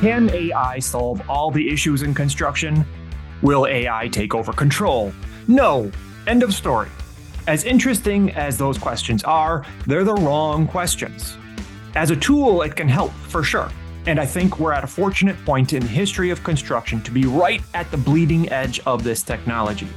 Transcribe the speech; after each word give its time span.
Can 0.00 0.30
AI 0.30 0.78
solve 0.78 1.20
all 1.28 1.50
the 1.50 1.68
issues 1.68 2.00
in 2.00 2.14
construction? 2.14 2.86
Will 3.42 3.66
AI 3.66 4.08
take 4.08 4.34
over 4.34 4.50
control? 4.50 5.12
No. 5.46 5.92
End 6.26 6.42
of 6.42 6.54
story. 6.54 6.88
As 7.46 7.64
interesting 7.64 8.30
as 8.30 8.56
those 8.56 8.78
questions 8.78 9.22
are, 9.24 9.62
they're 9.86 10.04
the 10.04 10.14
wrong 10.14 10.66
questions. 10.66 11.36
As 11.96 12.10
a 12.10 12.16
tool, 12.16 12.62
it 12.62 12.76
can 12.76 12.88
help, 12.88 13.12
for 13.28 13.42
sure. 13.42 13.70
And 14.06 14.18
I 14.18 14.24
think 14.24 14.58
we're 14.58 14.72
at 14.72 14.84
a 14.84 14.86
fortunate 14.86 15.36
point 15.44 15.74
in 15.74 15.82
the 15.82 15.88
history 15.88 16.30
of 16.30 16.42
construction 16.42 17.02
to 17.02 17.10
be 17.10 17.24
right 17.24 17.60
at 17.74 17.90
the 17.90 17.98
bleeding 17.98 18.50
edge 18.50 18.80
of 18.86 19.04
this 19.04 19.22
technology. 19.22 19.88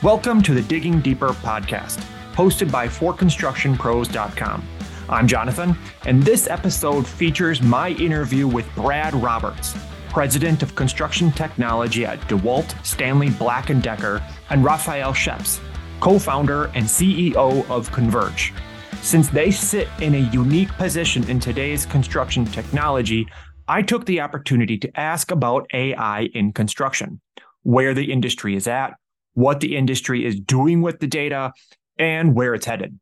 Welcome 0.00 0.42
to 0.42 0.54
the 0.54 0.62
Digging 0.62 1.00
Deeper 1.00 1.30
podcast, 1.30 1.98
hosted 2.34 2.70
by 2.70 2.86
ForConstructionPros.com. 2.86 4.79
I'm 5.10 5.26
Jonathan, 5.26 5.76
and 6.06 6.22
this 6.22 6.46
episode 6.46 7.04
features 7.04 7.60
my 7.60 7.90
interview 7.90 8.46
with 8.46 8.72
Brad 8.76 9.12
Roberts, 9.12 9.76
President 10.08 10.62
of 10.62 10.76
Construction 10.76 11.32
Technology 11.32 12.06
at 12.06 12.20
DeWalt 12.28 12.86
Stanley 12.86 13.30
Black 13.30 13.76
& 13.76 13.82
Decker, 13.82 14.22
and 14.50 14.64
Raphael 14.64 15.12
Scheps, 15.12 15.58
co-founder 15.98 16.66
and 16.76 16.86
CEO 16.86 17.68
of 17.68 17.90
Converge. 17.90 18.54
Since 19.02 19.30
they 19.30 19.50
sit 19.50 19.88
in 20.00 20.14
a 20.14 20.30
unique 20.30 20.70
position 20.74 21.28
in 21.28 21.40
today's 21.40 21.86
construction 21.86 22.44
technology, 22.44 23.26
I 23.66 23.82
took 23.82 24.06
the 24.06 24.20
opportunity 24.20 24.78
to 24.78 24.90
ask 24.96 25.32
about 25.32 25.66
AI 25.74 26.28
in 26.34 26.52
construction, 26.52 27.20
where 27.64 27.94
the 27.94 28.12
industry 28.12 28.54
is 28.54 28.68
at, 28.68 28.94
what 29.34 29.58
the 29.58 29.76
industry 29.76 30.24
is 30.24 30.38
doing 30.38 30.82
with 30.82 31.00
the 31.00 31.08
data, 31.08 31.52
and 31.98 32.36
where 32.36 32.54
it's 32.54 32.66
headed. 32.66 33.00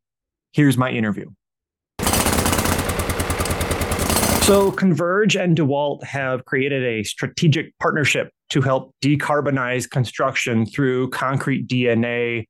Here's 0.52 0.78
my 0.78 0.90
interview. 0.90 1.28
So, 4.48 4.72
Converge 4.72 5.36
and 5.36 5.54
DeWalt 5.54 6.02
have 6.04 6.46
created 6.46 6.82
a 6.82 7.02
strategic 7.02 7.78
partnership 7.80 8.30
to 8.48 8.62
help 8.62 8.94
decarbonize 9.02 9.90
construction 9.90 10.64
through 10.64 11.10
Concrete 11.10 11.68
DNA, 11.68 12.46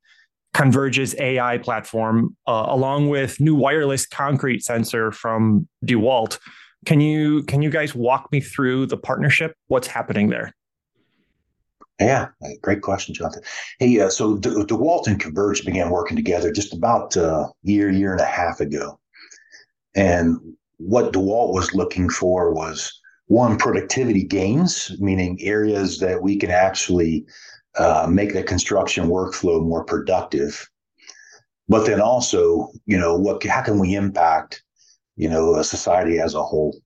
Converge's 0.53 1.13
AI 1.19 1.57
platform, 1.57 2.37
uh, 2.47 2.67
along 2.69 3.09
with 3.09 3.41
new 3.41 3.53
wireless 3.53 4.07
concrete 4.07 4.63
sensor 4.63 5.11
from 5.11 5.67
DeWalt. 5.85 6.39
Can 6.85 7.01
you 7.01 7.43
can 7.43 7.61
you 7.61 7.69
guys 7.69 7.93
walk 7.93 8.31
me 8.31 8.39
through 8.39 8.85
the 8.85 8.95
partnership? 8.95 9.53
What's 9.67 9.87
happening 9.87 10.29
there? 10.29 10.53
Yeah, 11.99 12.29
great 12.61 12.81
question, 12.81 13.13
Jonathan. 13.13 13.43
Hey, 13.77 13.99
uh, 13.99 14.09
so 14.09 14.37
De- 14.37 14.63
DeWalt 14.63 15.07
and 15.07 15.19
Converge 15.19 15.65
began 15.65 15.89
working 15.89 16.15
together 16.15 16.49
just 16.49 16.73
about 16.73 17.17
a 17.17 17.27
uh, 17.27 17.47
year, 17.63 17.89
year 17.89 18.13
and 18.13 18.21
a 18.21 18.25
half 18.25 18.61
ago. 18.61 18.97
And 19.95 20.37
what 20.79 21.11
DeWalt 21.11 21.53
was 21.53 21.75
looking 21.75 22.09
for 22.09 22.53
was 22.53 22.91
one 23.27 23.57
productivity 23.57 24.23
gains, 24.23 24.95
meaning 24.99 25.37
areas 25.41 25.99
that 25.99 26.23
we 26.23 26.37
can 26.37 26.49
actually 26.49 27.25
uh, 27.77 28.07
make 28.09 28.33
the 28.33 28.41
construction 28.41 29.07
workflow 29.07 29.61
more 29.61 29.83
productive. 29.83 30.67
But 31.67 31.85
then 31.85 32.01
also, 32.01 32.71
you 32.85 32.97
know, 32.97 33.15
what 33.15 33.43
how 33.43 33.61
can 33.61 33.77
we 33.77 33.93
impact, 33.93 34.63
you 35.17 35.29
know, 35.29 35.55
a 35.55 35.63
society 35.63 36.17
as 36.19 36.33
a 36.33 36.41
whole? 36.41 36.79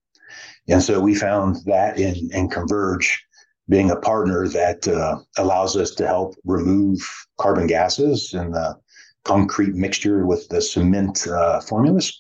And 0.68 0.82
so 0.82 1.00
we 1.00 1.16
found 1.16 1.58
that 1.66 1.98
in, 2.00 2.30
in 2.34 2.50
Converge 2.50 3.24
being 3.70 3.92
a 3.92 3.96
partner 3.96 4.48
that 4.50 4.88
uh, 4.88 5.20
allows 5.38 5.78
us 5.78 5.92
to 5.92 6.08
help 6.08 6.36
remove 6.44 7.00
carbon 7.40 7.68
gases 7.68 8.34
in 8.34 8.52
the 8.52 8.76
concrete 9.24 9.76
mixture 9.76 10.26
with 10.26 10.50
the 10.50 10.62
cement 10.62 11.28
uh, 11.28 11.62
formulas 11.62 12.20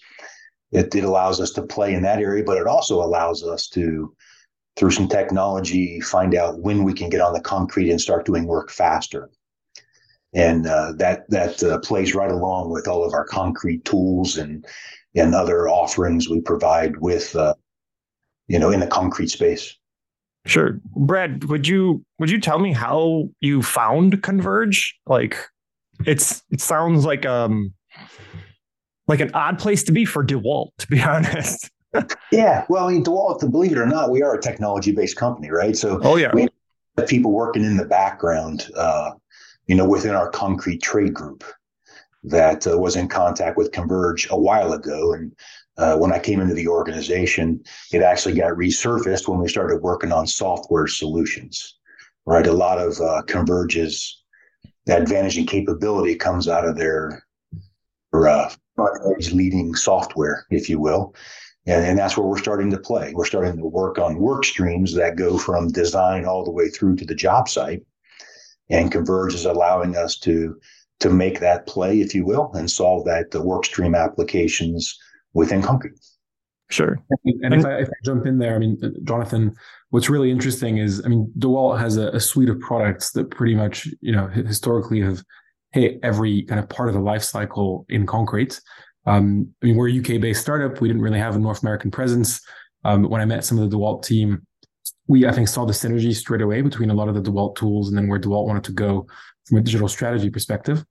it, 0.73 0.93
it 0.95 1.03
allows 1.03 1.39
us 1.39 1.51
to 1.51 1.61
play 1.61 1.93
in 1.93 2.03
that 2.03 2.19
area, 2.19 2.43
but 2.43 2.57
it 2.57 2.67
also 2.67 3.01
allows 3.01 3.43
us 3.43 3.67
to, 3.69 4.13
through 4.75 4.91
some 4.91 5.07
technology, 5.07 6.01
find 6.01 6.35
out 6.35 6.59
when 6.59 6.83
we 6.83 6.93
can 6.93 7.09
get 7.09 7.21
on 7.21 7.33
the 7.33 7.41
concrete 7.41 7.91
and 7.91 8.01
start 8.01 8.25
doing 8.25 8.45
work 8.45 8.71
faster. 8.71 9.29
And 10.33 10.65
uh, 10.65 10.93
that 10.97 11.29
that 11.29 11.61
uh, 11.61 11.77
plays 11.79 12.15
right 12.15 12.31
along 12.31 12.71
with 12.71 12.87
all 12.87 13.05
of 13.05 13.13
our 13.13 13.25
concrete 13.25 13.85
tools 13.85 14.37
and 14.37 14.65
and 15.15 15.35
other 15.35 15.69
offerings 15.69 16.27
we 16.27 16.41
provide 16.41 16.97
with, 16.97 17.35
uh, 17.35 17.53
you 18.47 18.57
know, 18.57 18.71
in 18.71 18.79
the 18.79 18.87
concrete 18.87 19.29
space. 19.29 19.77
Sure, 20.47 20.81
Brad. 20.95 21.43
Would 21.43 21.67
you 21.67 22.03
would 22.17 22.31
you 22.31 22.41
tell 22.41 22.57
me 22.57 22.73
how 22.73 23.29
you 23.41 23.61
found 23.61 24.23
Converge? 24.23 24.99
Like, 25.05 25.37
it's 26.07 26.41
it 26.49 26.61
sounds 26.61 27.05
like 27.05 27.27
um 27.27 27.71
like 29.07 29.19
an 29.19 29.31
odd 29.33 29.59
place 29.59 29.83
to 29.83 29.91
be 29.91 30.05
for 30.05 30.23
DeWalt, 30.23 30.69
to 30.79 30.87
be 30.87 31.01
honest. 31.03 31.69
yeah, 32.31 32.65
well, 32.69 32.87
I 32.87 32.93
mean, 32.93 33.03
DeWalt, 33.03 33.39
believe 33.51 33.71
it 33.71 33.77
or 33.77 33.85
not, 33.85 34.11
we 34.11 34.23
are 34.23 34.33
a 34.33 34.41
technology-based 34.41 35.15
company, 35.15 35.49
right? 35.49 35.75
So, 35.75 35.99
oh 36.03 36.15
yeah, 36.15 36.31
we 36.33 36.47
have 36.97 37.07
people 37.07 37.31
working 37.31 37.63
in 37.63 37.77
the 37.77 37.85
background, 37.85 38.69
uh, 38.75 39.11
you 39.67 39.75
know, 39.75 39.87
within 39.87 40.15
our 40.15 40.29
concrete 40.29 40.81
trade 40.81 41.13
group 41.13 41.43
that 42.23 42.65
uh, 42.65 42.77
was 42.77 42.95
in 42.95 43.07
contact 43.07 43.57
with 43.57 43.71
Converge 43.71 44.27
a 44.31 44.37
while 44.37 44.73
ago, 44.73 45.13
and 45.13 45.35
uh, 45.77 45.97
when 45.97 46.11
I 46.11 46.19
came 46.19 46.39
into 46.39 46.53
the 46.53 46.67
organization, 46.67 47.63
it 47.91 48.01
actually 48.01 48.35
got 48.35 48.53
resurfaced 48.53 49.27
when 49.27 49.39
we 49.39 49.47
started 49.47 49.81
working 49.81 50.11
on 50.11 50.27
software 50.27 50.87
solutions. 50.87 51.77
Right, 52.25 52.47
a 52.47 52.53
lot 52.53 52.79
of 52.79 53.01
uh, 53.01 53.21
Converge's 53.23 54.23
advantage 54.87 55.37
and 55.37 55.47
capability 55.47 56.15
comes 56.15 56.47
out 56.47 56.65
of 56.65 56.77
their 56.77 57.22
uh, 58.13 58.49
leading 59.31 59.75
software, 59.75 60.45
if 60.49 60.69
you 60.69 60.79
will. 60.79 61.15
And, 61.65 61.85
and 61.85 61.97
that's 61.97 62.17
where 62.17 62.27
we're 62.27 62.37
starting 62.37 62.69
to 62.71 62.77
play. 62.77 63.13
We're 63.13 63.25
starting 63.25 63.57
to 63.57 63.65
work 63.65 63.97
on 63.97 64.19
work 64.19 64.45
streams 64.45 64.93
that 64.95 65.15
go 65.15 65.37
from 65.37 65.71
design 65.71 66.25
all 66.25 66.43
the 66.43 66.51
way 66.51 66.69
through 66.69 66.97
to 66.97 67.05
the 67.05 67.15
job 67.15 67.47
site. 67.47 67.81
And 68.69 68.91
Converge 68.91 69.33
is 69.33 69.45
allowing 69.45 69.95
us 69.95 70.17
to 70.19 70.59
to 70.99 71.09
make 71.09 71.41
that 71.41 71.67
play, 71.67 71.99
if 71.99 72.15
you 72.15 72.23
will, 72.23 72.51
and 72.53 72.69
solve 72.69 73.03
that 73.05 73.31
the 73.31 73.41
work 73.41 73.65
stream 73.65 73.93
applications 73.93 74.97
within 75.33 75.61
concrete. 75.61 75.99
Sure. 76.69 76.97
And 77.25 77.53
if 77.53 77.65
I, 77.65 77.79
if 77.79 77.89
I, 77.89 77.93
jump 78.05 78.25
in 78.25 78.37
there, 78.37 78.55
I 78.55 78.59
mean, 78.59 78.79
Jonathan, 79.03 79.53
what's 79.89 80.09
really 80.09 80.31
interesting 80.31 80.77
is, 80.77 81.03
I 81.05 81.09
mean, 81.09 81.31
DeWalt 81.37 81.79
has 81.79 81.97
a, 81.97 82.07
a, 82.09 82.19
suite 82.19 82.49
of 82.49 82.59
products 82.61 83.11
that 83.11 83.29
pretty 83.29 83.53
much, 83.53 83.87
you 84.01 84.11
know, 84.11 84.27
historically 84.27 85.01
have 85.01 85.23
hit 85.73 85.99
every 86.03 86.43
kind 86.43 86.59
of 86.59 86.69
part 86.69 86.87
of 86.87 86.93
the 86.93 87.01
life 87.01 87.23
cycle 87.23 87.85
in 87.89 88.05
concrete. 88.05 88.61
Um, 89.05 89.49
I 89.61 89.65
mean, 89.65 89.75
we're 89.75 89.89
a 89.89 89.99
UK 89.99 90.21
based 90.21 90.41
startup. 90.41 90.79
We 90.79 90.87
didn't 90.87 91.01
really 91.01 91.19
have 91.19 91.35
a 91.35 91.39
North 91.39 91.61
American 91.61 91.91
presence. 91.91 92.41
Um, 92.85 93.03
when 93.03 93.21
I 93.21 93.25
met 93.25 93.43
some 93.43 93.59
of 93.59 93.69
the 93.69 93.75
DeWalt 93.75 94.05
team, 94.05 94.45
we, 95.07 95.25
I 95.27 95.31
think, 95.31 95.47
saw 95.47 95.65
the 95.65 95.73
synergy 95.73 96.13
straight 96.15 96.41
away 96.41 96.61
between 96.61 96.89
a 96.89 96.93
lot 96.93 97.09
of 97.09 97.15
the 97.15 97.21
DeWalt 97.21 97.55
tools 97.55 97.89
and 97.89 97.97
then 97.97 98.07
where 98.07 98.19
DeWalt 98.19 98.47
wanted 98.47 98.63
to 98.65 98.71
go 98.71 99.07
from 99.45 99.57
a 99.57 99.61
digital 99.61 99.87
strategy 99.87 100.29
perspective 100.29 100.85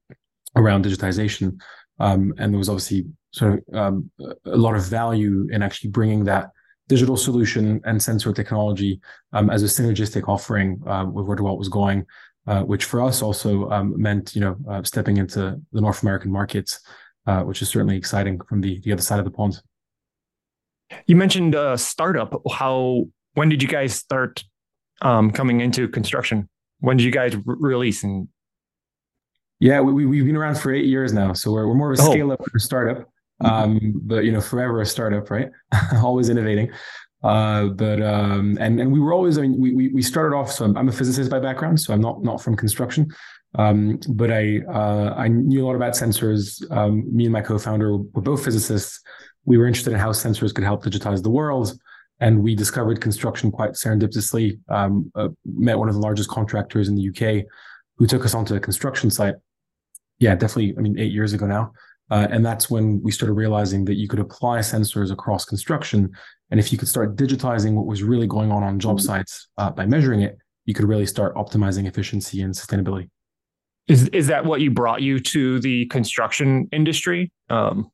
around 0.56 0.84
digitization. 0.84 1.58
Um, 1.98 2.34
and 2.38 2.52
there 2.52 2.58
was 2.58 2.68
obviously 2.68 3.06
sort 3.32 3.54
of 3.68 3.74
um, 3.74 4.10
a 4.44 4.56
lot 4.56 4.74
of 4.74 4.84
value 4.84 5.48
in 5.50 5.62
actually 5.62 5.90
bringing 5.90 6.24
that 6.24 6.50
digital 6.88 7.16
solution 7.16 7.80
and 7.84 8.02
sensor 8.02 8.32
technology 8.32 9.00
um, 9.32 9.48
as 9.48 9.62
a 9.62 9.66
synergistic 9.66 10.28
offering 10.28 10.82
uh, 10.86 11.06
with 11.06 11.26
where 11.26 11.36
DeWalt 11.36 11.58
was 11.58 11.68
going 11.68 12.04
uh, 12.46 12.62
which 12.62 12.84
for 12.84 13.02
us 13.02 13.22
also 13.22 13.70
um, 13.70 14.00
meant 14.00 14.34
you 14.34 14.40
know 14.40 14.56
uh, 14.68 14.82
stepping 14.82 15.16
into 15.16 15.60
the 15.72 15.80
North 15.80 16.02
American 16.02 16.30
markets, 16.30 16.80
uh, 17.26 17.42
which 17.42 17.62
is 17.62 17.68
certainly 17.68 17.96
exciting 17.96 18.40
from 18.48 18.60
the 18.60 18.80
the 18.80 18.92
other 18.92 19.02
side 19.02 19.18
of 19.18 19.24
the 19.24 19.30
pond. 19.30 19.60
You 21.06 21.16
mentioned 21.16 21.54
a 21.54 21.78
startup. 21.78 22.40
How 22.50 23.04
when 23.34 23.48
did 23.48 23.62
you 23.62 23.68
guys 23.68 23.94
start 23.94 24.42
um, 25.00 25.30
coming 25.30 25.60
into 25.60 25.88
construction? 25.88 26.48
When 26.80 26.96
did 26.96 27.04
you 27.04 27.12
guys 27.12 27.36
re- 27.36 27.56
release 27.58 28.02
and? 28.02 28.28
Yeah, 29.60 29.80
we, 29.80 30.04
we've 30.04 30.26
been 30.26 30.36
around 30.36 30.58
for 30.58 30.74
eight 30.74 30.86
years 30.86 31.12
now, 31.12 31.34
so 31.34 31.52
we're, 31.52 31.68
we're 31.68 31.74
more 31.74 31.92
of 31.92 31.98
a 32.00 32.02
oh. 32.02 32.10
scale 32.10 32.32
up 32.32 32.40
startup, 32.56 33.08
mm-hmm. 33.40 33.46
um, 33.46 34.00
but 34.02 34.24
you 34.24 34.32
know, 34.32 34.40
forever 34.40 34.80
a 34.80 34.86
startup, 34.86 35.30
right? 35.30 35.50
Always 36.02 36.30
innovating. 36.30 36.72
Uh, 37.22 37.66
but 37.66 38.02
um, 38.02 38.58
and 38.60 38.80
and 38.80 38.92
we 38.92 38.98
were 38.98 39.12
always. 39.12 39.38
I 39.38 39.42
mean, 39.42 39.58
we 39.58 39.88
we, 39.88 40.02
started 40.02 40.34
off. 40.34 40.50
So 40.50 40.64
I'm, 40.64 40.76
I'm, 40.76 40.88
a 40.88 40.92
physicist 40.92 41.30
by 41.30 41.38
background, 41.38 41.80
so 41.80 41.94
I'm 41.94 42.00
not 42.00 42.22
not 42.22 42.42
from 42.42 42.56
construction. 42.56 43.08
Um, 43.54 44.00
but 44.08 44.32
I 44.32 44.60
uh, 44.68 45.14
I 45.16 45.28
knew 45.28 45.64
a 45.64 45.66
lot 45.66 45.76
about 45.76 45.92
sensors. 45.92 46.68
Um, 46.76 47.14
me 47.14 47.24
and 47.24 47.32
my 47.32 47.40
co-founder 47.40 47.96
were 47.96 48.22
both 48.22 48.44
physicists. 48.44 49.00
We 49.44 49.56
were 49.56 49.66
interested 49.66 49.92
in 49.92 50.00
how 50.00 50.10
sensors 50.10 50.52
could 50.52 50.64
help 50.64 50.82
digitize 50.82 51.22
the 51.22 51.30
world, 51.30 51.78
and 52.18 52.42
we 52.42 52.56
discovered 52.56 53.00
construction 53.00 53.52
quite 53.52 53.72
serendipitously. 53.72 54.58
Um, 54.68 55.12
uh, 55.14 55.28
met 55.44 55.78
one 55.78 55.88
of 55.88 55.94
the 55.94 56.00
largest 56.00 56.28
contractors 56.28 56.88
in 56.88 56.96
the 56.96 57.08
UK, 57.08 57.44
who 57.98 58.06
took 58.08 58.24
us 58.24 58.34
onto 58.34 58.56
a 58.56 58.60
construction 58.60 59.10
site. 59.10 59.36
Yeah, 60.18 60.34
definitely. 60.34 60.74
I 60.76 60.80
mean, 60.80 60.98
eight 60.98 61.12
years 61.12 61.34
ago 61.34 61.46
now. 61.46 61.72
Uh, 62.12 62.28
and 62.30 62.44
that's 62.44 62.68
when 62.68 63.02
we 63.02 63.10
started 63.10 63.32
realizing 63.32 63.86
that 63.86 63.94
you 63.94 64.06
could 64.06 64.18
apply 64.18 64.58
sensors 64.58 65.10
across 65.10 65.46
construction. 65.46 66.10
And 66.50 66.60
if 66.60 66.70
you 66.70 66.76
could 66.76 66.88
start 66.88 67.16
digitizing 67.16 67.72
what 67.72 67.86
was 67.86 68.02
really 68.02 68.26
going 68.26 68.52
on 68.52 68.62
on 68.62 68.78
job 68.78 69.00
sites 69.00 69.48
uh, 69.56 69.70
by 69.70 69.86
measuring 69.86 70.20
it, 70.20 70.36
you 70.66 70.74
could 70.74 70.84
really 70.84 71.06
start 71.06 71.34
optimizing 71.36 71.86
efficiency 71.86 72.42
and 72.42 72.52
sustainability. 72.52 73.08
Is 73.88 74.08
is 74.08 74.26
that 74.26 74.44
what 74.44 74.60
you 74.60 74.70
brought 74.70 75.00
you 75.00 75.20
to 75.20 75.58
the 75.60 75.86
construction 75.86 76.68
industry? 76.70 77.32
Um, 77.48 77.90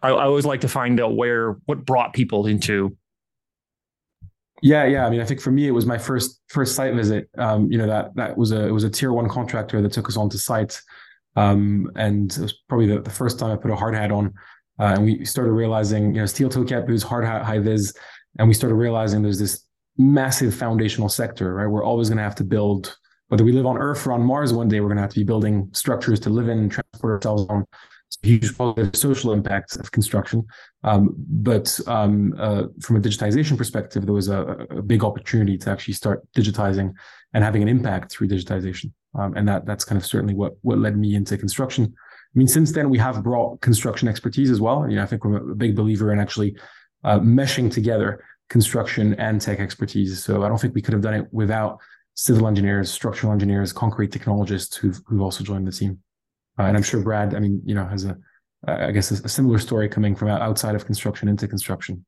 I, 0.00 0.10
I 0.10 0.24
always 0.26 0.46
like 0.46 0.60
to 0.60 0.68
find 0.68 1.00
out 1.00 1.16
where 1.16 1.56
what 1.64 1.84
brought 1.84 2.12
people 2.12 2.46
into 2.46 2.96
Yeah, 4.62 4.84
yeah. 4.84 5.06
I 5.06 5.10
mean, 5.10 5.20
I 5.20 5.24
think 5.24 5.40
for 5.40 5.50
me, 5.50 5.66
it 5.66 5.72
was 5.72 5.86
my 5.86 5.98
first 5.98 6.40
first 6.50 6.76
site 6.76 6.94
visit. 6.94 7.28
Um, 7.36 7.70
you 7.70 7.78
know 7.78 7.88
that 7.88 8.14
that 8.14 8.38
was 8.38 8.52
a 8.52 8.68
it 8.68 8.70
was 8.70 8.84
a 8.84 8.90
tier 8.90 9.12
one 9.12 9.28
contractor 9.28 9.82
that 9.82 9.92
took 9.92 10.08
us 10.08 10.16
onto 10.16 10.38
site, 10.38 10.80
um, 11.36 11.90
and 11.96 12.32
it 12.32 12.40
was 12.40 12.52
probably 12.68 12.86
the, 12.86 13.00
the 13.00 13.10
first 13.10 13.38
time 13.38 13.50
I 13.50 13.56
put 13.56 13.70
a 13.70 13.76
hard 13.76 13.94
hat 13.94 14.10
on, 14.10 14.34
uh, 14.78 14.94
and 14.96 15.04
we 15.04 15.24
started 15.24 15.52
realizing, 15.52 16.14
you 16.14 16.20
know, 16.20 16.26
steel 16.26 16.48
toe 16.48 16.64
cap 16.64 16.88
is 16.90 17.02
hard 17.02 17.24
hat 17.24 17.44
high 17.44 17.58
vis, 17.58 17.94
and 18.38 18.48
we 18.48 18.54
started 18.54 18.74
realizing 18.74 19.22
there's 19.22 19.38
this 19.38 19.64
massive 19.98 20.54
foundational 20.54 21.08
sector, 21.08 21.54
right? 21.54 21.66
We're 21.66 21.84
always 21.84 22.08
going 22.08 22.18
to 22.18 22.24
have 22.24 22.34
to 22.36 22.44
build, 22.44 22.96
whether 23.28 23.44
we 23.44 23.52
live 23.52 23.66
on 23.66 23.78
Earth 23.78 24.06
or 24.06 24.12
on 24.12 24.22
Mars 24.22 24.52
one 24.52 24.68
day, 24.68 24.80
we're 24.80 24.88
going 24.88 24.96
to 24.96 25.02
have 25.02 25.12
to 25.12 25.20
be 25.20 25.24
building 25.24 25.68
structures 25.72 26.20
to 26.20 26.30
live 26.30 26.48
in 26.48 26.58
and 26.58 26.70
transport 26.70 27.14
ourselves 27.14 27.46
on 27.48 27.66
huge 28.22 28.56
positive 28.56 28.94
social 28.96 29.32
impacts 29.32 29.76
of 29.76 29.90
construction. 29.90 30.44
Um, 30.84 31.14
but 31.16 31.78
um, 31.86 32.34
uh, 32.38 32.64
from 32.80 32.96
a 32.96 33.00
digitization 33.00 33.56
perspective, 33.56 34.04
there 34.04 34.14
was 34.14 34.28
a, 34.28 34.66
a, 34.70 34.82
big 34.82 35.04
opportunity 35.04 35.58
to 35.58 35.70
actually 35.70 35.94
start 35.94 36.26
digitizing 36.36 36.92
and 37.34 37.44
having 37.44 37.62
an 37.62 37.68
impact 37.68 38.12
through 38.12 38.28
digitization. 38.28 38.92
Um, 39.18 39.34
and 39.36 39.48
that 39.48 39.66
that's 39.66 39.84
kind 39.84 39.98
of 39.98 40.06
certainly 40.06 40.34
what 40.34 40.54
what 40.62 40.78
led 40.78 40.96
me 40.96 41.14
into 41.14 41.36
construction. 41.38 41.84
I 41.94 42.38
mean, 42.38 42.48
since 42.48 42.72
then 42.72 42.90
we 42.90 42.98
have 42.98 43.22
brought 43.22 43.60
construction 43.60 44.08
expertise 44.08 44.50
as 44.50 44.60
well. 44.60 44.88
You 44.88 44.96
know, 44.96 45.02
I 45.02 45.06
think 45.06 45.24
we're 45.24 45.52
a 45.52 45.54
big 45.54 45.74
believer 45.74 46.12
in 46.12 46.18
actually 46.18 46.56
uh, 47.04 47.18
meshing 47.20 47.72
together 47.72 48.22
construction 48.50 49.14
and 49.14 49.40
tech 49.40 49.58
expertise. 49.58 50.22
So 50.22 50.42
I 50.44 50.48
don't 50.48 50.60
think 50.60 50.74
we 50.74 50.82
could 50.82 50.92
have 50.92 51.02
done 51.02 51.14
it 51.14 51.26
without 51.32 51.78
civil 52.14 52.46
engineers, 52.46 52.90
structural 52.90 53.32
engineers, 53.32 53.72
concrete 53.72 54.12
technologists 54.12 54.76
who've 54.76 55.00
who've 55.06 55.22
also 55.22 55.44
joined 55.44 55.66
the 55.66 55.72
team. 55.72 55.98
Uh, 56.58 56.64
and 56.64 56.76
I'm 56.76 56.82
sure 56.82 57.00
Brad, 57.02 57.34
I 57.34 57.38
mean, 57.38 57.62
you 57.64 57.74
know, 57.74 57.86
has 57.86 58.04
a, 58.04 58.16
I 58.66 58.90
guess, 58.90 59.10
a, 59.10 59.24
a 59.24 59.28
similar 59.28 59.58
story 59.58 59.88
coming 59.88 60.14
from 60.16 60.28
outside 60.28 60.74
of 60.74 60.86
construction 60.86 61.28
into 61.28 61.46
construction. 61.46 62.04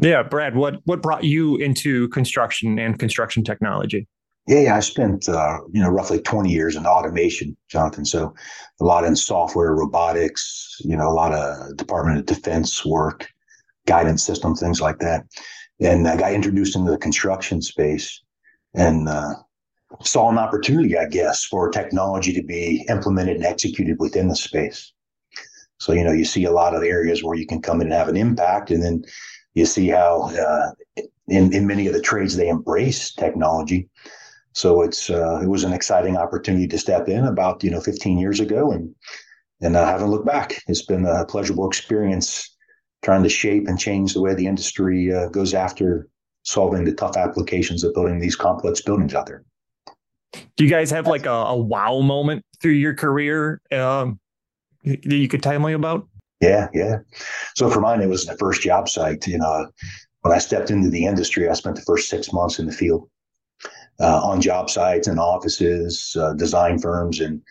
Yeah, 0.00 0.22
Brad, 0.22 0.56
what 0.56 0.76
what 0.84 1.02
brought 1.02 1.24
you 1.24 1.56
into 1.56 2.08
construction 2.08 2.78
and 2.78 2.98
construction 2.98 3.44
technology? 3.44 4.08
Yeah, 4.48 4.60
yeah, 4.60 4.76
I 4.76 4.80
spent 4.80 5.28
uh, 5.28 5.58
you 5.72 5.80
know 5.80 5.88
roughly 5.88 6.20
20 6.20 6.50
years 6.50 6.74
in 6.74 6.86
automation, 6.86 7.56
Jonathan. 7.68 8.04
So 8.04 8.34
a 8.80 8.84
lot 8.84 9.04
in 9.04 9.14
software, 9.14 9.74
robotics, 9.74 10.76
you 10.80 10.96
know, 10.96 11.08
a 11.08 11.12
lot 11.14 11.32
of 11.32 11.76
Department 11.76 12.18
of 12.18 12.26
Defense 12.26 12.84
work, 12.84 13.28
guidance 13.86 14.22
system, 14.24 14.54
things 14.54 14.80
like 14.80 14.98
that. 14.98 15.24
And 15.80 16.08
I 16.08 16.16
got 16.16 16.32
introduced 16.32 16.76
into 16.76 16.90
the 16.90 16.98
construction 16.98 17.62
space, 17.62 18.20
and 18.74 19.08
uh, 19.08 19.34
saw 20.02 20.30
an 20.30 20.38
opportunity, 20.38 20.98
I 20.98 21.06
guess, 21.06 21.44
for 21.44 21.70
technology 21.70 22.32
to 22.32 22.42
be 22.42 22.84
implemented 22.88 23.36
and 23.36 23.44
executed 23.44 23.96
within 23.98 24.28
the 24.28 24.36
space. 24.36 24.92
So, 25.78 25.92
you 25.92 26.04
know, 26.04 26.12
you 26.12 26.24
see 26.24 26.44
a 26.44 26.52
lot 26.52 26.74
of 26.74 26.82
areas 26.82 27.22
where 27.24 27.36
you 27.36 27.46
can 27.46 27.60
come 27.60 27.80
in 27.80 27.88
and 27.88 27.94
have 27.94 28.08
an 28.08 28.16
impact, 28.16 28.70
and 28.70 28.82
then 28.82 29.04
you 29.54 29.66
see 29.66 29.88
how 29.88 30.30
uh, 30.30 30.70
in, 31.28 31.52
in 31.52 31.66
many 31.66 31.86
of 31.86 31.92
the 31.92 32.00
trades 32.00 32.36
they 32.36 32.48
embrace 32.48 33.12
technology. 33.12 33.88
So 34.54 34.82
it's 34.82 35.10
uh, 35.10 35.40
it 35.42 35.48
was 35.48 35.64
an 35.64 35.72
exciting 35.72 36.16
opportunity 36.16 36.68
to 36.68 36.78
step 36.78 37.08
in 37.08 37.24
about 37.24 37.64
you 37.64 37.70
know 37.70 37.80
15 37.80 38.18
years 38.18 38.40
ago, 38.40 38.70
and 38.70 38.94
and 39.60 39.76
I 39.76 39.90
haven't 39.90 40.10
looked 40.10 40.26
back. 40.26 40.62
It's 40.66 40.84
been 40.84 41.06
a 41.06 41.24
pleasurable 41.24 41.66
experience 41.66 42.54
trying 43.02 43.22
to 43.22 43.28
shape 43.28 43.66
and 43.66 43.78
change 43.78 44.14
the 44.14 44.20
way 44.20 44.34
the 44.34 44.46
industry 44.46 45.12
uh, 45.12 45.28
goes 45.28 45.54
after 45.54 46.08
solving 46.44 46.84
the 46.84 46.92
tough 46.92 47.16
applications 47.16 47.84
of 47.84 47.94
building 47.94 48.20
these 48.20 48.36
complex 48.36 48.80
buildings 48.80 49.14
out 49.14 49.26
there. 49.26 49.44
Do 50.56 50.64
you 50.64 50.70
guys 50.70 50.90
have 50.90 51.06
like 51.06 51.26
a, 51.26 51.30
a 51.30 51.56
wow 51.56 52.00
moment 52.00 52.44
through 52.60 52.72
your 52.72 52.94
career 52.94 53.60
um, 53.70 54.18
that 54.84 55.16
you 55.16 55.28
could 55.28 55.42
tell 55.42 55.58
me 55.58 55.72
about? 55.72 56.06
Yeah, 56.40 56.68
yeah. 56.74 56.96
So 57.54 57.70
for 57.70 57.80
mine, 57.80 58.00
it 58.00 58.08
was 58.08 58.26
the 58.26 58.36
first 58.36 58.62
job 58.62 58.88
site. 58.88 59.26
You 59.26 59.38
know, 59.38 59.68
when 60.22 60.34
I 60.34 60.38
stepped 60.38 60.70
into 60.70 60.90
the 60.90 61.06
industry, 61.06 61.48
I 61.48 61.52
spent 61.54 61.76
the 61.76 61.82
first 61.82 62.08
six 62.08 62.32
months 62.32 62.58
in 62.58 62.66
the 62.66 62.72
field 62.72 63.08
uh, 64.00 64.20
on 64.22 64.40
job 64.40 64.70
sites 64.70 65.06
and 65.06 65.18
offices, 65.18 66.16
uh, 66.18 66.34
design 66.34 66.78
firms. 66.78 67.20
And 67.20 67.42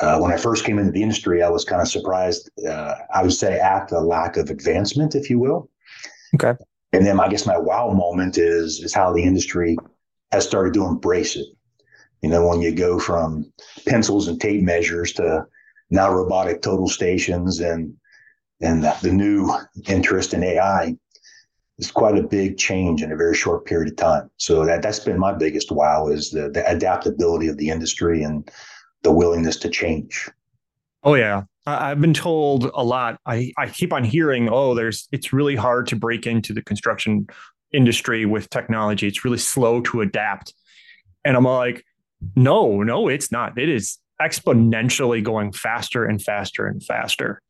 uh, 0.00 0.18
when 0.18 0.32
I 0.32 0.36
first 0.36 0.64
came 0.64 0.78
into 0.78 0.92
the 0.92 1.02
industry, 1.02 1.42
I 1.42 1.48
was 1.48 1.64
kind 1.64 1.82
of 1.82 1.88
surprised, 1.88 2.50
uh, 2.66 2.94
I 3.14 3.22
would 3.22 3.32
say, 3.32 3.58
at 3.58 3.88
the 3.88 4.00
lack 4.00 4.36
of 4.36 4.50
advancement, 4.50 5.14
if 5.14 5.28
you 5.28 5.38
will. 5.38 5.70
Okay. 6.34 6.54
And 6.92 7.04
then 7.04 7.20
I 7.20 7.28
guess 7.28 7.46
my 7.46 7.58
wow 7.58 7.90
moment 7.90 8.38
is 8.38 8.80
is 8.80 8.94
how 8.94 9.12
the 9.12 9.22
industry 9.22 9.76
has 10.32 10.46
started 10.46 10.74
to 10.74 10.86
embrace 10.86 11.36
it. 11.36 11.46
You 12.22 12.30
know, 12.30 12.46
when 12.46 12.60
you 12.60 12.74
go 12.74 12.98
from 12.98 13.52
pencils 13.86 14.28
and 14.28 14.40
tape 14.40 14.62
measures 14.62 15.12
to 15.14 15.46
now 15.90 16.12
robotic 16.12 16.62
total 16.62 16.88
stations 16.88 17.60
and 17.60 17.94
and 18.60 18.82
the 18.82 19.12
new 19.12 19.54
interest 19.86 20.34
in 20.34 20.42
AI, 20.42 20.96
it's 21.78 21.90
quite 21.90 22.18
a 22.18 22.22
big 22.22 22.58
change 22.58 23.02
in 23.02 23.12
a 23.12 23.16
very 23.16 23.34
short 23.34 23.64
period 23.64 23.92
of 23.92 23.96
time. 23.96 24.30
So 24.36 24.64
that 24.64 24.82
that's 24.82 24.98
been 24.98 25.18
my 25.18 25.32
biggest 25.32 25.70
wow 25.70 26.08
is 26.08 26.30
the 26.30 26.50
the 26.50 26.68
adaptability 26.68 27.48
of 27.48 27.56
the 27.56 27.70
industry 27.70 28.22
and 28.22 28.50
the 29.02 29.12
willingness 29.12 29.56
to 29.58 29.68
change. 29.68 30.28
Oh 31.04 31.14
yeah. 31.14 31.42
I've 31.66 32.00
been 32.00 32.14
told 32.14 32.70
a 32.74 32.82
lot. 32.82 33.20
I, 33.26 33.52
I 33.58 33.68
keep 33.68 33.92
on 33.92 34.02
hearing, 34.02 34.48
oh, 34.50 34.74
there's 34.74 35.06
it's 35.12 35.32
really 35.32 35.54
hard 35.54 35.86
to 35.88 35.96
break 35.96 36.26
into 36.26 36.54
the 36.54 36.62
construction 36.62 37.26
industry 37.72 38.24
with 38.24 38.48
technology. 38.48 39.06
It's 39.06 39.24
really 39.24 39.38
slow 39.38 39.82
to 39.82 40.00
adapt. 40.00 40.54
And 41.24 41.36
I'm 41.36 41.44
like, 41.44 41.84
no, 42.34 42.82
no, 42.82 43.08
it's 43.08 43.30
not. 43.30 43.58
It 43.58 43.68
is 43.68 43.98
exponentially 44.20 45.22
going 45.22 45.52
faster 45.52 46.04
and 46.04 46.22
faster 46.22 46.66
and 46.66 46.82
faster. 46.82 47.42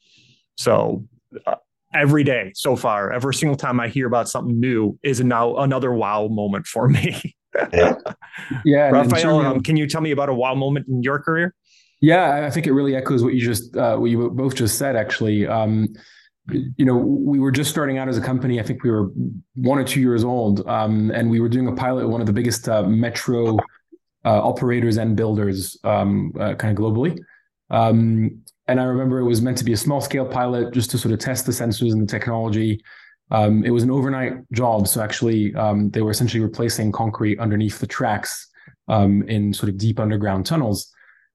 So 0.56 1.06
uh, 1.46 1.54
every 1.98 2.24
day 2.24 2.52
so 2.54 2.76
far, 2.76 3.12
every 3.12 3.34
single 3.34 3.56
time 3.56 3.80
I 3.80 3.88
hear 3.88 4.06
about 4.06 4.28
something 4.28 4.58
new 4.58 4.98
is 5.02 5.20
now 5.20 5.56
another 5.56 5.92
wow 5.92 6.28
moment 6.28 6.66
for 6.66 6.88
me. 6.88 7.34
yeah. 7.72 7.94
yeah 8.64 8.90
Raphael, 8.90 9.40
um, 9.40 9.62
can 9.62 9.76
you 9.76 9.86
tell 9.86 10.00
me 10.00 10.10
about 10.10 10.28
a 10.28 10.34
wow 10.34 10.54
moment 10.54 10.86
in 10.88 11.02
your 11.02 11.18
career? 11.18 11.54
Yeah, 12.00 12.46
I 12.46 12.50
think 12.50 12.66
it 12.66 12.72
really 12.72 12.94
echoes 12.94 13.24
what 13.24 13.34
you 13.34 13.40
just 13.40 13.76
uh, 13.76 13.96
what 13.96 14.10
you 14.10 14.30
both 14.30 14.54
just 14.54 14.78
said. 14.78 14.94
Actually, 14.94 15.48
um, 15.48 15.88
you 16.50 16.84
know, 16.84 16.96
we 16.96 17.40
were 17.40 17.50
just 17.50 17.70
starting 17.70 17.98
out 17.98 18.08
as 18.08 18.16
a 18.16 18.20
company. 18.20 18.60
I 18.60 18.62
think 18.62 18.84
we 18.84 18.90
were 18.90 19.10
one 19.56 19.78
or 19.78 19.84
two 19.84 20.00
years 20.00 20.22
old, 20.22 20.66
um, 20.68 21.10
and 21.10 21.28
we 21.28 21.40
were 21.40 21.48
doing 21.48 21.66
a 21.66 21.72
pilot 21.72 22.04
with 22.04 22.12
one 22.12 22.20
of 22.20 22.28
the 22.28 22.32
biggest 22.32 22.68
uh, 22.68 22.84
metro 22.84 23.56
uh, 24.24 24.40
operators 24.42 24.96
and 24.96 25.16
builders 25.16 25.76
um, 25.82 26.32
uh, 26.38 26.54
kind 26.54 26.76
of 26.76 26.82
globally. 26.82 27.18
Um, 27.70 28.42
and 28.68 28.80
I 28.80 28.84
remember 28.84 29.18
it 29.18 29.24
was 29.24 29.42
meant 29.42 29.58
to 29.58 29.64
be 29.64 29.72
a 29.72 29.76
small 29.76 30.00
scale 30.00 30.26
pilot 30.26 30.72
just 30.72 30.90
to 30.90 30.98
sort 30.98 31.12
of 31.12 31.18
test 31.18 31.46
the 31.46 31.52
sensors 31.52 31.92
and 31.92 32.02
the 32.02 32.06
technology. 32.06 32.82
Um, 33.30 33.64
it 33.64 33.70
was 33.70 33.82
an 33.82 33.90
overnight 33.90 34.34
job. 34.52 34.86
So 34.86 35.02
actually, 35.02 35.54
um, 35.54 35.90
they 35.90 36.02
were 36.02 36.10
essentially 36.10 36.42
replacing 36.42 36.92
concrete 36.92 37.38
underneath 37.40 37.78
the 37.78 37.86
tracks 37.86 38.48
um, 38.88 39.22
in 39.28 39.52
sort 39.52 39.70
of 39.70 39.78
deep 39.78 39.98
underground 39.98 40.46
tunnels. 40.46 40.92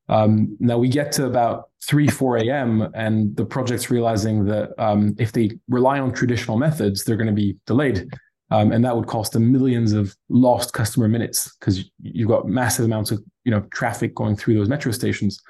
Um, 0.09 0.57
now 0.59 0.77
we 0.77 0.89
get 0.89 1.11
to 1.13 1.25
about 1.25 1.69
3, 1.87 2.07
4 2.07 2.37
a.m., 2.37 2.89
and 2.93 3.35
the 3.35 3.45
project's 3.45 3.89
realizing 3.89 4.45
that 4.45 4.71
um, 4.77 5.15
if 5.17 5.31
they 5.31 5.51
rely 5.69 5.99
on 5.99 6.13
traditional 6.13 6.57
methods, 6.57 7.03
they're 7.03 7.15
going 7.15 7.27
to 7.27 7.33
be 7.33 7.57
delayed. 7.65 8.07
Um, 8.51 8.71
and 8.71 8.85
that 8.85 8.95
would 8.95 9.07
cost 9.07 9.31
them 9.31 9.51
millions 9.51 9.93
of 9.93 10.15
lost 10.29 10.73
customer 10.73 11.07
minutes 11.07 11.55
because 11.57 11.89
you've 12.01 12.27
got 12.27 12.47
massive 12.47 12.85
amounts 12.85 13.09
of 13.09 13.23
you 13.45 13.51
know 13.51 13.61
traffic 13.73 14.13
going 14.13 14.35
through 14.35 14.53
those 14.55 14.69
metro 14.69 14.91
stations. 14.91 15.41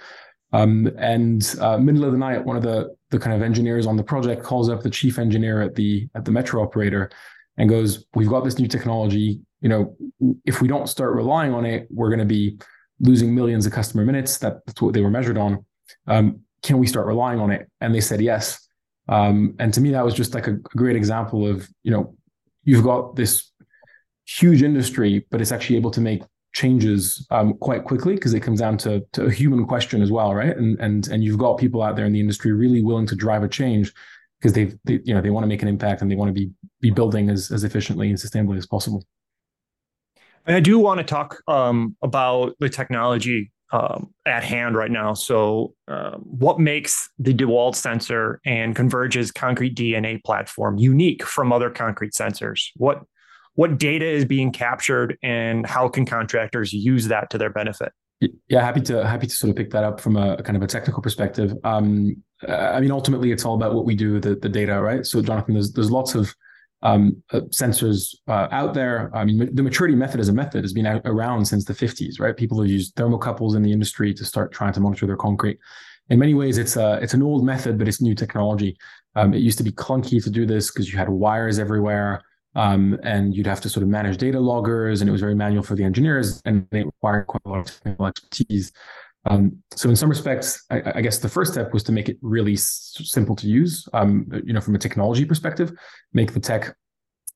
Um, 0.53 0.87
and 0.99 1.55
uh, 1.59 1.77
middle 1.79 2.05
of 2.05 2.11
the 2.11 2.17
night, 2.17 2.45
one 2.45 2.55
of 2.55 2.63
the 2.63 2.95
the 3.09 3.19
kind 3.19 3.35
of 3.35 3.41
engineers 3.41 3.85
on 3.85 3.97
the 3.97 4.03
project 4.03 4.43
calls 4.43 4.69
up 4.69 4.81
the 4.81 4.89
chief 4.89 5.19
engineer 5.19 5.61
at 5.61 5.75
the 5.75 6.07
at 6.15 6.25
the 6.25 6.31
metro 6.31 6.63
operator 6.63 7.09
and 7.57 7.69
goes, 7.69 8.05
"We've 8.13 8.29
got 8.29 8.43
this 8.43 8.59
new 8.59 8.67
technology. 8.67 9.41
You 9.61 9.69
know, 9.69 9.97
if 10.45 10.61
we 10.61 10.67
don't 10.67 10.87
start 10.87 11.15
relying 11.15 11.53
on 11.53 11.65
it, 11.65 11.87
we're 11.89 12.09
going 12.09 12.19
to 12.19 12.25
be 12.25 12.59
losing 12.99 13.33
millions 13.33 13.65
of 13.65 13.71
customer 13.71 14.05
minutes. 14.05 14.37
That's 14.37 14.81
what 14.81 14.93
they 14.93 15.01
were 15.01 15.09
measured 15.09 15.37
on. 15.37 15.65
Um, 16.07 16.41
can 16.61 16.77
we 16.77 16.87
start 16.87 17.07
relying 17.07 17.39
on 17.39 17.49
it?" 17.49 17.67
And 17.81 17.93
they 17.93 18.01
said 18.01 18.21
yes. 18.21 18.59
Um, 19.09 19.55
and 19.59 19.73
to 19.73 19.81
me, 19.81 19.91
that 19.91 20.05
was 20.05 20.13
just 20.13 20.35
like 20.35 20.47
a, 20.47 20.53
a 20.53 20.77
great 20.77 20.95
example 20.95 21.47
of 21.47 21.67
you 21.81 21.91
know 21.91 22.15
you've 22.63 22.83
got 22.83 23.15
this 23.15 23.51
huge 24.25 24.61
industry, 24.61 25.25
but 25.31 25.41
it's 25.41 25.51
actually 25.51 25.77
able 25.77 25.91
to 25.91 26.01
make 26.01 26.21
changes 26.53 27.25
um, 27.31 27.55
quite 27.55 27.83
quickly 27.83 28.15
because 28.15 28.33
it 28.33 28.39
comes 28.41 28.59
down 28.59 28.77
to, 28.77 29.03
to 29.13 29.25
a 29.25 29.31
human 29.31 29.65
question 29.65 30.01
as 30.01 30.11
well, 30.11 30.33
right? 30.33 30.55
And 30.55 30.79
and 30.79 31.07
and 31.07 31.23
you've 31.23 31.39
got 31.39 31.57
people 31.57 31.81
out 31.81 31.95
there 31.95 32.05
in 32.05 32.13
the 32.13 32.19
industry 32.19 32.51
really 32.51 32.81
willing 32.81 33.07
to 33.07 33.15
drive 33.15 33.43
a 33.43 33.49
change 33.49 33.93
because 34.39 34.53
they've 34.53 34.77
they 34.85 34.99
you 35.03 35.13
know 35.13 35.21
they 35.21 35.29
want 35.29 35.43
to 35.43 35.47
make 35.47 35.61
an 35.61 35.67
impact 35.67 36.01
and 36.01 36.09
they 36.09 36.15
want 36.15 36.29
to 36.29 36.33
be 36.33 36.51
be 36.79 36.91
building 36.91 37.29
as 37.29 37.51
as 37.51 37.63
efficiently 37.63 38.09
and 38.09 38.17
sustainably 38.17 38.57
as 38.57 38.67
possible. 38.67 39.03
And 40.45 40.55
I 40.55 40.59
do 40.59 40.77
want 40.77 40.99
to 40.99 41.03
talk 41.05 41.41
um, 41.47 41.95
about 42.01 42.55
the 42.59 42.69
technology 42.69 43.51
um, 43.71 44.13
at 44.25 44.43
hand 44.43 44.75
right 44.75 44.91
now. 44.91 45.13
So, 45.13 45.73
uh, 45.87 46.17
what 46.17 46.59
makes 46.59 47.09
the 47.17 47.33
DeWalt 47.33 47.75
sensor 47.75 48.39
and 48.45 48.75
Converge's 48.75 49.31
concrete 49.31 49.75
DNA 49.75 50.23
platform 50.23 50.77
unique 50.77 51.23
from 51.23 51.51
other 51.51 51.71
concrete 51.71 52.13
sensors? 52.13 52.67
What 52.75 53.03
what 53.55 53.77
data 53.77 54.05
is 54.05 54.25
being 54.25 54.51
captured, 54.51 55.17
and 55.23 55.65
how 55.65 55.87
can 55.87 56.05
contractors 56.05 56.73
use 56.73 57.07
that 57.07 57.29
to 57.31 57.37
their 57.37 57.49
benefit? 57.49 57.91
Yeah, 58.47 58.61
happy 58.61 58.81
to 58.81 59.05
happy 59.05 59.27
to 59.27 59.35
sort 59.35 59.51
of 59.51 59.55
pick 59.55 59.71
that 59.71 59.83
up 59.83 59.99
from 59.99 60.15
a, 60.15 60.41
kind 60.43 60.55
of 60.55 60.63
a 60.63 60.67
technical 60.67 61.01
perspective. 61.01 61.53
Um, 61.63 62.23
I 62.47 62.79
mean, 62.79 62.91
ultimately, 62.91 63.31
it's 63.31 63.45
all 63.45 63.55
about 63.55 63.73
what 63.73 63.85
we 63.85 63.95
do 63.95 64.13
with 64.13 64.23
the, 64.23 64.35
the 64.35 64.49
data, 64.49 64.81
right? 64.81 65.05
So, 65.05 65.21
Jonathan, 65.21 65.53
there's 65.53 65.71
there's 65.73 65.91
lots 65.91 66.15
of 66.15 66.33
um, 66.83 67.21
uh, 67.31 67.41
sensors 67.49 68.15
uh, 68.27 68.47
out 68.51 68.73
there. 68.73 69.09
I 69.13 69.23
mean, 69.25 69.53
the 69.53 69.63
maturity 69.63 69.95
method 69.95 70.19
as 70.19 70.29
a 70.29 70.33
method 70.33 70.63
has 70.63 70.73
been 70.73 70.85
out, 70.85 71.01
around 71.05 71.45
since 71.45 71.65
the 71.65 71.73
50s, 71.73 72.19
right? 72.19 72.35
People 72.35 72.61
have 72.61 72.69
used 72.69 72.95
thermocouples 72.95 73.55
in 73.55 73.63
the 73.63 73.71
industry 73.71 74.13
to 74.13 74.25
start 74.25 74.51
trying 74.51 74.73
to 74.73 74.79
monitor 74.79 75.07
their 75.07 75.17
concrete. 75.17 75.59
In 76.09 76.19
many 76.19 76.33
ways, 76.33 76.57
it's 76.57 76.75
a 76.75 76.99
it's 77.01 77.13
an 77.13 77.23
old 77.23 77.45
method, 77.45 77.77
but 77.77 77.87
it's 77.87 78.01
new 78.01 78.15
technology. 78.15 78.77
Um, 79.15 79.33
it 79.33 79.39
used 79.39 79.57
to 79.59 79.63
be 79.63 79.71
clunky 79.71 80.21
to 80.23 80.29
do 80.29 80.45
this 80.45 80.71
because 80.71 80.91
you 80.91 80.97
had 80.97 81.09
wires 81.09 81.59
everywhere. 81.59 82.21
Um, 82.55 82.99
and 83.03 83.35
you'd 83.35 83.47
have 83.47 83.61
to 83.61 83.69
sort 83.69 83.83
of 83.83 83.89
manage 83.89 84.17
data 84.17 84.39
loggers, 84.39 85.01
and 85.01 85.09
it 85.09 85.11
was 85.11 85.21
very 85.21 85.35
manual 85.35 85.63
for 85.63 85.75
the 85.75 85.83
engineers, 85.83 86.41
and 86.45 86.67
they 86.71 86.83
required 86.83 87.27
quite 87.27 87.41
a 87.45 87.49
lot 87.49 87.59
of 87.59 87.65
technical 87.67 88.05
expertise. 88.05 88.71
Um, 89.25 89.57
so 89.75 89.89
in 89.89 89.95
some 89.95 90.09
respects, 90.09 90.63
I, 90.69 90.81
I, 90.95 91.01
guess 91.01 91.19
the 91.19 91.29
first 91.29 91.53
step 91.53 91.73
was 91.73 91.81
to 91.83 91.93
make 91.93 92.09
it 92.09 92.17
really 92.21 92.53
s- 92.53 92.99
simple 93.03 93.35
to 93.37 93.47
use. 93.47 93.87
Um, 93.93 94.27
you 94.45 94.51
know, 94.51 94.59
from 94.59 94.75
a 94.75 94.79
technology 94.79 95.23
perspective, 95.23 95.71
make 96.11 96.33
the 96.33 96.41
tech 96.41 96.75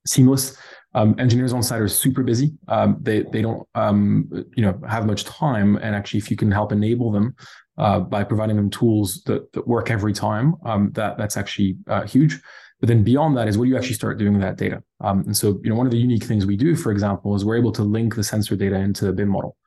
seamless. 0.06 0.58
Um, 0.94 1.16
engineers 1.18 1.54
on 1.54 1.64
site 1.64 1.82
are 1.82 1.88
super 1.88 2.24
busy. 2.24 2.54
Um, 2.68 2.98
they 3.02 3.24
they 3.24 3.42
don't 3.42 3.68
um, 3.76 4.30
you 4.56 4.64
know 4.64 4.80
have 4.88 5.06
much 5.06 5.24
time, 5.24 5.78
and 5.78 5.96
actually, 5.96 6.20
if 6.20 6.30
you 6.30 6.38
can 6.38 6.52
help 6.52 6.72
enable 6.72 7.12
them 7.12 7.36
uh, 7.78 8.00
by 8.00 8.24
providing 8.24 8.56
them 8.56 8.70
tools 8.70 9.22
that 9.26 9.52
that 9.54 9.68
work 9.68 9.92
every 9.92 10.14
time, 10.14 10.56
um, 10.66 10.92
that 10.94 11.18
that's 11.18 11.38
actually 11.38 11.78
uh, 11.88 12.04
huge. 12.04 12.40
But 12.80 12.88
then 12.90 13.04
beyond 13.04 13.36
that 13.38 13.48
is 13.48 13.58
what 13.58 13.66
do 13.66 13.72
you 13.72 13.78
actually 13.78 13.96
start 13.96 14.20
doing 14.20 14.34
with 14.34 14.42
that 14.42 14.58
data? 14.58 14.84
Um, 15.02 15.22
and 15.22 15.36
so, 15.36 15.60
you 15.64 15.70
know, 15.70 15.76
one 15.76 15.88
of 15.88 15.92
the 15.92 15.98
unique 15.98 16.24
things 16.24 16.46
we 16.46 16.56
do, 16.56 16.76
for 16.76 16.92
example, 16.92 17.36
is 17.36 17.44
we're 17.44 17.58
able 17.58 17.72
to 17.72 17.84
link 17.84 18.16
the 18.16 18.24
sensor 18.24 18.56
data 18.56 18.76
into 18.76 19.06
the 19.06 19.14
BIM 19.14 19.30
model. 19.30 19.58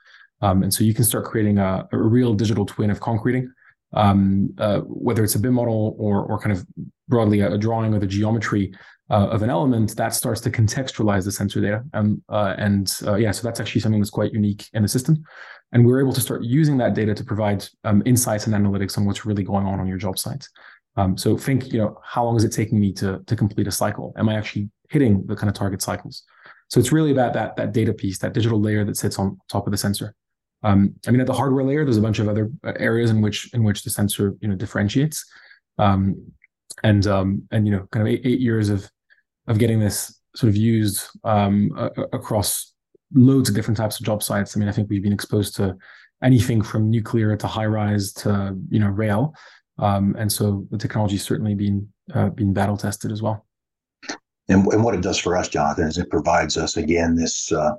Um, 0.42 0.62
and 0.62 0.72
so 0.72 0.84
you 0.84 0.94
can 0.94 1.04
start 1.04 1.24
creating 1.24 1.58
a, 1.58 1.88
a 1.92 1.98
real 1.98 2.34
digital 2.34 2.64
twin 2.64 2.90
of 2.90 3.00
concreting, 3.00 3.52
um, 3.92 4.54
uh, 4.58 4.80
whether 4.80 5.24
it's 5.24 5.34
a 5.34 5.38
BIM 5.38 5.54
model 5.54 5.96
or, 5.98 6.22
or 6.24 6.38
kind 6.38 6.52
of 6.52 6.66
broadly 7.08 7.40
a, 7.40 7.52
a 7.52 7.58
drawing 7.58 7.94
or 7.94 7.98
the 7.98 8.06
geometry 8.06 8.72
uh, 9.10 9.28
of 9.28 9.42
an 9.42 9.50
element 9.50 9.96
that 9.96 10.14
starts 10.14 10.40
to 10.42 10.50
contextualize 10.50 11.24
the 11.24 11.32
sensor 11.32 11.60
data. 11.60 11.82
Um, 11.92 12.22
uh, 12.28 12.54
and 12.58 12.92
uh, 13.06 13.16
yeah, 13.16 13.32
so 13.32 13.42
that's 13.42 13.58
actually 13.58 13.80
something 13.80 14.00
that's 14.00 14.10
quite 14.10 14.32
unique 14.32 14.68
in 14.72 14.82
the 14.82 14.88
system. 14.88 15.24
And 15.72 15.84
we're 15.84 16.00
able 16.00 16.12
to 16.12 16.20
start 16.20 16.42
using 16.42 16.78
that 16.78 16.94
data 16.94 17.14
to 17.14 17.24
provide 17.24 17.66
um, 17.84 18.02
insights 18.06 18.46
and 18.46 18.54
analytics 18.54 18.96
on 18.98 19.04
what's 19.04 19.26
really 19.26 19.42
going 19.42 19.66
on 19.66 19.80
on 19.80 19.86
your 19.86 19.98
job 19.98 20.18
site. 20.18 20.46
Um, 20.96 21.16
so 21.16 21.36
think, 21.36 21.72
you 21.72 21.78
know, 21.78 21.98
how 22.04 22.24
long 22.24 22.36
is 22.36 22.44
it 22.44 22.52
taking 22.52 22.80
me 22.80 22.92
to 22.94 23.22
to 23.26 23.36
complete 23.36 23.68
a 23.68 23.72
cycle? 23.72 24.12
Am 24.16 24.28
I 24.28 24.34
actually 24.34 24.70
hitting 24.88 25.24
the 25.26 25.36
kind 25.36 25.48
of 25.48 25.54
target 25.54 25.82
cycles? 25.82 26.24
So 26.68 26.80
it's 26.80 26.92
really 26.92 27.12
about 27.12 27.32
that 27.34 27.56
that 27.56 27.72
data 27.72 27.92
piece, 27.92 28.18
that 28.18 28.32
digital 28.32 28.60
layer 28.60 28.84
that 28.84 28.96
sits 28.96 29.18
on 29.18 29.40
top 29.48 29.66
of 29.66 29.70
the 29.70 29.76
sensor. 29.76 30.14
Um, 30.62 30.94
I 31.06 31.10
mean, 31.10 31.20
at 31.20 31.26
the 31.26 31.32
hardware 31.32 31.64
layer, 31.64 31.84
there's 31.84 31.96
a 31.96 32.02
bunch 32.02 32.18
of 32.18 32.28
other 32.28 32.50
uh, 32.64 32.72
areas 32.78 33.10
in 33.10 33.20
which 33.20 33.52
in 33.54 33.64
which 33.64 33.82
the 33.82 33.90
sensor 33.90 34.34
you 34.40 34.48
know 34.48 34.54
differentiates, 34.54 35.24
um, 35.78 36.32
and 36.82 37.06
um, 37.06 37.42
and 37.50 37.66
you 37.66 37.72
know, 37.72 37.86
kind 37.92 38.06
of 38.06 38.12
eight, 38.12 38.20
eight, 38.24 38.40
years 38.40 38.68
of 38.68 38.90
of 39.46 39.58
getting 39.58 39.80
this 39.80 40.20
sort 40.36 40.48
of 40.48 40.56
used 40.56 41.06
um, 41.24 41.70
across 42.12 42.72
loads 43.12 43.48
of 43.48 43.54
different 43.54 43.76
types 43.76 43.98
of 43.98 44.06
job 44.06 44.22
sites. 44.22 44.56
I 44.56 44.60
mean, 44.60 44.68
I 44.68 44.72
think 44.72 44.88
we've 44.90 45.02
been 45.02 45.12
exposed 45.12 45.56
to 45.56 45.76
anything 46.22 46.62
from 46.62 46.90
nuclear 46.90 47.36
to 47.36 47.46
high 47.46 47.66
rise 47.66 48.12
to 48.14 48.56
you 48.68 48.80
know 48.80 48.88
rail, 48.88 49.34
um, 49.78 50.14
and 50.18 50.30
so 50.30 50.66
the 50.70 50.78
technology's 50.78 51.24
certainly 51.24 51.54
been 51.54 51.88
uh, 52.14 52.28
been 52.28 52.52
battle 52.52 52.76
tested 52.76 53.12
as 53.12 53.22
well. 53.22 53.46
And, 54.48 54.66
and 54.72 54.82
what 54.82 54.94
it 54.94 55.00
does 55.00 55.18
for 55.18 55.36
us, 55.36 55.48
Jonathan, 55.48 55.86
is 55.86 55.96
it 55.96 56.10
provides 56.10 56.56
us 56.56 56.76
again 56.76 57.14
this 57.14 57.52
uh, 57.52 57.72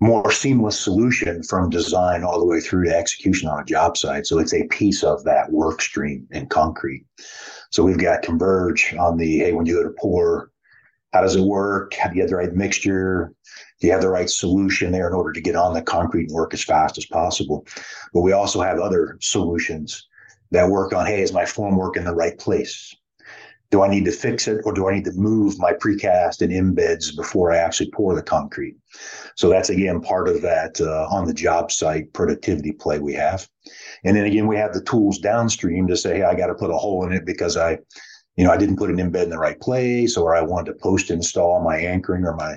more 0.00 0.30
seamless 0.32 0.78
solution 0.78 1.42
from 1.42 1.70
design 1.70 2.24
all 2.24 2.38
the 2.38 2.46
way 2.46 2.60
through 2.60 2.84
to 2.84 2.96
execution 2.96 3.48
on 3.48 3.60
a 3.60 3.64
job 3.64 3.96
site. 3.96 4.26
So 4.26 4.38
it's 4.38 4.54
a 4.54 4.66
piece 4.66 5.02
of 5.02 5.24
that 5.24 5.50
work 5.50 5.80
stream 5.80 6.26
in 6.30 6.46
concrete. 6.46 7.06
So 7.70 7.84
we've 7.84 7.98
got 7.98 8.22
Converge 8.22 8.94
on 8.98 9.16
the 9.16 9.38
hey, 9.38 9.52
when 9.52 9.66
you 9.66 9.74
go 9.74 9.82
to 9.82 9.94
pour, 9.98 10.50
how 11.12 11.22
does 11.22 11.36
it 11.36 11.42
work? 11.42 11.94
Have 11.94 12.14
you 12.14 12.22
have 12.22 12.30
the 12.30 12.36
right 12.36 12.52
mixture? 12.52 13.32
Do 13.80 13.86
you 13.86 13.92
have 13.92 14.02
the 14.02 14.10
right 14.10 14.28
solution 14.28 14.90
there 14.90 15.06
in 15.06 15.14
order 15.14 15.32
to 15.32 15.40
get 15.40 15.54
on 15.54 15.74
the 15.74 15.82
concrete 15.82 16.28
and 16.28 16.34
work 16.34 16.54
as 16.54 16.64
fast 16.64 16.98
as 16.98 17.06
possible? 17.06 17.66
But 18.12 18.22
we 18.22 18.32
also 18.32 18.60
have 18.60 18.78
other 18.78 19.16
solutions 19.20 20.08
that 20.50 20.68
work 20.68 20.92
on 20.92 21.06
hey, 21.06 21.22
is 21.22 21.32
my 21.32 21.46
form 21.46 21.76
work 21.76 21.96
in 21.96 22.04
the 22.04 22.14
right 22.14 22.36
place? 22.38 22.94
Do 23.74 23.82
I 23.82 23.88
need 23.88 24.04
to 24.04 24.12
fix 24.12 24.46
it 24.46 24.60
or 24.64 24.72
do 24.72 24.88
I 24.88 24.94
need 24.94 25.04
to 25.06 25.12
move 25.14 25.58
my 25.58 25.72
precast 25.72 26.42
and 26.42 26.52
embeds 26.52 27.16
before 27.16 27.50
I 27.50 27.56
actually 27.56 27.90
pour 27.90 28.14
the 28.14 28.22
concrete? 28.22 28.76
So 29.34 29.48
that's 29.48 29.68
again 29.68 30.00
part 30.00 30.28
of 30.28 30.42
that 30.42 30.80
uh, 30.80 31.08
on 31.10 31.26
the 31.26 31.34
job 31.34 31.72
site 31.72 32.12
productivity 32.12 32.70
play 32.70 33.00
we 33.00 33.14
have. 33.14 33.48
And 34.04 34.16
then 34.16 34.26
again, 34.26 34.46
we 34.46 34.54
have 34.54 34.74
the 34.74 34.82
tools 34.84 35.18
downstream 35.18 35.88
to 35.88 35.96
say, 35.96 36.18
hey, 36.18 36.22
I 36.22 36.36
got 36.36 36.46
to 36.46 36.54
put 36.54 36.70
a 36.70 36.76
hole 36.76 37.04
in 37.04 37.12
it 37.12 37.26
because 37.26 37.56
I, 37.56 37.78
you 38.36 38.44
know, 38.44 38.52
I 38.52 38.56
didn't 38.56 38.76
put 38.76 38.90
an 38.90 38.98
embed 38.98 39.24
in 39.24 39.30
the 39.30 39.38
right 39.38 39.60
place 39.60 40.16
or 40.16 40.36
I 40.36 40.42
wanted 40.42 40.70
to 40.70 40.78
post 40.80 41.10
install 41.10 41.60
my 41.60 41.76
anchoring 41.76 42.24
or 42.24 42.36
my, 42.36 42.56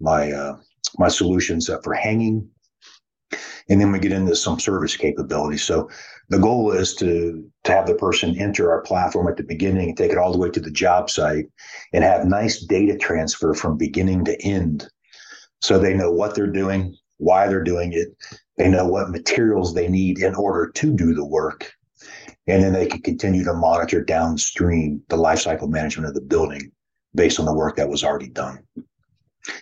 my, 0.00 0.32
uh, 0.32 0.56
my 0.96 1.08
solutions 1.08 1.68
for 1.84 1.92
hanging. 1.92 2.48
And 3.68 3.78
then 3.78 3.92
we 3.92 3.98
get 3.98 4.12
into 4.12 4.34
some 4.34 4.58
service 4.58 4.96
capabilities. 4.96 5.64
So 5.64 5.90
the 6.30 6.38
goal 6.38 6.72
is 6.72 6.94
to 6.94 7.44
to 7.64 7.72
have 7.72 7.86
the 7.86 7.94
person 7.94 8.38
enter 8.38 8.70
our 8.70 8.80
platform 8.82 9.28
at 9.28 9.36
the 9.36 9.42
beginning 9.42 9.88
and 9.88 9.98
take 9.98 10.12
it 10.12 10.18
all 10.18 10.32
the 10.32 10.38
way 10.38 10.48
to 10.48 10.60
the 10.60 10.70
job 10.70 11.10
site 11.10 11.46
and 11.92 12.02
have 12.02 12.24
nice 12.24 12.64
data 12.64 12.96
transfer 12.96 13.52
from 13.52 13.76
beginning 13.76 14.24
to 14.24 14.40
end. 14.42 14.88
So 15.60 15.78
they 15.78 15.92
know 15.92 16.10
what 16.10 16.34
they're 16.34 16.46
doing 16.46 16.96
why 17.20 17.46
they're 17.46 17.62
doing 17.62 17.92
it. 17.92 18.08
They 18.56 18.68
know 18.68 18.86
what 18.86 19.10
materials 19.10 19.74
they 19.74 19.88
need 19.88 20.18
in 20.18 20.34
order 20.34 20.70
to 20.70 20.96
do 20.96 21.14
the 21.14 21.24
work. 21.24 21.70
And 22.46 22.62
then 22.62 22.72
they 22.72 22.86
can 22.86 23.02
continue 23.02 23.44
to 23.44 23.52
monitor 23.52 24.02
downstream 24.02 25.02
the 25.08 25.16
lifecycle 25.16 25.68
management 25.68 26.08
of 26.08 26.14
the 26.14 26.22
building 26.22 26.72
based 27.14 27.38
on 27.38 27.44
the 27.44 27.54
work 27.54 27.76
that 27.76 27.88
was 27.88 28.02
already 28.02 28.28
done. 28.28 28.58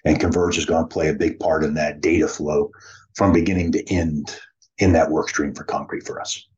And 0.04 0.20
converge 0.20 0.56
is 0.56 0.66
going 0.66 0.84
to 0.84 0.92
play 0.92 1.08
a 1.08 1.14
big 1.14 1.38
part 1.40 1.64
in 1.64 1.74
that 1.74 2.00
data 2.00 2.28
flow 2.28 2.70
from 3.14 3.32
beginning 3.32 3.72
to 3.72 3.92
end 3.92 4.38
in 4.78 4.92
that 4.92 5.10
work 5.10 5.28
stream 5.28 5.54
for 5.54 5.64
concrete 5.64 6.06
for 6.06 6.20
us 6.20 6.48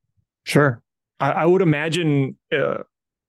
Sure. 0.44 0.82
I, 1.18 1.30
I 1.30 1.46
would 1.46 1.62
imagine 1.62 2.36
uh, 2.52 2.78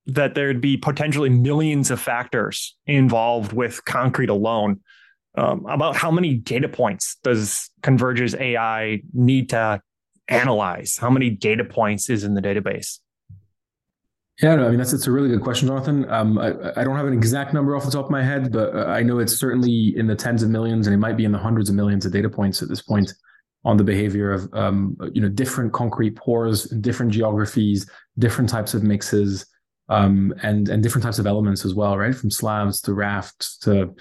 that 0.07 0.35
there'd 0.35 0.61
be 0.61 0.77
potentially 0.77 1.29
millions 1.29 1.91
of 1.91 1.99
factors 1.99 2.75
involved 2.85 3.53
with 3.53 3.83
concrete 3.85 4.29
alone. 4.29 4.79
Um, 5.37 5.65
about 5.65 5.95
how 5.95 6.11
many 6.11 6.35
data 6.35 6.67
points 6.67 7.17
does 7.23 7.69
Converge's 7.83 8.35
AI 8.35 9.01
need 9.13 9.49
to 9.49 9.81
analyze? 10.27 10.97
How 10.97 11.09
many 11.09 11.29
data 11.29 11.63
points 11.63 12.09
is 12.09 12.25
in 12.25 12.33
the 12.33 12.41
database? 12.41 12.99
Yeah, 14.41 14.55
no, 14.55 14.65
I 14.65 14.69
mean 14.69 14.79
that's 14.79 14.91
it's 14.91 15.07
a 15.07 15.11
really 15.11 15.29
good 15.29 15.41
question, 15.41 15.67
Jonathan. 15.67 16.09
Um, 16.09 16.37
I, 16.39 16.47
I, 16.75 16.83
don't 16.83 16.97
have 16.97 17.05
an 17.05 17.13
exact 17.13 17.53
number 17.53 17.75
off 17.75 17.85
the 17.85 17.91
top 17.91 18.05
of 18.05 18.11
my 18.11 18.23
head, 18.23 18.51
but 18.51 18.75
uh, 18.75 18.85
I 18.85 19.03
know 19.03 19.19
it's 19.19 19.37
certainly 19.37 19.95
in 19.95 20.07
the 20.07 20.15
tens 20.15 20.41
of 20.41 20.49
millions, 20.49 20.87
and 20.87 20.93
it 20.93 20.97
might 20.97 21.15
be 21.15 21.25
in 21.25 21.31
the 21.31 21.37
hundreds 21.37 21.69
of 21.69 21.75
millions 21.75 22.05
of 22.05 22.11
data 22.11 22.29
points 22.29 22.61
at 22.63 22.67
this 22.67 22.81
point 22.81 23.13
on 23.63 23.77
the 23.77 23.83
behavior 23.83 24.31
of 24.31 24.51
um, 24.53 24.97
you 25.13 25.21
know 25.21 25.29
different 25.29 25.73
concrete 25.73 26.15
pours, 26.15 26.65
different 26.65 27.11
geographies, 27.11 27.89
different 28.17 28.49
types 28.49 28.73
of 28.73 28.83
mixes, 28.83 29.45
um, 29.89 30.33
and 30.41 30.69
and 30.69 30.81
different 30.81 31.03
types 31.03 31.19
of 31.19 31.27
elements 31.27 31.65
as 31.65 31.75
well, 31.75 31.97
right? 31.97 32.15
From 32.15 32.31
slabs 32.31 32.81
to 32.81 32.93
rafts 32.93 33.57
to 33.59 33.93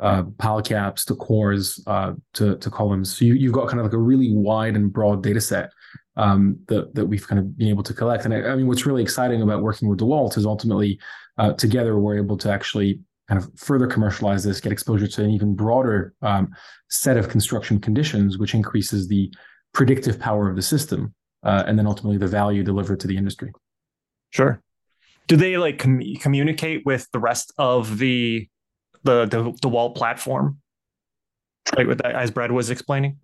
uh, 0.00 0.24
pile 0.38 0.60
caps 0.60 1.04
to 1.06 1.14
cores 1.14 1.82
uh, 1.86 2.12
to 2.34 2.56
to 2.56 2.70
columns. 2.70 3.16
So 3.16 3.24
you, 3.24 3.34
you've 3.34 3.52
got 3.52 3.68
kind 3.68 3.80
of 3.80 3.86
like 3.86 3.94
a 3.94 3.98
really 3.98 4.32
wide 4.32 4.76
and 4.76 4.92
broad 4.92 5.22
data 5.22 5.40
set 5.40 5.70
um, 6.16 6.58
that 6.68 6.94
that 6.94 7.06
we've 7.06 7.26
kind 7.26 7.38
of 7.38 7.56
been 7.56 7.68
able 7.68 7.84
to 7.84 7.94
collect. 7.94 8.24
And 8.24 8.34
I, 8.34 8.42
I 8.42 8.56
mean, 8.56 8.66
what's 8.66 8.86
really 8.86 9.02
exciting 9.02 9.40
about 9.40 9.62
working 9.62 9.88
with 9.88 10.00
DeWalt 10.00 10.36
is 10.36 10.46
ultimately 10.46 10.98
uh, 11.38 11.52
together 11.52 11.98
we're 11.98 12.18
able 12.18 12.36
to 12.38 12.50
actually 12.50 13.00
kind 13.28 13.42
of 13.42 13.50
further 13.58 13.86
commercialize 13.86 14.44
this, 14.44 14.60
get 14.60 14.72
exposure 14.72 15.06
to 15.06 15.24
an 15.24 15.30
even 15.30 15.54
broader 15.54 16.14
um, 16.22 16.48
set 16.88 17.16
of 17.16 17.28
construction 17.28 17.80
conditions, 17.80 18.38
which 18.38 18.54
increases 18.54 19.08
the 19.08 19.32
predictive 19.72 20.18
power 20.18 20.48
of 20.48 20.56
the 20.56 20.62
system, 20.62 21.14
uh, 21.42 21.64
and 21.66 21.78
then 21.78 21.86
ultimately 21.86 22.18
the 22.18 22.26
value 22.26 22.62
delivered 22.62 23.00
to 23.00 23.06
the 23.06 23.16
industry. 23.16 23.52
Sure. 24.30 24.60
Do 25.26 25.36
they 25.36 25.56
like 25.56 25.78
com- 25.78 26.14
communicate 26.20 26.86
with 26.86 27.08
the 27.12 27.18
rest 27.18 27.52
of 27.58 27.98
the 27.98 28.48
the 29.02 29.26
the, 29.26 29.52
DeWalt 29.62 29.96
platform, 29.96 30.58
like 31.76 31.86
with 31.86 31.98
that, 31.98 32.14
as 32.14 32.30
Brad 32.30 32.52
was 32.52 32.70
explaining? 32.70 33.18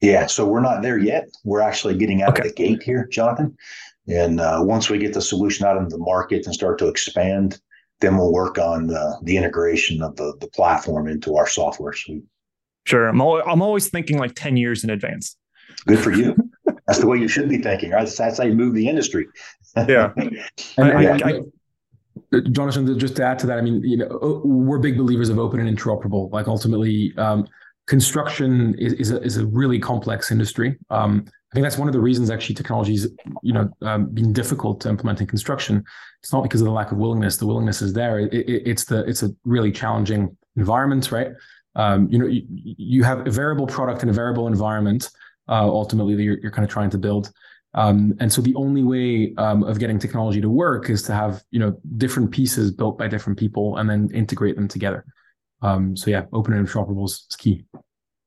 Yeah, 0.00 0.26
so 0.26 0.46
we're 0.46 0.60
not 0.60 0.82
there 0.82 0.98
yet. 0.98 1.28
We're 1.44 1.62
actually 1.62 1.96
getting 1.96 2.22
out 2.22 2.30
okay. 2.30 2.42
of 2.42 2.48
the 2.48 2.54
gate 2.54 2.82
here, 2.82 3.06
Jonathan. 3.10 3.56
And 4.08 4.40
uh, 4.40 4.60
once 4.62 4.90
we 4.90 4.98
get 4.98 5.14
the 5.14 5.22
solution 5.22 5.66
out 5.66 5.76
into 5.76 5.96
the 5.96 6.02
market 6.02 6.44
and 6.44 6.54
start 6.54 6.78
to 6.78 6.88
expand 6.88 7.58
then 8.00 8.16
we'll 8.16 8.32
work 8.32 8.58
on 8.58 8.86
the, 8.86 9.18
the 9.22 9.36
integration 9.36 10.02
of 10.02 10.16
the, 10.16 10.34
the 10.40 10.48
platform 10.48 11.08
into 11.08 11.36
our 11.36 11.46
software 11.46 11.92
suite. 11.92 12.24
Sure. 12.84 13.08
I'm, 13.08 13.20
al- 13.20 13.42
I'm 13.46 13.62
always 13.62 13.88
thinking 13.88 14.18
like 14.18 14.34
10 14.34 14.56
years 14.56 14.84
in 14.84 14.90
advance. 14.90 15.36
Good 15.86 15.98
for 15.98 16.12
you. 16.12 16.36
That's 16.86 17.00
the 17.00 17.06
way 17.06 17.18
you 17.18 17.28
should 17.28 17.48
be 17.48 17.58
thinking, 17.58 17.90
right? 17.90 18.08
That's 18.08 18.38
how 18.38 18.44
you 18.44 18.54
move 18.54 18.74
the 18.74 18.88
industry. 18.88 19.26
yeah. 19.76 20.12
and, 20.16 20.38
I, 20.78 21.04
I, 21.04 21.40
I, 22.32 22.40
Jonathan, 22.52 22.98
just 22.98 23.16
to 23.16 23.24
add 23.24 23.38
to 23.40 23.46
that, 23.46 23.58
I 23.58 23.60
mean, 23.60 23.82
you 23.82 23.96
know, 23.96 24.40
we're 24.44 24.78
big 24.78 24.96
believers 24.96 25.28
of 25.28 25.38
open 25.38 25.60
and 25.60 25.76
interoperable. 25.76 26.30
Like 26.30 26.48
ultimately, 26.48 27.12
um, 27.16 27.46
construction 27.86 28.74
is, 28.78 28.92
is, 28.94 29.10
a, 29.12 29.22
is 29.22 29.36
a 29.36 29.46
really 29.46 29.78
complex 29.78 30.30
industry. 30.30 30.76
Um, 30.90 31.24
I 31.52 31.54
think 31.54 31.64
that's 31.64 31.78
one 31.78 31.88
of 31.88 31.94
the 31.94 32.00
reasons 32.00 32.30
actually 32.30 32.56
technology's 32.56 33.06
you 33.42 33.52
know 33.52 33.70
um, 33.82 34.06
been 34.06 34.32
difficult 34.32 34.80
to 34.82 34.88
implement 34.88 35.20
in 35.20 35.26
construction. 35.26 35.84
It's 36.22 36.32
not 36.32 36.42
because 36.42 36.60
of 36.60 36.66
the 36.66 36.72
lack 36.72 36.92
of 36.92 36.98
willingness. 36.98 37.36
The 37.36 37.46
willingness 37.46 37.80
is 37.82 37.92
there. 37.92 38.18
It, 38.18 38.34
it, 38.34 38.62
it's 38.66 38.84
the 38.84 39.04
it's 39.04 39.22
a 39.22 39.30
really 39.44 39.70
challenging 39.70 40.36
environment, 40.56 41.10
right? 41.12 41.28
Um, 41.76 42.08
you 42.10 42.18
know, 42.18 42.26
you, 42.26 42.42
you, 42.48 43.04
have 43.04 43.26
a 43.26 43.30
variable 43.30 43.66
product 43.66 44.02
in 44.02 44.08
a 44.08 44.12
variable 44.12 44.46
environment. 44.46 45.10
Uh, 45.48 45.68
ultimately, 45.68 46.14
that 46.16 46.22
you're, 46.22 46.38
you're 46.40 46.50
kind 46.50 46.64
of 46.64 46.70
trying 46.70 46.90
to 46.90 46.98
build. 46.98 47.30
Um, 47.74 48.14
and 48.18 48.32
so 48.32 48.40
the 48.40 48.54
only 48.54 48.82
way 48.82 49.34
um, 49.36 49.62
of 49.62 49.78
getting 49.78 49.98
technology 49.98 50.40
to 50.40 50.48
work 50.48 50.88
is 50.90 51.02
to 51.04 51.12
have 51.12 51.44
you 51.50 51.60
know 51.60 51.78
different 51.96 52.32
pieces 52.32 52.70
built 52.72 52.98
by 52.98 53.06
different 53.06 53.38
people 53.38 53.76
and 53.76 53.88
then 53.88 54.10
integrate 54.12 54.56
them 54.56 54.66
together. 54.66 55.04
Um, 55.62 55.96
so 55.96 56.10
yeah, 56.10 56.24
open 56.32 56.54
and 56.54 56.66
interoperable 56.66 57.06
is 57.06 57.26
key. 57.38 57.64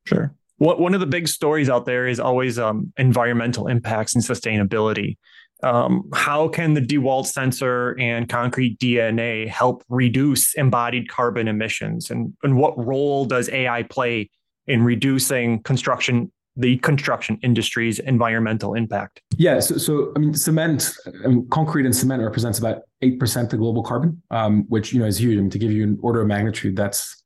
Sure. 0.05 0.33
What, 0.57 0.79
one 0.79 0.93
of 0.93 0.99
the 0.99 1.05
big 1.05 1.27
stories 1.27 1.69
out 1.69 1.85
there 1.85 2.07
is 2.07 2.19
always 2.19 2.59
um, 2.59 2.91
environmental 2.97 3.67
impacts 3.67 4.15
and 4.15 4.23
sustainability. 4.23 5.17
Um, 5.63 6.09
how 6.13 6.47
can 6.47 6.73
the 6.73 6.81
DeWalt 6.81 7.27
sensor 7.27 7.97
and 7.99 8.27
concrete 8.27 8.79
DNA 8.79 9.47
help 9.47 9.83
reduce 9.89 10.53
embodied 10.55 11.09
carbon 11.09 11.47
emissions? 11.47 12.09
And, 12.09 12.33
and 12.43 12.57
what 12.57 12.77
role 12.77 13.25
does 13.25 13.49
AI 13.49 13.83
play 13.83 14.29
in 14.67 14.83
reducing 14.83 15.61
construction 15.63 16.31
the 16.59 16.77
construction 16.79 17.39
industry's 17.41 17.99
environmental 17.99 18.73
impact? 18.73 19.21
Yeah, 19.37 19.59
so, 19.59 19.77
so 19.77 20.11
I 20.15 20.19
mean, 20.19 20.33
cement, 20.33 20.93
um, 21.23 21.47
concrete 21.49 21.85
and 21.85 21.95
cement 21.95 22.21
represents 22.21 22.59
about 22.59 22.81
eight 23.01 23.17
percent 23.17 23.53
of 23.53 23.59
global 23.59 23.81
carbon, 23.81 24.21
um, 24.29 24.65
which 24.67 24.91
you 24.91 24.99
know 24.99 25.05
is 25.05 25.17
huge. 25.17 25.37
I 25.37 25.41
mean, 25.41 25.49
to 25.51 25.59
give 25.59 25.71
you 25.71 25.83
an 25.83 25.97
order 26.01 26.21
of 26.21 26.27
magnitude, 26.27 26.75
that's 26.75 27.18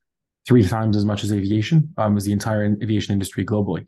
three 0.47 0.67
times 0.67 0.97
as 0.97 1.05
much 1.05 1.23
as 1.23 1.31
aviation, 1.31 1.93
um, 1.97 2.17
as 2.17 2.25
the 2.25 2.31
entire 2.31 2.65
aviation 2.81 3.13
industry 3.13 3.45
globally. 3.45 3.85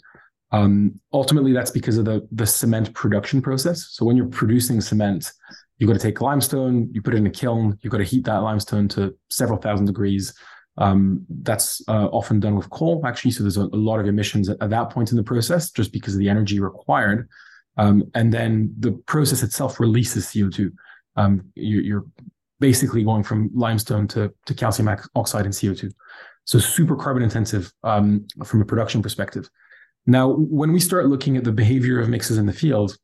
Um, 0.52 1.00
ultimately, 1.12 1.54
that's 1.54 1.72
because 1.72 1.98
of 1.98 2.06
the 2.06 2.28
the 2.32 2.46
cement 2.46 2.94
production 2.94 3.42
process. 3.42 3.88
So 3.92 4.06
when 4.06 4.16
you're 4.16 4.28
producing 4.28 4.80
cement, 4.80 5.32
you've 5.78 5.90
got 5.90 6.00
to 6.00 6.00
take 6.00 6.22
limestone, 6.22 6.90
you 6.94 7.02
put 7.02 7.14
it 7.14 7.18
in 7.18 7.28
a 7.28 7.32
kiln, 7.32 7.78
you've 7.82 7.92
got 7.92 7.98
to 7.98 8.04
heat 8.04 8.26
that 8.26 8.38
limestone 8.38 8.88
to 8.90 9.16
several 9.30 9.60
thousand 9.60 9.86
degrees. 9.86 10.34
Um, 10.78 11.26
that's 11.30 11.82
uh, 11.88 12.08
often 12.08 12.40
done 12.40 12.56
with 12.56 12.70
coal, 12.70 13.02
actually. 13.06 13.32
So 13.32 13.44
there's 13.44 13.58
a, 13.58 13.62
a 13.62 13.80
lot 13.90 14.00
of 14.00 14.08
emissions 14.08 14.50
at, 14.50 14.58
at, 14.62 14.70
that 14.72 14.90
point 14.90 15.12
in 15.12 15.18
the 15.18 15.24
process, 15.24 15.72
just 15.72 15.94
because 15.94 16.14
of 16.14 16.20
the 16.20 16.30
energy 16.30 16.60
required. 16.60 17.30
Um, 17.78 18.04
and 18.14 18.34
then 18.34 18.74
the 18.80 18.92
process 18.92 19.42
itself 19.42 19.80
releases 19.80 20.28
CO2. 20.28 20.72
Um, 21.16 21.46
you, 21.56 21.80
you're 21.80 22.06
basically 22.60 23.04
going 23.04 23.24
from 23.24 23.52
limestone 23.54 24.08
to, 24.10 24.34
to 24.46 24.54
calcium 24.54 24.90
oxide 25.16 25.46
and 25.46 25.54
CO2. 25.54 25.94
So 26.46 26.60
super 26.60 26.96
carbon 26.96 27.24
intensive 27.24 27.72
um, 27.84 28.28
from 28.44 28.62
a 28.62 28.66
production 28.66 29.02
perspective. 29.02 29.50
Now, 30.06 30.30
when 30.30 30.72
we 30.72 30.80
start 30.80 31.08
looking 31.08 31.38
at 31.38 31.44
the 31.44 31.52
behavior 31.52 32.00
of 32.00 32.10
mixes 32.10 32.38
in 32.38 32.46
the 32.46 32.54
field 32.54 32.98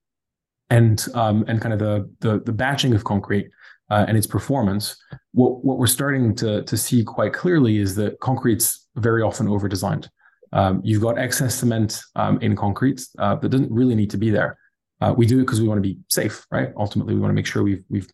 and 0.69 1.03
um, 1.15 1.43
and 1.47 1.59
kind 1.59 1.73
of 1.73 1.79
the, 1.79 2.09
the, 2.19 2.39
the 2.39 2.53
batching 2.53 2.93
of 2.93 3.03
concrete 3.03 3.49
uh, 3.89 4.05
and 4.07 4.17
its 4.17 4.27
performance, 4.27 4.95
what 5.33 5.65
what 5.65 5.77
we're 5.77 5.87
starting 5.87 6.35
to 6.35 6.63
to 6.63 6.77
see 6.77 7.03
quite 7.03 7.33
clearly 7.33 7.77
is 7.77 7.95
that 7.95 8.19
concrete's 8.19 8.87
very 8.95 9.21
often 9.23 9.47
over 9.47 9.67
designed. 9.67 10.09
Um, 10.53 10.81
you've 10.83 11.01
got 11.01 11.17
excess 11.17 11.55
cement 11.55 12.01
um, 12.15 12.37
in 12.41 12.55
concrete 12.55 13.01
uh, 13.17 13.35
that 13.35 13.49
doesn't 13.49 13.71
really 13.71 13.95
need 13.95 14.11
to 14.11 14.17
be 14.17 14.29
there. 14.29 14.57
Uh, 14.99 15.13
we 15.17 15.25
do 15.25 15.39
it 15.39 15.41
because 15.41 15.61
we 15.61 15.67
want 15.67 15.79
to 15.79 15.81
be 15.81 15.97
safe, 16.09 16.45
right? 16.51 16.71
Ultimately, 16.77 17.15
we 17.15 17.19
want 17.19 17.31
to 17.31 17.35
make 17.35 17.47
sure 17.47 17.63
we've 17.63 17.83
we've 17.89 18.07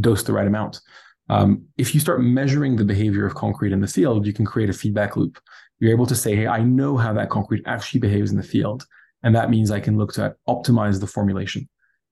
dosed 0.00 0.26
the 0.26 0.32
right 0.32 0.46
amount. 0.46 0.80
Um, 1.28 1.66
if 1.78 1.94
you 1.94 2.00
start 2.00 2.22
measuring 2.22 2.76
the 2.76 2.84
behavior 2.84 3.26
of 3.26 3.34
concrete 3.34 3.72
in 3.72 3.80
the 3.80 3.86
field, 3.86 4.26
you 4.26 4.32
can 4.32 4.44
create 4.44 4.70
a 4.70 4.74
feedback 4.74 5.16
loop. 5.16 5.38
You're 5.78 5.92
able 5.92 6.06
to 6.06 6.14
say, 6.14 6.36
hey, 6.36 6.46
I 6.46 6.62
know 6.62 6.96
how 6.96 7.12
that 7.14 7.30
concrete 7.30 7.62
actually 7.66 8.00
behaves 8.00 8.30
in 8.30 8.36
the 8.36 8.42
field. 8.42 8.84
And 9.22 9.34
that 9.34 9.50
means 9.50 9.70
I 9.70 9.80
can 9.80 9.96
look 9.96 10.12
to 10.14 10.34
optimize 10.48 11.00
the 11.00 11.06
formulation. 11.06 11.68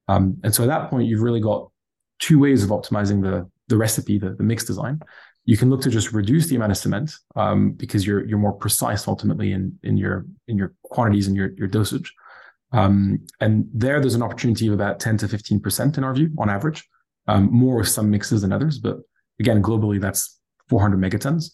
Um, 0.08 0.38
and 0.42 0.54
so 0.54 0.62
at 0.62 0.66
that 0.66 0.90
point, 0.90 1.08
you've 1.08 1.22
really 1.22 1.40
got 1.40 1.70
two 2.18 2.38
ways 2.38 2.62
of 2.62 2.70
optimizing 2.70 3.22
the, 3.22 3.48
the 3.68 3.76
recipe, 3.76 4.18
the, 4.18 4.30
the 4.30 4.42
mix 4.42 4.64
design. 4.64 5.00
You 5.44 5.56
can 5.56 5.70
look 5.70 5.80
to 5.82 5.90
just 5.90 6.12
reduce 6.12 6.48
the 6.48 6.56
amount 6.56 6.72
of 6.72 6.78
cement 6.78 7.12
um, 7.34 7.72
because 7.72 8.06
you're 8.06 8.24
you're 8.26 8.38
more 8.38 8.52
precise 8.52 9.08
ultimately 9.08 9.52
in 9.52 9.76
in 9.82 9.96
your 9.96 10.26
in 10.46 10.58
your 10.58 10.74
quantities 10.84 11.26
and 11.26 11.36
your 11.36 11.50
your 11.56 11.66
dosage. 11.66 12.12
Um, 12.72 13.26
and 13.40 13.66
there, 13.72 14.00
there's 14.00 14.14
an 14.14 14.22
opportunity 14.22 14.68
of 14.68 14.74
about 14.74 15.00
10 15.00 15.16
to 15.18 15.28
15 15.28 15.58
percent 15.60 15.98
in 15.98 16.04
our 16.04 16.14
view 16.14 16.30
on 16.38 16.50
average 16.50 16.86
um, 17.28 17.48
more 17.52 17.76
with 17.76 17.88
some 17.88 18.10
mixes 18.10 18.42
than 18.42 18.52
others. 18.52 18.78
But 18.78 18.98
again, 19.38 19.62
globally, 19.62 20.00
that's 20.00 20.38
400 20.68 20.98
megatons. 20.98 21.52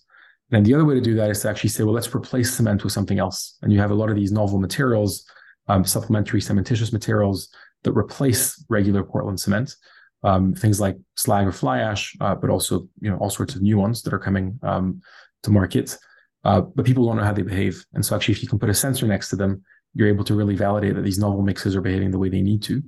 And 0.53 0.65
the 0.65 0.75
other 0.75 0.85
way 0.85 0.95
to 0.95 1.01
do 1.01 1.15
that 1.15 1.31
is 1.31 1.41
to 1.43 1.51
actually 1.51 1.71
say, 1.71 1.83
well, 1.83 1.95
let's 1.95 2.15
replace 2.15 2.55
cement 2.55 2.85
with 2.85 2.93
something 2.93 3.19
else. 3.19 3.59
And 3.63 3.73
you 3.73 3.81
have 3.81 3.91
a 3.91 3.95
lot 3.95 4.11
of 4.11 4.17
these 4.17 4.31
novel 4.31 4.59
materials, 4.59 5.27
um, 5.69 5.85
supplementary 5.85 6.41
cementitious 6.41 6.93
materials 6.93 7.49
that 7.83 7.93
replace 7.93 8.65
regular 8.69 9.03
Portland 9.03 9.41
cement. 9.41 9.75
Um, 10.23 10.55
things 10.55 10.81
like 10.81 10.97
slag 11.17 11.47
or 11.47 11.53
fly 11.53 11.79
ash, 11.81 12.17
uh, 12.21 12.35
but 12.35 12.51
also 12.51 12.89
you 13.01 13.11
know 13.11 13.17
all 13.19 13.31
sorts 13.31 13.55
of 13.55 13.63
new 13.63 13.77
ones 13.77 14.03
that 14.03 14.13
are 14.13 14.19
coming 14.19 14.59
um, 14.63 15.01
to 15.43 15.51
market. 15.51 15.97
Uh, 16.43 16.63
but 16.63 16.87
people 16.87 17.07
don't 17.07 17.17
know 17.17 17.23
how 17.23 17.33
they 17.33 17.43
behave, 17.43 17.85
and 17.95 18.05
so 18.05 18.17
actually, 18.17 18.33
if 18.33 18.43
you 18.43 18.49
can 18.49 18.59
put 18.59 18.71
a 18.71 18.75
sensor 18.75 19.07
next 19.07 19.29
to 19.29 19.37
them, 19.37 19.63
you're 19.95 20.09
able 20.09 20.25
to 20.25 20.35
really 20.35 20.57
validate 20.57 20.95
that 20.97 21.03
these 21.03 21.19
novel 21.19 21.43
mixes 21.43 21.77
are 21.77 21.81
behaving 21.81 22.11
the 22.11 22.19
way 22.19 22.29
they 22.29 22.41
need 22.41 22.63
to, 22.63 22.83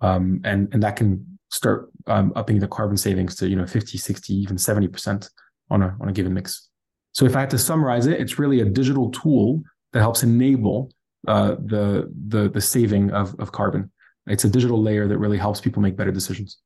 um, 0.00 0.40
and 0.44 0.72
and 0.72 0.82
that 0.82 0.96
can 0.96 1.37
start 1.50 1.90
um, 2.06 2.32
upping 2.36 2.58
the 2.58 2.68
carbon 2.68 2.96
savings 2.96 3.34
to 3.36 3.48
you 3.48 3.56
know 3.56 3.66
50 3.66 3.98
60 3.98 4.34
even 4.34 4.56
70% 4.56 5.28
on 5.70 5.82
a, 5.82 5.96
on 6.00 6.08
a 6.08 6.12
given 6.12 6.34
mix. 6.34 6.68
So 7.12 7.24
if 7.24 7.34
i 7.36 7.40
had 7.40 7.50
to 7.50 7.58
summarize 7.58 8.06
it 8.06 8.20
it's 8.20 8.38
really 8.38 8.60
a 8.60 8.64
digital 8.64 9.10
tool 9.10 9.62
that 9.92 10.00
helps 10.00 10.22
enable 10.22 10.92
uh, 11.26 11.56
the, 11.64 12.12
the 12.28 12.48
the 12.48 12.60
saving 12.60 13.10
of, 13.10 13.34
of 13.38 13.52
carbon. 13.52 13.90
It's 14.26 14.44
a 14.44 14.48
digital 14.48 14.80
layer 14.80 15.08
that 15.08 15.18
really 15.18 15.38
helps 15.38 15.60
people 15.60 15.82
make 15.82 15.96
better 15.96 16.12
decisions. 16.12 16.58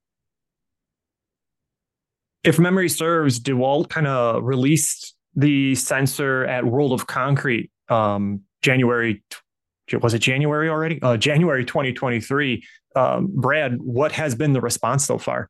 If 2.45 2.59
memory 2.59 2.88
serves 2.88 3.40
dewalt 3.40 3.88
kind 3.88 4.07
of 4.07 4.42
released 4.42 5.14
the 5.35 5.75
sensor 5.77 6.45
at 6.45 6.64
world 6.64 6.92
of 6.92 7.07
concrete 7.07 7.71
um, 7.88 8.42
january 8.62 9.23
was 10.01 10.14
it 10.14 10.21
january 10.21 10.68
already? 10.68 11.01
Uh, 11.03 11.16
january 11.16 11.64
2023 11.64 12.62
um, 12.97 13.29
Brad, 13.35 13.81
what 13.81 14.13
has 14.13 14.35
been 14.35 14.53
the 14.53 14.61
response 14.61 15.05
so 15.05 15.19
far? 15.19 15.49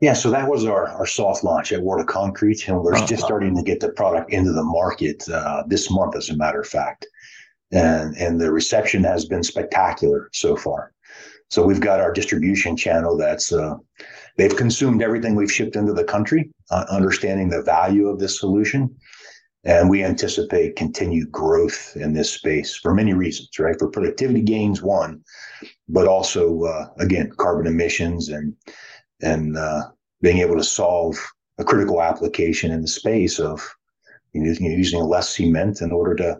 Yeah, 0.00 0.12
so 0.12 0.30
that 0.30 0.48
was 0.48 0.66
our, 0.66 0.88
our 0.88 1.06
soft 1.06 1.44
launch 1.44 1.72
at 1.72 1.80
World 1.80 2.02
of 2.02 2.06
Concrete, 2.08 2.68
and 2.68 2.80
we're 2.80 2.94
uh-huh. 2.94 3.06
just 3.06 3.24
starting 3.24 3.56
to 3.56 3.62
get 3.62 3.80
the 3.80 3.90
product 3.90 4.32
into 4.32 4.52
the 4.52 4.64
market 4.64 5.26
uh, 5.28 5.62
this 5.66 5.90
month, 5.90 6.16
as 6.16 6.30
a 6.30 6.36
matter 6.36 6.60
of 6.60 6.66
fact. 6.66 7.06
And, 7.72 8.16
and 8.16 8.40
the 8.40 8.52
reception 8.52 9.02
has 9.04 9.24
been 9.24 9.42
spectacular 9.42 10.28
so 10.32 10.56
far. 10.56 10.92
So 11.50 11.64
we've 11.64 11.80
got 11.80 12.00
our 12.00 12.12
distribution 12.12 12.76
channel 12.76 13.16
that's 13.16 13.52
uh, 13.52 13.76
they've 14.36 14.56
consumed 14.56 15.02
everything 15.02 15.34
we've 15.34 15.52
shipped 15.52 15.76
into 15.76 15.92
the 15.92 16.04
country, 16.04 16.50
uh, 16.70 16.84
understanding 16.90 17.48
the 17.48 17.62
value 17.62 18.08
of 18.08 18.18
this 18.18 18.40
solution. 18.40 18.94
And 19.64 19.88
we 19.88 20.04
anticipate 20.04 20.76
continued 20.76 21.32
growth 21.32 21.96
in 21.96 22.12
this 22.12 22.30
space 22.30 22.76
for 22.76 22.94
many 22.94 23.14
reasons, 23.14 23.48
right? 23.58 23.78
For 23.78 23.88
productivity 23.88 24.42
gains, 24.42 24.82
one, 24.82 25.22
but 25.88 26.06
also 26.06 26.64
uh, 26.64 26.88
again 26.98 27.30
carbon 27.38 27.66
emissions 27.66 28.28
and 28.28 28.54
and 29.22 29.56
uh, 29.56 29.84
being 30.20 30.38
able 30.38 30.56
to 30.56 30.64
solve 30.64 31.16
a 31.58 31.64
critical 31.64 32.02
application 32.02 32.72
in 32.72 32.82
the 32.82 32.88
space 32.88 33.38
of 33.38 33.66
you 34.32 34.42
know, 34.42 34.54
using 34.58 35.02
less 35.02 35.34
cement 35.34 35.80
in 35.80 35.92
order 35.92 36.14
to 36.16 36.38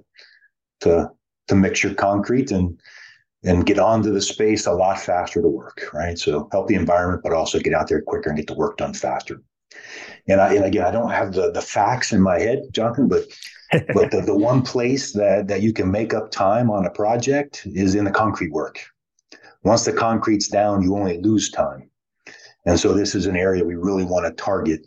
to 0.80 1.10
to 1.48 1.54
mix 1.54 1.82
your 1.82 1.94
concrete 1.94 2.50
and 2.50 2.78
and 3.44 3.66
get 3.66 3.78
onto 3.78 4.12
the 4.12 4.22
space 4.22 4.66
a 4.66 4.72
lot 4.72 4.98
faster 4.98 5.42
to 5.42 5.48
work, 5.48 5.90
right? 5.92 6.18
So 6.18 6.48
help 6.50 6.66
the 6.66 6.74
environment, 6.74 7.22
but 7.22 7.34
also 7.34 7.58
get 7.58 7.74
out 7.74 7.88
there 7.88 8.00
quicker 8.00 8.30
and 8.30 8.38
get 8.38 8.46
the 8.46 8.54
work 8.54 8.78
done 8.78 8.94
faster. 8.94 9.42
And 10.28 10.40
I 10.40 10.54
and 10.54 10.64
again, 10.64 10.84
I 10.84 10.90
don't 10.90 11.10
have 11.10 11.32
the 11.32 11.50
the 11.50 11.62
facts 11.62 12.12
in 12.12 12.20
my 12.20 12.38
head, 12.38 12.62
Jonathan, 12.72 13.08
but 13.08 13.24
but 13.94 14.10
the, 14.10 14.22
the 14.24 14.36
one 14.36 14.62
place 14.62 15.12
that 15.12 15.48
that 15.48 15.62
you 15.62 15.72
can 15.72 15.90
make 15.90 16.14
up 16.14 16.30
time 16.30 16.70
on 16.70 16.86
a 16.86 16.90
project 16.90 17.62
is 17.66 17.94
in 17.94 18.04
the 18.04 18.10
concrete 18.10 18.52
work, 18.52 18.80
once 19.62 19.84
the 19.84 19.92
concrete's 19.92 20.48
down, 20.48 20.82
you 20.82 20.96
only 20.96 21.20
lose 21.20 21.50
time. 21.50 21.90
And 22.66 22.78
so 22.78 22.92
this 22.92 23.14
is 23.14 23.26
an 23.26 23.36
area 23.36 23.64
we 23.64 23.74
really 23.74 24.04
want 24.04 24.24
to 24.24 24.42
target 24.42 24.86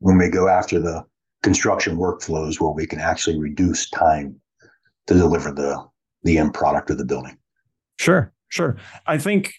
when 0.00 0.18
we 0.18 0.28
go 0.28 0.48
after 0.48 0.78
the 0.78 1.04
construction 1.42 1.96
workflows 1.96 2.60
where 2.60 2.70
we 2.70 2.86
can 2.86 3.00
actually 3.00 3.38
reduce 3.38 3.90
time 3.90 4.40
to 5.06 5.14
deliver 5.14 5.52
the 5.52 5.84
the 6.22 6.38
end 6.38 6.54
product 6.54 6.90
of 6.90 6.98
the 6.98 7.04
building. 7.04 7.36
Sure, 7.98 8.32
sure. 8.48 8.76
I 9.06 9.18
think 9.18 9.54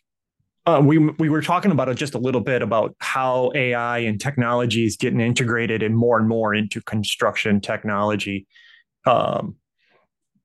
uh, 0.65 0.82
we 0.84 0.97
we 0.97 1.30
were 1.30 1.41
talking 1.41 1.71
about 1.71 1.89
it 1.89 1.95
just 1.95 2.15
a 2.15 2.19
little 2.19 2.41
bit 2.41 2.62
about 2.62 2.95
how 2.99 3.52
AI 3.54 3.99
and 3.99 4.19
technology 4.19 4.86
is 4.86 4.95
getting 4.95 5.19
integrated 5.19 5.84
and 5.84 5.95
more 5.95 6.17
and 6.17 6.28
more 6.28 6.56
into 6.56 6.82
construction 6.82 7.60
technology. 7.60 8.47
Um, 9.06 9.56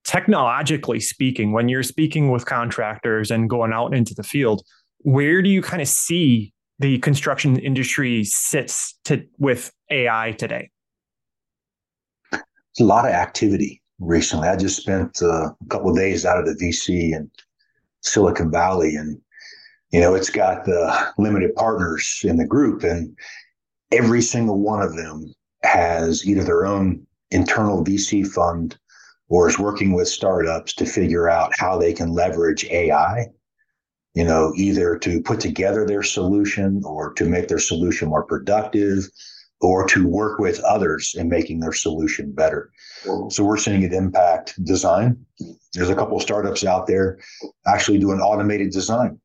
technologically 0.04 1.00
speaking, 1.00 1.52
when 1.52 1.68
you're 1.68 1.83
speaking 1.83 2.31
with 2.31 2.46
contractors 2.46 3.31
and 3.31 3.48
going 3.48 3.72
out 3.72 3.94
into 3.94 4.14
the 4.14 4.24
field, 4.24 4.62
where 4.98 5.40
do 5.42 5.48
you 5.50 5.62
kind 5.62 5.83
of 5.83 5.88
see 5.88 6.52
the 6.81 6.98
construction 6.98 7.59
industry 7.59 8.24
sits 8.24 8.98
to 9.04 9.24
with 9.38 9.70
AI 9.90 10.33
today? 10.33 10.70
It's 12.33 12.81
a 12.81 12.85
lot 12.85 13.04
of 13.04 13.12
activity. 13.12 13.83
recently. 14.00 14.48
I 14.48 14.57
just 14.57 14.81
spent 14.81 15.22
uh, 15.22 15.50
a 15.50 15.57
couple 15.68 15.90
of 15.90 15.96
days 15.96 16.24
out 16.24 16.38
of 16.38 16.46
the 16.46 16.54
VC 16.64 17.12
in 17.12 17.31
Silicon 18.02 18.50
Valley, 18.50 18.94
and 18.94 19.20
you 19.90 20.01
know, 20.01 20.14
it's 20.14 20.31
got 20.31 20.64
the 20.64 21.12
limited 21.18 21.55
partners 21.55 22.20
in 22.24 22.37
the 22.37 22.46
group, 22.46 22.83
and 22.83 23.16
every 23.92 24.22
single 24.22 24.59
one 24.59 24.83
of 24.83 24.96
them 24.96 25.33
has 25.62 26.27
either 26.27 26.44
their 26.44 26.66
own 26.66 27.07
internal 27.31 27.85
VC 27.85 28.27
fund 28.27 28.79
or 29.29 29.48
is 29.48 29.59
working 29.59 29.92
with 29.92 30.09
startups 30.09 30.74
to 30.74 30.87
figure 30.87 31.29
out 31.29 31.53
how 31.59 31.79
they 31.79 31.92
can 31.92 32.12
leverage 32.12 32.64
AI, 32.66 33.27
you 34.14 34.24
know, 34.24 34.53
either 34.57 34.96
to 34.98 35.20
put 35.22 35.40
together 35.40 35.87
their 35.87 36.03
solution 36.03 36.83
or 36.85 37.12
to 37.14 37.27
make 37.27 37.48
their 37.48 37.59
solution 37.59 38.09
more 38.09 38.24
productive 38.24 39.09
or 39.61 39.87
to 39.87 40.07
work 40.07 40.38
with 40.38 40.61
others 40.61 41.14
in 41.16 41.29
making 41.29 41.61
their 41.61 41.72
solution 41.72 42.33
better. 42.33 42.70
So 43.29 43.44
we're 43.44 43.57
seeing 43.57 43.83
it 43.83 43.92
impact 43.92 44.62
design. 44.64 45.24
There's 45.74 45.90
a 45.90 45.94
couple 45.94 46.18
startups 46.20 46.64
out 46.64 46.87
there 46.87 47.18
actually 47.66 47.98
doing 47.98 48.20
automated 48.20 48.70
design. 48.70 49.20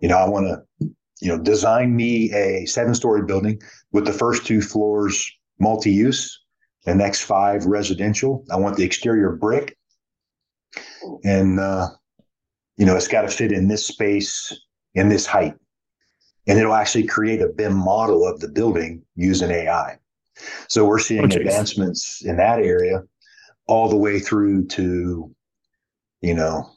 You 0.00 0.08
know, 0.08 0.16
I 0.16 0.28
want 0.28 0.46
to, 0.46 0.88
you 1.20 1.28
know, 1.28 1.38
design 1.38 1.96
me 1.96 2.32
a 2.32 2.66
seven-story 2.66 3.24
building 3.24 3.60
with 3.92 4.04
the 4.04 4.12
first 4.12 4.46
two 4.46 4.60
floors 4.60 5.30
multi-use, 5.58 6.42
the 6.84 6.94
next 6.94 7.22
five 7.22 7.64
residential. 7.64 8.44
I 8.50 8.56
want 8.56 8.76
the 8.76 8.84
exterior 8.84 9.32
brick, 9.32 9.76
and 11.24 11.58
uh, 11.58 11.88
you 12.76 12.84
know, 12.84 12.96
it's 12.96 13.08
got 13.08 13.22
to 13.22 13.28
fit 13.28 13.52
in 13.52 13.68
this 13.68 13.86
space 13.86 14.52
in 14.94 15.08
this 15.08 15.26
height 15.26 15.54
and 16.46 16.58
it'll 16.58 16.74
actually 16.74 17.06
create 17.06 17.42
a 17.42 17.48
BIM 17.48 17.74
model 17.74 18.26
of 18.26 18.40
the 18.40 18.48
building 18.48 19.02
using 19.14 19.50
AI. 19.50 19.98
So 20.68 20.84
we're 20.84 20.98
seeing 20.98 21.32
oh, 21.32 21.36
advancements 21.36 22.24
in 22.24 22.36
that 22.36 22.60
area 22.60 23.02
all 23.66 23.88
the 23.88 23.96
way 23.96 24.20
through 24.20 24.66
to, 24.68 25.34
you 26.20 26.34
know, 26.34 26.70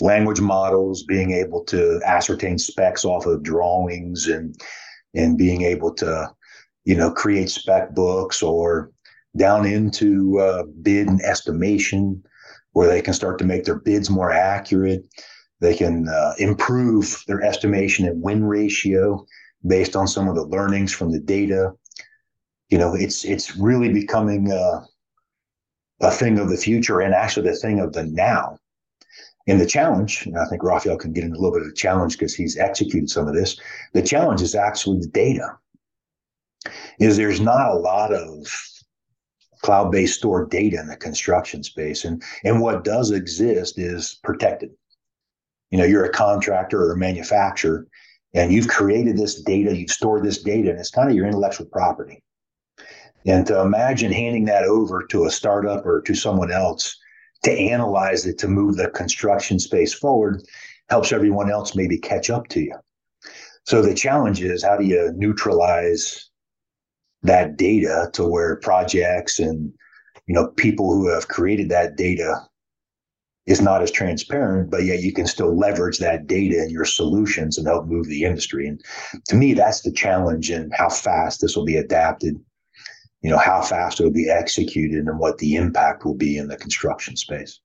language 0.00 0.40
models, 0.40 1.02
being 1.04 1.32
able 1.32 1.64
to 1.64 2.00
ascertain 2.04 2.58
specs 2.58 3.04
off 3.04 3.26
of 3.26 3.42
drawings 3.42 4.26
and 4.26 4.54
and 5.14 5.36
being 5.36 5.62
able 5.62 5.92
to, 5.92 6.30
you 6.84 6.94
know, 6.94 7.10
create 7.10 7.50
spec 7.50 7.94
books 7.94 8.42
or 8.42 8.90
down 9.36 9.66
into 9.66 10.38
uh, 10.38 10.64
bid 10.82 11.08
and 11.08 11.20
estimation 11.22 12.22
where 12.72 12.88
they 12.88 13.02
can 13.02 13.14
start 13.14 13.38
to 13.38 13.44
make 13.44 13.64
their 13.64 13.78
bids 13.78 14.10
more 14.10 14.30
accurate. 14.30 15.04
They 15.60 15.74
can 15.74 16.08
uh, 16.08 16.34
improve 16.38 17.22
their 17.26 17.42
estimation 17.42 18.06
and 18.06 18.22
win 18.22 18.44
ratio 18.44 19.26
based 19.66 19.96
on 19.96 20.06
some 20.08 20.28
of 20.28 20.34
the 20.34 20.44
learnings 20.44 20.92
from 20.92 21.10
the 21.10 21.20
data. 21.20 21.72
You 22.68 22.78
know, 22.78 22.94
it's 22.94 23.24
it's 23.24 23.56
really 23.56 23.92
becoming 23.92 24.50
a, 24.52 24.86
a 26.00 26.10
thing 26.10 26.38
of 26.38 26.48
the 26.48 26.56
future 26.56 27.00
and 27.00 27.14
actually 27.14 27.50
the 27.50 27.56
thing 27.56 27.80
of 27.80 27.92
the 27.92 28.04
now. 28.04 28.56
And 29.46 29.60
the 29.60 29.66
challenge, 29.66 30.26
and 30.26 30.38
I 30.38 30.44
think 30.46 30.62
Raphael 30.62 30.98
can 30.98 31.12
get 31.12 31.24
into 31.24 31.36
a 31.36 31.40
little 31.40 31.52
bit 31.52 31.62
of 31.62 31.68
the 31.68 31.74
challenge 31.74 32.18
because 32.18 32.34
he's 32.34 32.58
executed 32.58 33.10
some 33.10 33.26
of 33.26 33.34
this. 33.34 33.58
The 33.94 34.02
challenge 34.02 34.42
is 34.42 34.54
actually 34.54 35.00
the 35.00 35.08
data. 35.08 35.56
Is 36.98 37.16
there's 37.16 37.40
not 37.40 37.70
a 37.70 37.78
lot 37.78 38.12
of 38.12 38.46
cloud-based 39.62 40.18
stored 40.18 40.50
data 40.50 40.78
in 40.78 40.88
the 40.88 40.96
construction 40.96 41.62
space, 41.62 42.04
and 42.04 42.22
and 42.44 42.60
what 42.60 42.84
does 42.84 43.10
exist 43.10 43.78
is 43.78 44.20
protected 44.22 44.70
you 45.70 45.78
know 45.78 45.84
you're 45.84 46.04
a 46.04 46.12
contractor 46.12 46.82
or 46.82 46.92
a 46.92 46.96
manufacturer 46.96 47.86
and 48.34 48.52
you've 48.52 48.68
created 48.68 49.16
this 49.16 49.40
data 49.42 49.76
you've 49.76 49.90
stored 49.90 50.24
this 50.24 50.42
data 50.42 50.70
and 50.70 50.78
it's 50.78 50.90
kind 50.90 51.08
of 51.08 51.16
your 51.16 51.26
intellectual 51.26 51.66
property 51.66 52.22
and 53.26 53.46
to 53.46 53.60
imagine 53.60 54.12
handing 54.12 54.44
that 54.44 54.64
over 54.64 55.02
to 55.06 55.24
a 55.24 55.30
startup 55.30 55.84
or 55.86 56.00
to 56.02 56.14
someone 56.14 56.52
else 56.52 56.98
to 57.44 57.50
analyze 57.52 58.26
it 58.26 58.38
to 58.38 58.48
move 58.48 58.76
the 58.76 58.90
construction 58.90 59.58
space 59.58 59.94
forward 59.94 60.42
helps 60.88 61.12
everyone 61.12 61.50
else 61.50 61.74
maybe 61.74 61.98
catch 61.98 62.30
up 62.30 62.48
to 62.48 62.60
you 62.60 62.74
so 63.64 63.82
the 63.82 63.94
challenge 63.94 64.42
is 64.42 64.64
how 64.64 64.76
do 64.76 64.84
you 64.84 65.12
neutralize 65.14 66.30
that 67.22 67.56
data 67.56 68.10
to 68.14 68.26
where 68.26 68.56
projects 68.56 69.38
and 69.38 69.72
you 70.26 70.34
know 70.34 70.48
people 70.56 70.92
who 70.92 71.08
have 71.08 71.28
created 71.28 71.68
that 71.68 71.96
data 71.96 72.34
is 73.46 73.60
not 73.60 73.82
as 73.82 73.90
transparent, 73.90 74.70
but 74.70 74.84
yet 74.84 75.02
you 75.02 75.12
can 75.12 75.26
still 75.26 75.56
leverage 75.56 75.98
that 75.98 76.26
data 76.26 76.62
in 76.62 76.70
your 76.70 76.84
solutions 76.84 77.58
and 77.58 77.66
help 77.66 77.86
move 77.86 78.06
the 78.06 78.22
industry. 78.22 78.66
And 78.66 78.80
to 79.28 79.34
me, 79.34 79.54
that's 79.54 79.82
the 79.82 79.92
challenge 79.92 80.50
and 80.50 80.72
how 80.74 80.88
fast 80.88 81.40
this 81.40 81.56
will 81.56 81.64
be 81.64 81.76
adapted, 81.76 82.36
you 83.22 83.30
know, 83.30 83.38
how 83.38 83.60
fast 83.60 84.00
it 84.00 84.04
will 84.04 84.10
be 84.10 84.30
executed 84.30 85.06
and 85.06 85.18
what 85.18 85.38
the 85.38 85.56
impact 85.56 86.04
will 86.04 86.14
be 86.14 86.36
in 86.38 86.48
the 86.48 86.56
construction 86.56 87.16
space. 87.16 87.60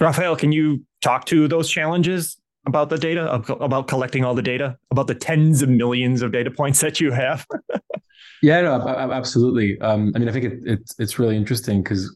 Raphael, 0.00 0.36
can 0.36 0.52
you 0.52 0.84
talk 1.00 1.26
to 1.26 1.48
those 1.48 1.70
challenges 1.70 2.36
about 2.66 2.90
the 2.90 2.98
data, 2.98 3.30
about 3.32 3.88
collecting 3.88 4.24
all 4.24 4.34
the 4.34 4.42
data, 4.42 4.76
about 4.90 5.06
the 5.06 5.14
tens 5.14 5.62
of 5.62 5.68
millions 5.68 6.22
of 6.22 6.32
data 6.32 6.50
points 6.50 6.80
that 6.80 7.00
you 7.00 7.10
have? 7.12 7.46
yeah, 8.42 8.60
no, 8.60 8.86
absolutely. 8.88 9.80
Um, 9.80 10.12
I 10.14 10.18
mean, 10.18 10.28
I 10.28 10.32
think 10.32 10.44
it, 10.44 10.58
it, 10.64 10.94
it's 10.98 11.18
really 11.18 11.36
interesting 11.36 11.82
because 11.82 12.14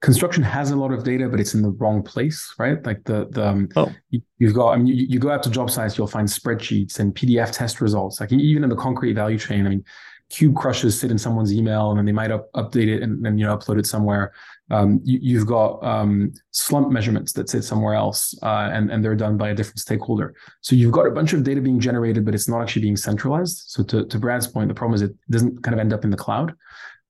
construction 0.00 0.42
has 0.42 0.70
a 0.70 0.76
lot 0.76 0.92
of 0.92 1.02
data, 1.02 1.28
but 1.28 1.40
it's 1.40 1.54
in 1.54 1.62
the 1.62 1.70
wrong 1.70 2.02
place, 2.02 2.54
right? 2.58 2.84
Like 2.84 3.04
the 3.04 3.26
the 3.30 3.48
um, 3.48 3.68
oh. 3.76 3.92
you, 4.10 4.22
have 4.42 4.54
got. 4.54 4.70
I 4.70 4.76
mean, 4.76 4.86
you, 4.86 5.06
you, 5.08 5.18
go 5.18 5.30
out 5.30 5.42
to 5.44 5.50
job 5.50 5.70
sites, 5.70 5.98
you'll 5.98 6.06
find 6.06 6.28
spreadsheets 6.28 7.00
and 7.00 7.14
PDF 7.14 7.50
test 7.52 7.80
results. 7.80 8.20
Like 8.20 8.32
even 8.32 8.62
in 8.62 8.70
the 8.70 8.76
concrete 8.76 9.14
value 9.14 9.38
chain, 9.38 9.66
I 9.66 9.70
mean, 9.70 9.84
cube 10.30 10.56
crushers 10.56 10.98
sit 10.98 11.10
in 11.10 11.18
someone's 11.18 11.52
email, 11.52 11.90
and 11.90 11.98
then 11.98 12.04
they 12.04 12.12
might 12.12 12.30
up, 12.30 12.52
update 12.52 12.88
it 12.88 13.02
and 13.02 13.24
then 13.24 13.38
you 13.38 13.46
know 13.46 13.56
upload 13.56 13.78
it 13.78 13.86
somewhere. 13.86 14.32
Um, 14.70 15.00
you, 15.02 15.38
have 15.38 15.46
got 15.46 15.82
um, 15.82 16.32
slump 16.50 16.90
measurements 16.90 17.32
that 17.32 17.48
sit 17.48 17.64
somewhere 17.64 17.94
else, 17.94 18.34
uh, 18.42 18.70
and 18.72 18.90
and 18.90 19.02
they're 19.02 19.14
done 19.14 19.36
by 19.36 19.50
a 19.50 19.54
different 19.54 19.78
stakeholder. 19.78 20.34
So 20.60 20.76
you've 20.76 20.92
got 20.92 21.06
a 21.06 21.10
bunch 21.10 21.32
of 21.32 21.42
data 21.42 21.60
being 21.60 21.80
generated, 21.80 22.24
but 22.24 22.34
it's 22.34 22.48
not 22.48 22.62
actually 22.62 22.82
being 22.82 22.96
centralized. 22.96 23.64
So 23.66 23.82
to 23.84 24.04
to 24.06 24.18
Brad's 24.18 24.46
point, 24.46 24.68
the 24.68 24.74
problem 24.74 24.94
is 24.94 25.02
it 25.02 25.14
doesn't 25.30 25.62
kind 25.62 25.74
of 25.74 25.80
end 25.80 25.92
up 25.92 26.04
in 26.04 26.10
the 26.10 26.16
cloud. 26.16 26.54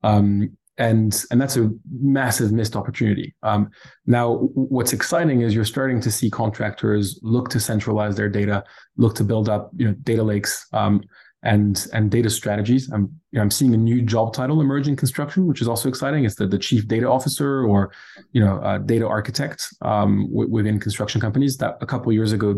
Um, 0.05 0.57
and 0.79 1.25
and 1.33 1.41
that's 1.41 1.57
a 1.57 1.71
massive 2.01 2.53
missed 2.53 2.77
opportunity. 2.77 3.35
Um, 3.43 3.71
now, 4.07 4.37
what's 4.55 4.93
exciting 4.93 5.41
is 5.41 5.55
you're 5.55 5.65
starting 5.65 6.01
to 6.01 6.11
see 6.11 6.31
contractors 6.31 7.19
look 7.23 7.49
to 7.51 7.61
centralize 7.61 8.15
their 8.15 8.29
data, 8.29 8.63
look 8.97 9.17
to 9.17 9.25
build 9.25 9.49
up 9.49 9.71
you 9.77 9.89
know 9.89 9.95
data 10.05 10.23
lakes 10.23 10.67
um, 10.73 11.03
and 11.43 11.87
and 11.93 12.11
data 12.11 12.31
strategies. 12.31 12.91
I'm 12.91 13.03
you 13.31 13.37
know, 13.37 13.43
I'm 13.43 13.51
seeing 13.51 13.75
a 13.75 13.77
new 13.77 14.03
job 14.03 14.35
title 14.35 14.61
emerge 14.61 14.89
in 14.89 14.97
construction, 14.97 15.47
which 15.47 15.61
is 15.61 15.69
also 15.69 15.89
exciting. 15.89 16.25
It's 16.25 16.35
the, 16.35 16.47
the 16.47 16.59
chief 16.59 16.89
data 16.89 17.09
officer 17.09 17.65
or 17.65 17.93
you 18.33 18.45
know 18.45 18.79
data 18.87 19.07
architect 19.07 19.69
um, 19.83 20.29
w- 20.31 20.51
within 20.51 20.81
construction 20.81 21.21
companies 21.21 21.57
that 21.59 21.79
a 21.81 21.87
couple 21.87 22.13
years 22.13 22.33
ago 22.33 22.57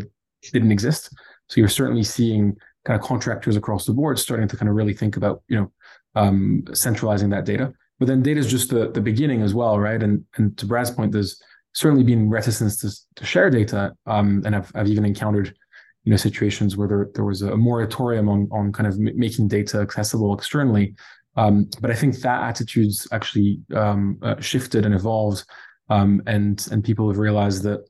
didn't 0.52 0.72
exist. 0.72 1.14
So 1.48 1.60
you're 1.60 1.68
certainly 1.68 2.04
seeing 2.04 2.56
kind 2.86 2.98
of 2.98 3.06
contractors 3.06 3.56
across 3.56 3.84
the 3.84 3.92
board 3.92 4.18
starting 4.18 4.48
to 4.48 4.56
kind 4.56 4.68
of 4.68 4.74
really 4.74 4.94
think 4.94 5.16
about 5.16 5.42
you 5.48 5.56
know 5.56 5.72
um, 6.14 6.64
centralizing 6.72 7.30
that 7.30 7.44
data. 7.44 7.72
But 7.98 8.08
then 8.08 8.22
data 8.22 8.40
is 8.40 8.50
just 8.50 8.70
the, 8.70 8.90
the 8.90 9.00
beginning 9.02 9.42
as 9.42 9.52
well, 9.52 9.78
right? 9.78 10.02
And 10.02 10.24
and 10.36 10.56
to 10.56 10.66
Brad's 10.66 10.90
point, 10.90 11.12
there's 11.12 11.40
certainly 11.72 12.04
been 12.04 12.28
reticence 12.28 12.76
to, 12.78 12.90
to 13.16 13.26
share 13.26 13.50
data. 13.50 13.92
Um, 14.06 14.42
and 14.44 14.56
I've, 14.56 14.72
I've 14.74 14.88
even 14.88 15.04
encountered, 15.04 15.54
you 16.04 16.10
know, 16.10 16.16
situations 16.16 16.76
where 16.76 16.88
there, 16.88 17.08
there 17.14 17.24
was 17.24 17.42
a 17.42 17.56
moratorium 17.56 18.28
on, 18.28 18.48
on 18.52 18.72
kind 18.72 18.86
of 18.86 18.94
m- 18.94 19.18
making 19.18 19.48
data 19.48 19.78
accessible 19.78 20.34
externally. 20.34 20.94
Um, 21.36 21.70
but 21.80 21.90
I 21.90 21.94
think 21.94 22.16
that 22.16 22.42
attitude's 22.42 23.06
actually 23.12 23.60
um, 23.74 24.18
uh, 24.22 24.40
shifted 24.40 24.84
and 24.84 24.94
evolved. 24.94 25.44
Um, 25.88 26.22
and, 26.26 26.66
and 26.70 26.84
people 26.84 27.08
have 27.08 27.18
realized 27.18 27.62
that 27.64 27.84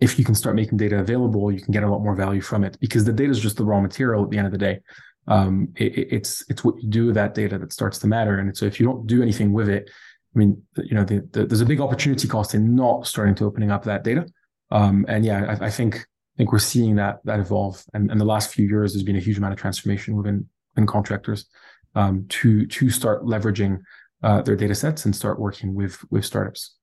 if 0.00 0.18
you 0.18 0.24
can 0.24 0.34
start 0.34 0.56
making 0.56 0.78
data 0.78 0.98
available, 0.98 1.50
you 1.52 1.60
can 1.60 1.72
get 1.72 1.82
a 1.82 1.88
lot 1.88 2.02
more 2.02 2.14
value 2.14 2.40
from 2.40 2.64
it 2.64 2.76
because 2.80 3.04
the 3.04 3.12
data 3.12 3.30
is 3.30 3.40
just 3.40 3.56
the 3.56 3.64
raw 3.64 3.80
material 3.80 4.24
at 4.24 4.30
the 4.30 4.38
end 4.38 4.46
of 4.46 4.52
the 4.52 4.58
day 4.58 4.80
um, 5.28 5.68
it, 5.76 6.12
it's 6.12 6.44
it's 6.48 6.64
what 6.64 6.82
you 6.82 6.88
do 6.88 7.06
with 7.06 7.14
that 7.14 7.34
data 7.34 7.58
that 7.58 7.72
starts 7.72 7.98
to 8.00 8.06
matter. 8.06 8.38
And 8.38 8.56
so 8.56 8.66
if 8.66 8.80
you 8.80 8.86
don't 8.86 9.06
do 9.06 9.22
anything 9.22 9.52
with 9.52 9.68
it, 9.68 9.88
I 10.34 10.38
mean, 10.38 10.62
you 10.76 10.94
know, 10.94 11.04
the, 11.04 11.26
the, 11.32 11.46
there's 11.46 11.60
a 11.60 11.66
big 11.66 11.80
opportunity 11.80 12.26
cost 12.26 12.54
in 12.54 12.74
not 12.74 13.06
starting 13.06 13.34
to 13.36 13.44
opening 13.44 13.70
up 13.70 13.84
that 13.84 14.02
data. 14.02 14.26
Um, 14.70 15.04
and 15.08 15.24
yeah, 15.24 15.56
I, 15.60 15.66
I, 15.66 15.70
think 15.70 16.06
think 16.42 16.50
we're 16.50 16.58
seeing 16.58 16.96
that 16.96 17.20
that 17.24 17.38
evolve. 17.38 17.84
And 17.94 18.10
in 18.10 18.18
the 18.18 18.24
last 18.24 18.52
few 18.52 18.66
years, 18.66 18.92
there's 18.92 19.04
been 19.04 19.16
a 19.16 19.20
huge 19.20 19.38
amount 19.38 19.52
of 19.52 19.60
transformation 19.60 20.16
within 20.16 20.46
in 20.76 20.86
contractors 20.86 21.46
um, 21.94 22.26
to 22.30 22.66
to 22.66 22.90
start 22.90 23.22
leveraging 23.22 23.78
uh, 24.24 24.42
their 24.42 24.56
data 24.56 24.74
sets 24.74 25.04
and 25.04 25.14
start 25.14 25.38
working 25.38 25.72
with 25.74 26.04
with 26.10 26.24
startups. 26.24 26.74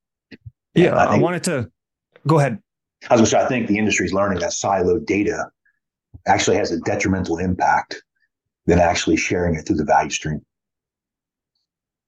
Yeah, 0.76 0.96
I, 0.96 1.16
I 1.16 1.18
wanted 1.18 1.44
to 1.44 1.70
go 2.26 2.40
ahead. 2.40 2.60
I 3.10 3.16
was 3.16 3.20
going 3.20 3.26
to 3.26 3.32
say, 3.32 3.46
I 3.46 3.48
think 3.48 3.68
the 3.68 3.78
industry 3.78 4.06
is 4.06 4.14
learning 4.14 4.40
that 4.40 4.52
siloed 4.52 5.06
data 5.06 5.50
actually 6.26 6.58
has 6.58 6.72
a 6.72 6.80
detrimental 6.80 7.38
impact 7.38 8.02
than 8.66 8.80
actually 8.80 9.18
sharing 9.18 9.56
it 9.56 9.66
through 9.66 9.78
the 9.78 9.86
value 9.86 10.10
stream. 10.10 10.42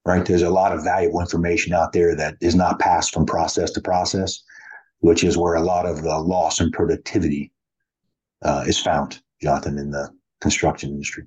Right? 0.05 0.25
There's 0.25 0.41
a 0.41 0.49
lot 0.49 0.73
of 0.73 0.83
valuable 0.83 1.19
information 1.21 1.73
out 1.73 1.91
there 1.91 2.15
that 2.15 2.35
is 2.41 2.55
not 2.55 2.79
passed 2.79 3.13
from 3.13 3.25
process 3.25 3.71
to 3.71 3.81
process, 3.81 4.41
which 5.01 5.23
is 5.23 5.37
where 5.37 5.55
a 5.55 5.61
lot 5.61 5.85
of 5.85 6.01
the 6.01 6.17
loss 6.17 6.61
in 6.61 6.71
productivity 6.71 7.51
uh, 8.41 8.63
is 8.65 8.79
found, 8.79 9.21
Jonathan, 9.41 9.77
in 9.77 9.91
the 9.91 10.09
construction 10.39 10.91
industry. 10.91 11.25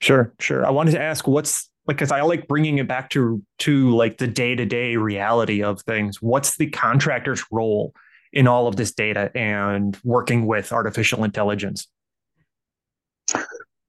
Sure, 0.00 0.32
sure. 0.40 0.66
I 0.66 0.70
wanted 0.70 0.92
to 0.92 1.00
ask 1.00 1.26
what's 1.28 1.70
like 1.86 1.96
because 1.96 2.12
I 2.12 2.22
like 2.22 2.48
bringing 2.48 2.78
it 2.78 2.88
back 2.88 3.10
to 3.10 3.42
to 3.60 3.90
like 3.94 4.18
the 4.18 4.26
day 4.26 4.54
to 4.54 4.66
day 4.66 4.96
reality 4.96 5.62
of 5.62 5.80
things. 5.82 6.20
What's 6.20 6.56
the 6.56 6.68
contractor's 6.70 7.44
role 7.50 7.94
in 8.32 8.46
all 8.46 8.66
of 8.66 8.76
this 8.76 8.92
data 8.92 9.30
and 9.34 9.98
working 10.04 10.46
with 10.46 10.72
artificial 10.72 11.24
intelligence? 11.24 11.86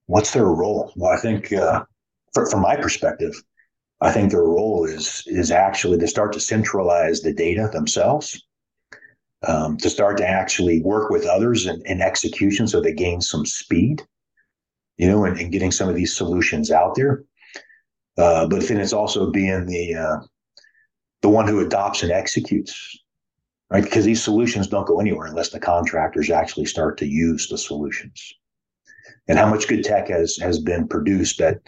What's 0.07 0.31
their 0.31 0.45
role? 0.45 0.91
Well, 0.95 1.11
I 1.11 1.17
think 1.17 1.53
uh, 1.53 1.85
for, 2.33 2.49
from 2.49 2.61
my 2.61 2.75
perspective, 2.75 3.33
I 4.01 4.11
think 4.11 4.31
their 4.31 4.43
role 4.43 4.85
is 4.85 5.23
is 5.27 5.49
actually 5.49 5.97
to 5.99 6.07
start 6.07 6.33
to 6.33 6.39
centralize 6.39 7.21
the 7.21 7.33
data 7.33 7.69
themselves, 7.71 8.43
um, 9.47 9.77
to 9.77 9.89
start 9.89 10.17
to 10.17 10.27
actually 10.27 10.81
work 10.81 11.09
with 11.09 11.25
others 11.25 11.65
in, 11.65 11.81
in, 11.85 12.01
execution 12.01 12.67
so 12.67 12.79
they 12.79 12.93
gain 12.93 13.19
some 13.21 13.45
speed, 13.45 14.01
you 14.97 15.07
know, 15.07 15.25
and, 15.25 15.37
and 15.39 15.51
getting 15.51 15.71
some 15.71 15.89
of 15.89 15.95
these 15.95 16.15
solutions 16.15 16.71
out 16.71 16.95
there. 16.95 17.23
Uh, 18.17 18.47
but 18.47 18.65
then 18.67 18.79
it's 18.79 18.93
also 18.93 19.31
being 19.31 19.65
the 19.65 19.95
uh, 19.95 20.17
the 21.21 21.29
one 21.29 21.47
who 21.47 21.65
adopts 21.65 22.03
and 22.03 22.11
executes, 22.11 22.99
right? 23.69 23.83
Because 23.83 24.05
these 24.05 24.23
solutions 24.23 24.67
don't 24.67 24.87
go 24.87 24.99
anywhere 24.99 25.27
unless 25.27 25.49
the 25.49 25.59
contractors 25.59 26.29
actually 26.29 26.65
start 26.65 26.97
to 26.99 27.07
use 27.07 27.47
the 27.47 27.57
solutions. 27.57 28.33
And 29.27 29.39
how 29.39 29.49
much 29.49 29.67
good 29.67 29.83
tech 29.83 30.09
has 30.09 30.37
has 30.37 30.59
been 30.59 30.87
produced 30.87 31.39
that 31.39 31.59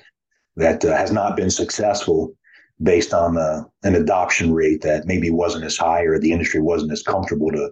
that 0.55 0.85
uh, 0.85 0.95
has 0.95 1.11
not 1.11 1.35
been 1.35 1.49
successful 1.49 2.35
based 2.81 3.13
on 3.13 3.37
uh, 3.37 3.63
an 3.83 3.95
adoption 3.95 4.53
rate 4.53 4.81
that 4.81 5.05
maybe 5.05 5.29
wasn't 5.29 5.63
as 5.63 5.77
high 5.77 6.01
or 6.01 6.19
the 6.19 6.31
industry 6.31 6.61
wasn't 6.61 6.91
as 6.91 7.01
comfortable 7.01 7.51
to, 7.51 7.71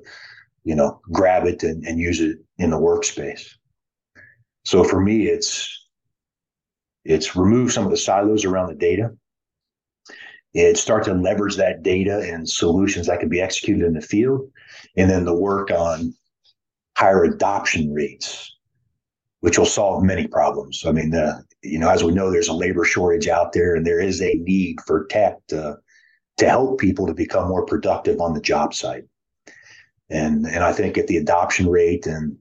you 0.63 0.75
know, 0.75 0.99
grab 1.11 1.45
it 1.45 1.63
and, 1.63 1.85
and 1.85 1.99
use 1.99 2.21
it 2.21 2.37
in 2.57 2.69
the 2.69 2.79
workspace. 2.79 3.47
So 4.65 4.83
for 4.83 5.01
me, 5.01 5.27
it's 5.27 5.69
it's 7.05 7.35
remove 7.35 7.73
some 7.73 7.83
of 7.83 7.91
the 7.91 7.97
silos 7.97 8.45
around 8.45 8.69
the 8.69 8.75
data. 8.75 9.11
It 10.53 10.77
start 10.77 11.03
to 11.05 11.13
leverage 11.13 11.57
that 11.57 11.83
data 11.83 12.19
and 12.19 12.47
solutions 12.47 13.07
that 13.07 13.19
can 13.19 13.27
be 13.27 13.41
executed 13.41 13.85
in 13.85 13.93
the 13.93 14.01
field, 14.01 14.49
and 14.95 15.09
then 15.09 15.25
the 15.25 15.35
work 15.35 15.71
on 15.71 16.13
higher 16.95 17.23
adoption 17.23 17.91
rates, 17.91 18.55
which 19.43 19.57
will 19.57 19.65
solve 19.65 20.03
many 20.03 20.25
problems. 20.27 20.85
I 20.85 20.91
mean, 20.91 21.09
the, 21.09 21.43
you 21.63 21.77
know, 21.77 21.89
as 21.89 22.03
we 22.03 22.13
know, 22.13 22.31
there's 22.31 22.47
a 22.47 22.53
labor 22.53 22.85
shortage 22.85 23.27
out 23.27 23.51
there, 23.51 23.75
and 23.75 23.85
there 23.85 23.99
is 23.99 24.21
a 24.21 24.35
need 24.35 24.79
for 24.87 25.05
tech 25.05 25.37
to 25.47 25.77
to 26.37 26.49
help 26.49 26.79
people 26.79 27.05
to 27.05 27.13
become 27.13 27.47
more 27.47 27.65
productive 27.65 28.19
on 28.19 28.33
the 28.33 28.41
job 28.41 28.73
site. 28.73 29.03
And 30.09 30.45
and 30.45 30.63
I 30.63 30.71
think 30.71 30.97
at 30.97 31.07
the 31.07 31.17
adoption 31.17 31.69
rate 31.69 32.07
and 32.07 32.37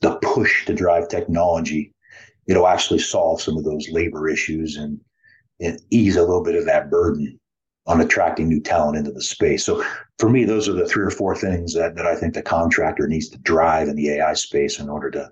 the 0.00 0.16
push 0.22 0.64
to 0.66 0.74
drive 0.74 1.08
technology 1.08 1.92
it'll 2.48 2.66
actually 2.66 2.98
solve 2.98 3.40
some 3.40 3.56
of 3.56 3.64
those 3.64 3.90
labor 3.90 4.28
issues 4.28 4.76
and, 4.76 4.98
and 5.60 5.80
ease 5.90 6.16
a 6.16 6.22
little 6.22 6.42
bit 6.42 6.56
of 6.56 6.64
that 6.64 6.90
burden 6.90 7.38
on 7.86 8.00
attracting 8.00 8.48
new 8.48 8.60
talent 8.60 8.96
into 8.96 9.12
the 9.12 9.22
space. 9.22 9.64
So 9.64 9.84
for 10.18 10.28
me, 10.28 10.44
those 10.44 10.68
are 10.68 10.72
the 10.72 10.86
three 10.86 11.04
or 11.04 11.10
four 11.10 11.36
things 11.36 11.74
that, 11.74 11.94
that 11.96 12.06
I 12.06 12.16
think 12.16 12.34
the 12.34 12.42
contractor 12.42 13.06
needs 13.06 13.28
to 13.30 13.38
drive 13.38 13.88
in 13.88 13.96
the 13.96 14.10
AI 14.10 14.32
space 14.34 14.78
in 14.78 14.88
order 14.88 15.10
to, 15.12 15.30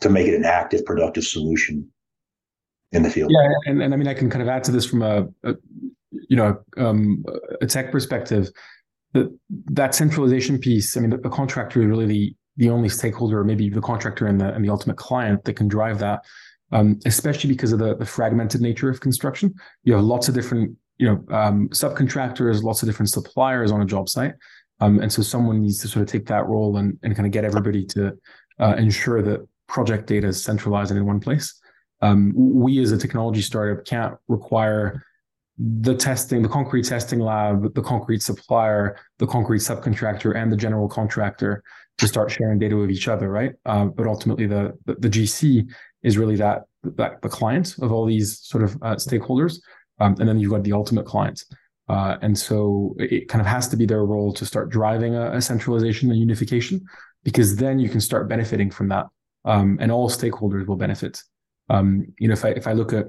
to 0.00 0.10
make 0.10 0.26
it 0.26 0.34
an 0.34 0.44
active, 0.44 0.84
productive 0.84 1.24
solution 1.24 1.88
in 2.92 3.02
the 3.02 3.10
field. 3.10 3.30
Yeah, 3.32 3.48
and, 3.66 3.82
and 3.82 3.94
I 3.94 3.96
mean, 3.96 4.08
I 4.08 4.14
can 4.14 4.30
kind 4.30 4.42
of 4.42 4.48
add 4.48 4.64
to 4.64 4.72
this 4.72 4.86
from 4.86 5.02
a, 5.02 5.26
a 5.44 5.54
you 6.28 6.36
know, 6.36 6.58
um, 6.76 7.24
a 7.60 7.66
tech 7.66 7.92
perspective. 7.92 8.50
That 9.12 9.36
that 9.72 9.94
centralization 9.94 10.58
piece. 10.58 10.96
I 10.96 11.00
mean, 11.00 11.10
the, 11.10 11.18
the 11.18 11.28
contractor 11.30 11.82
is 11.82 11.86
really 11.86 12.06
the 12.06 12.34
the 12.56 12.70
only 12.70 12.88
stakeholder, 12.88 13.40
or 13.40 13.44
maybe 13.44 13.68
the 13.68 13.80
contractor 13.80 14.26
and 14.26 14.40
the 14.40 14.54
and 14.54 14.64
the 14.64 14.70
ultimate 14.70 14.96
client 14.96 15.44
that 15.44 15.54
can 15.54 15.68
drive 15.68 15.98
that. 16.00 16.24
Um, 16.72 17.00
especially 17.04 17.50
because 17.50 17.72
of 17.72 17.80
the, 17.80 17.96
the 17.96 18.06
fragmented 18.06 18.60
nature 18.60 18.88
of 18.88 19.00
construction. 19.00 19.52
You 19.82 19.94
have 19.94 20.04
lots 20.04 20.28
of 20.28 20.34
different, 20.34 20.76
you 20.98 21.08
know, 21.08 21.36
um, 21.36 21.68
subcontractors, 21.70 22.62
lots 22.62 22.80
of 22.80 22.88
different 22.88 23.10
suppliers 23.10 23.72
on 23.72 23.82
a 23.82 23.84
job 23.84 24.08
site. 24.08 24.34
Um, 24.78 25.00
and 25.00 25.12
so 25.12 25.20
someone 25.20 25.60
needs 25.60 25.80
to 25.80 25.88
sort 25.88 26.04
of 26.04 26.08
take 26.08 26.26
that 26.26 26.46
role 26.46 26.76
and, 26.76 26.96
and 27.02 27.16
kind 27.16 27.26
of 27.26 27.32
get 27.32 27.44
everybody 27.44 27.84
to 27.86 28.16
uh, 28.60 28.76
ensure 28.78 29.20
that 29.20 29.44
project 29.70 30.06
data 30.06 30.26
is 30.26 30.42
centralized 30.42 30.90
in 30.90 31.06
one 31.06 31.20
place. 31.20 31.58
Um, 32.02 32.32
we 32.34 32.82
as 32.82 32.92
a 32.92 32.98
technology 32.98 33.42
startup 33.42 33.84
can't 33.84 34.14
require 34.28 35.04
the 35.58 35.94
testing, 35.94 36.42
the 36.42 36.48
concrete 36.48 36.86
testing 36.86 37.20
lab, 37.20 37.74
the 37.74 37.82
concrete 37.82 38.22
supplier, 38.22 38.98
the 39.18 39.26
concrete 39.26 39.58
subcontractor, 39.58 40.34
and 40.34 40.50
the 40.50 40.56
general 40.56 40.88
contractor 40.88 41.62
to 41.98 42.08
start 42.08 42.30
sharing 42.30 42.58
data 42.58 42.76
with 42.76 42.90
each 42.90 43.08
other, 43.08 43.30
right? 43.30 43.52
Uh, 43.66 43.84
but 43.84 44.06
ultimately, 44.06 44.46
the, 44.46 44.72
the, 44.86 44.94
the 44.94 45.08
GC 45.08 45.68
is 46.02 46.16
really 46.16 46.36
that 46.36 46.62
that 46.82 47.20
the 47.20 47.28
client 47.28 47.76
of 47.82 47.92
all 47.92 48.06
these 48.06 48.38
sort 48.38 48.64
of 48.64 48.74
uh, 48.76 48.96
stakeholders, 48.96 49.60
um, 49.98 50.16
and 50.18 50.26
then 50.26 50.38
you've 50.38 50.50
got 50.50 50.64
the 50.64 50.72
ultimate 50.72 51.04
client. 51.04 51.44
Uh, 51.90 52.16
and 52.22 52.38
so 52.38 52.94
it 52.98 53.28
kind 53.28 53.42
of 53.42 53.46
has 53.46 53.68
to 53.68 53.76
be 53.76 53.84
their 53.84 54.06
role 54.06 54.32
to 54.32 54.46
start 54.46 54.70
driving 54.70 55.14
a, 55.14 55.32
a 55.32 55.42
centralization 55.42 56.10
and 56.10 56.18
unification, 56.18 56.80
because 57.22 57.56
then 57.56 57.78
you 57.78 57.90
can 57.90 58.00
start 58.00 58.30
benefiting 58.30 58.70
from 58.70 58.88
that, 58.88 59.06
um, 59.44 59.78
and 59.80 59.90
all 59.90 60.10
stakeholders 60.10 60.66
will 60.66 60.76
benefit. 60.76 61.22
Um, 61.68 62.06
you 62.18 62.28
know, 62.28 62.34
if 62.34 62.44
I 62.44 62.48
if 62.50 62.66
I 62.66 62.72
look 62.72 62.92
at 62.92 63.06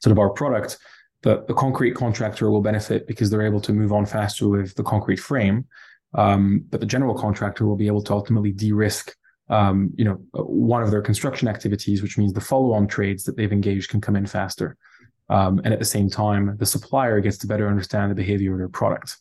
sort 0.00 0.12
of 0.12 0.18
our 0.18 0.30
product, 0.30 0.78
the, 1.22 1.44
the 1.46 1.54
concrete 1.54 1.94
contractor 1.94 2.50
will 2.50 2.60
benefit 2.60 3.06
because 3.06 3.30
they're 3.30 3.46
able 3.46 3.60
to 3.60 3.72
move 3.72 3.92
on 3.92 4.06
faster 4.06 4.48
with 4.48 4.74
the 4.74 4.82
concrete 4.82 5.20
frame. 5.20 5.66
Um, 6.14 6.64
but 6.68 6.80
the 6.80 6.86
general 6.86 7.14
contractor 7.14 7.66
will 7.66 7.76
be 7.76 7.86
able 7.86 8.02
to 8.02 8.12
ultimately 8.12 8.52
de-risk, 8.52 9.14
um, 9.48 9.92
you 9.96 10.04
know, 10.04 10.20
one 10.34 10.82
of 10.82 10.90
their 10.90 11.00
construction 11.00 11.48
activities, 11.48 12.02
which 12.02 12.18
means 12.18 12.32
the 12.32 12.40
follow-on 12.40 12.86
trades 12.86 13.24
that 13.24 13.36
they've 13.36 13.52
engaged 13.52 13.90
can 13.90 14.00
come 14.00 14.16
in 14.16 14.26
faster. 14.26 14.76
Um, 15.28 15.60
and 15.64 15.72
at 15.72 15.78
the 15.78 15.84
same 15.86 16.10
time, 16.10 16.56
the 16.58 16.66
supplier 16.66 17.20
gets 17.20 17.38
to 17.38 17.46
better 17.46 17.68
understand 17.68 18.10
the 18.10 18.14
behavior 18.14 18.52
of 18.52 18.58
their 18.58 18.68
product. 18.68 19.16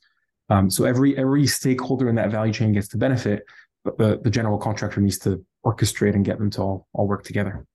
Um, 0.50 0.70
so 0.70 0.84
every 0.84 1.17
every 1.17 1.48
stakeholder 1.48 2.10
in 2.10 2.15
that 2.15 2.32
value 2.32 2.52
chain 2.52 2.74
gets 2.74 2.89
to 2.89 2.98
benefit, 2.98 3.46
but 3.86 3.98
the, 3.98 4.20
the 4.22 4.30
general 4.30 4.58
contractor 4.58 5.00
needs 5.00 5.20
to 5.20 5.46
orchestrate 5.65 6.15
and 6.15 6.26
get 6.26 6.38
them 6.38 6.50
to 6.52 6.62
all, 6.62 6.88
all 6.93 7.08
work 7.08 7.24
together. 7.24 7.65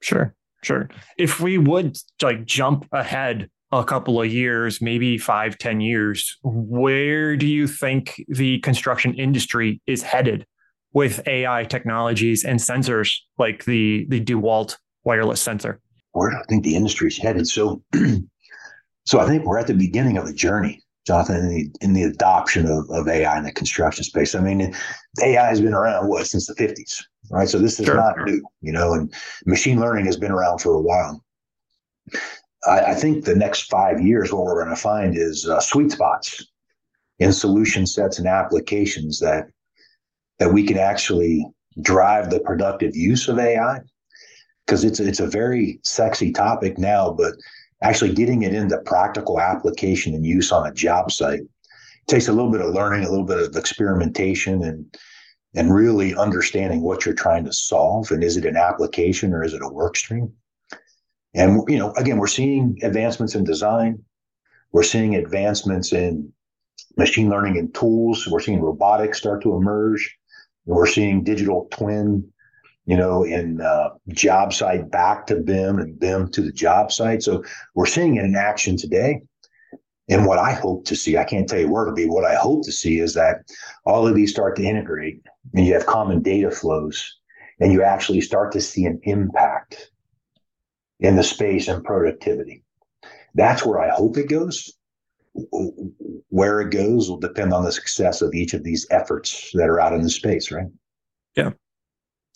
Sure, 0.00 0.34
sure. 0.62 0.88
If 1.18 1.40
we 1.40 1.58
would 1.58 1.96
like 2.22 2.44
jump 2.44 2.86
ahead 2.92 3.48
a 3.72 3.84
couple 3.84 4.20
of 4.20 4.32
years, 4.32 4.80
maybe 4.80 5.18
five, 5.18 5.58
ten 5.58 5.80
years, 5.80 6.36
where 6.42 7.36
do 7.36 7.46
you 7.46 7.66
think 7.66 8.22
the 8.28 8.58
construction 8.60 9.14
industry 9.14 9.80
is 9.86 10.02
headed 10.02 10.46
with 10.92 11.26
AI 11.26 11.64
technologies 11.64 12.44
and 12.44 12.58
sensors 12.58 13.16
like 13.38 13.64
the, 13.64 14.06
the 14.08 14.20
DeWalt 14.20 14.76
wireless 15.04 15.40
sensor? 15.40 15.80
Where 16.12 16.30
do 16.30 16.36
I 16.36 16.42
think 16.48 16.64
the 16.64 16.76
industry 16.76 17.08
is 17.08 17.18
headed? 17.18 17.46
So, 17.46 17.82
so 19.04 19.20
I 19.20 19.26
think 19.26 19.44
we're 19.44 19.58
at 19.58 19.66
the 19.66 19.74
beginning 19.74 20.16
of 20.16 20.26
a 20.26 20.32
journey, 20.32 20.82
Jonathan, 21.06 21.36
in 21.36 21.48
the, 21.48 21.70
in 21.80 21.92
the 21.92 22.02
adoption 22.02 22.66
of, 22.66 22.90
of 22.90 23.06
AI 23.06 23.38
in 23.38 23.44
the 23.44 23.52
construction 23.52 24.02
space. 24.02 24.34
I 24.34 24.40
mean, 24.40 24.74
AI 25.22 25.46
has 25.46 25.60
been 25.60 25.74
around 25.74 26.08
what 26.08 26.26
since 26.26 26.46
the 26.46 26.54
50s, 26.54 27.02
right? 27.30 27.48
So 27.48 27.58
this 27.58 27.78
is 27.78 27.86
sure. 27.86 27.94
not 27.94 28.18
new, 28.24 28.42
you 28.60 28.72
know, 28.72 28.92
and 28.94 29.12
machine 29.46 29.78
learning 29.80 30.06
has 30.06 30.16
been 30.16 30.32
around 30.32 30.58
for 30.58 30.74
a 30.74 30.80
while. 30.80 31.24
I, 32.66 32.80
I 32.80 32.94
think 32.94 33.24
the 33.24 33.36
next 33.36 33.70
five 33.70 34.00
years, 34.00 34.32
what 34.32 34.44
we're 34.44 34.62
going 34.62 34.74
to 34.74 34.80
find 34.80 35.16
is 35.16 35.48
uh, 35.48 35.60
sweet 35.60 35.92
spots 35.92 36.44
in 37.18 37.32
solution 37.32 37.86
sets 37.86 38.18
and 38.18 38.26
applications 38.26 39.20
that 39.20 39.48
that 40.38 40.52
we 40.52 40.66
can 40.66 40.76
actually 40.76 41.46
drive 41.80 42.28
the 42.28 42.40
productive 42.40 42.94
use 42.94 43.28
of 43.28 43.38
AI 43.38 43.80
because 44.66 44.84
it's 44.84 45.00
it's 45.00 45.20
a 45.20 45.26
very 45.26 45.78
sexy 45.82 46.32
topic 46.32 46.78
now, 46.78 47.10
but 47.10 47.32
actually 47.82 48.14
getting 48.14 48.42
it 48.42 48.54
into 48.54 48.78
practical 48.78 49.40
application 49.40 50.14
and 50.14 50.24
use 50.24 50.50
on 50.52 50.66
a 50.66 50.74
job 50.74 51.10
site 51.10 51.42
takes 52.06 52.28
a 52.28 52.32
little 52.32 52.50
bit 52.50 52.60
of 52.60 52.72
learning, 52.74 53.04
a 53.04 53.10
little 53.10 53.26
bit 53.26 53.38
of 53.38 53.56
experimentation, 53.56 54.62
and 54.62 54.96
and 55.54 55.74
really 55.74 56.14
understanding 56.14 56.82
what 56.82 57.06
you're 57.06 57.14
trying 57.14 57.44
to 57.44 57.52
solve 57.52 58.10
and 58.10 58.22
is 58.22 58.36
it 58.36 58.44
an 58.44 58.56
application 58.56 59.32
or 59.32 59.42
is 59.42 59.54
it 59.54 59.62
a 59.62 59.68
work 59.68 59.96
stream 59.96 60.30
and 61.36 61.62
you 61.68 61.78
know, 61.78 61.92
again, 61.92 62.16
we're 62.16 62.26
seeing 62.26 62.78
advancements 62.82 63.34
in 63.34 63.44
design. 63.44 64.02
We're 64.72 64.82
seeing 64.82 65.14
advancements 65.14 65.92
in 65.92 66.32
machine 66.96 67.28
learning 67.28 67.58
and 67.58 67.72
tools. 67.74 68.26
We're 68.26 68.40
seeing 68.40 68.60
robotics 68.60 69.18
start 69.18 69.42
to 69.42 69.54
emerge. 69.54 70.16
We're 70.64 70.86
seeing 70.86 71.22
digital 71.22 71.68
twin, 71.70 72.32
you 72.86 72.96
know, 72.96 73.24
in 73.24 73.60
uh, 73.60 73.90
job 74.08 74.52
site 74.52 74.90
back 74.90 75.26
to 75.26 75.36
BIM 75.36 75.78
and 75.78 75.98
BIM 75.98 76.30
to 76.30 76.40
the 76.40 76.52
job 76.52 76.92
site. 76.92 77.22
So 77.22 77.44
we're 77.74 77.86
seeing 77.86 78.16
it 78.16 78.24
in 78.24 78.36
action 78.36 78.76
today. 78.76 79.22
And 80.08 80.24
what 80.24 80.38
I 80.38 80.52
hope 80.52 80.84
to 80.86 80.94
see, 80.94 81.18
I 81.18 81.24
can't 81.24 81.48
tell 81.48 81.58
you 81.58 81.68
where 81.68 81.84
to 81.84 81.92
be. 81.92 82.06
What 82.06 82.24
I 82.24 82.36
hope 82.36 82.64
to 82.64 82.72
see 82.72 83.00
is 83.00 83.14
that 83.14 83.38
all 83.84 84.06
of 84.06 84.14
these 84.14 84.30
start 84.30 84.54
to 84.56 84.62
integrate 84.62 85.20
and 85.52 85.66
you 85.66 85.74
have 85.74 85.86
common 85.86 86.22
data 86.22 86.50
flows 86.50 87.18
and 87.58 87.72
you 87.72 87.82
actually 87.82 88.20
start 88.20 88.52
to 88.52 88.60
see 88.60 88.84
an 88.84 89.00
impact 89.02 89.90
in 91.00 91.16
the 91.16 91.24
space 91.24 91.66
and 91.66 91.84
productivity. 91.84 92.62
That's 93.34 93.66
where 93.66 93.80
I 93.80 93.90
hope 93.90 94.16
it 94.16 94.28
goes. 94.28 94.72
Where 96.28 96.60
it 96.60 96.70
goes 96.70 97.10
will 97.10 97.18
depend 97.18 97.52
on 97.52 97.64
the 97.64 97.72
success 97.72 98.22
of 98.22 98.32
each 98.32 98.54
of 98.54 98.62
these 98.62 98.86
efforts 98.90 99.50
that 99.54 99.68
are 99.68 99.80
out 99.80 99.92
in 99.92 100.02
the 100.02 100.08
space, 100.08 100.52
right? 100.52 100.68
Yeah. 101.34 101.50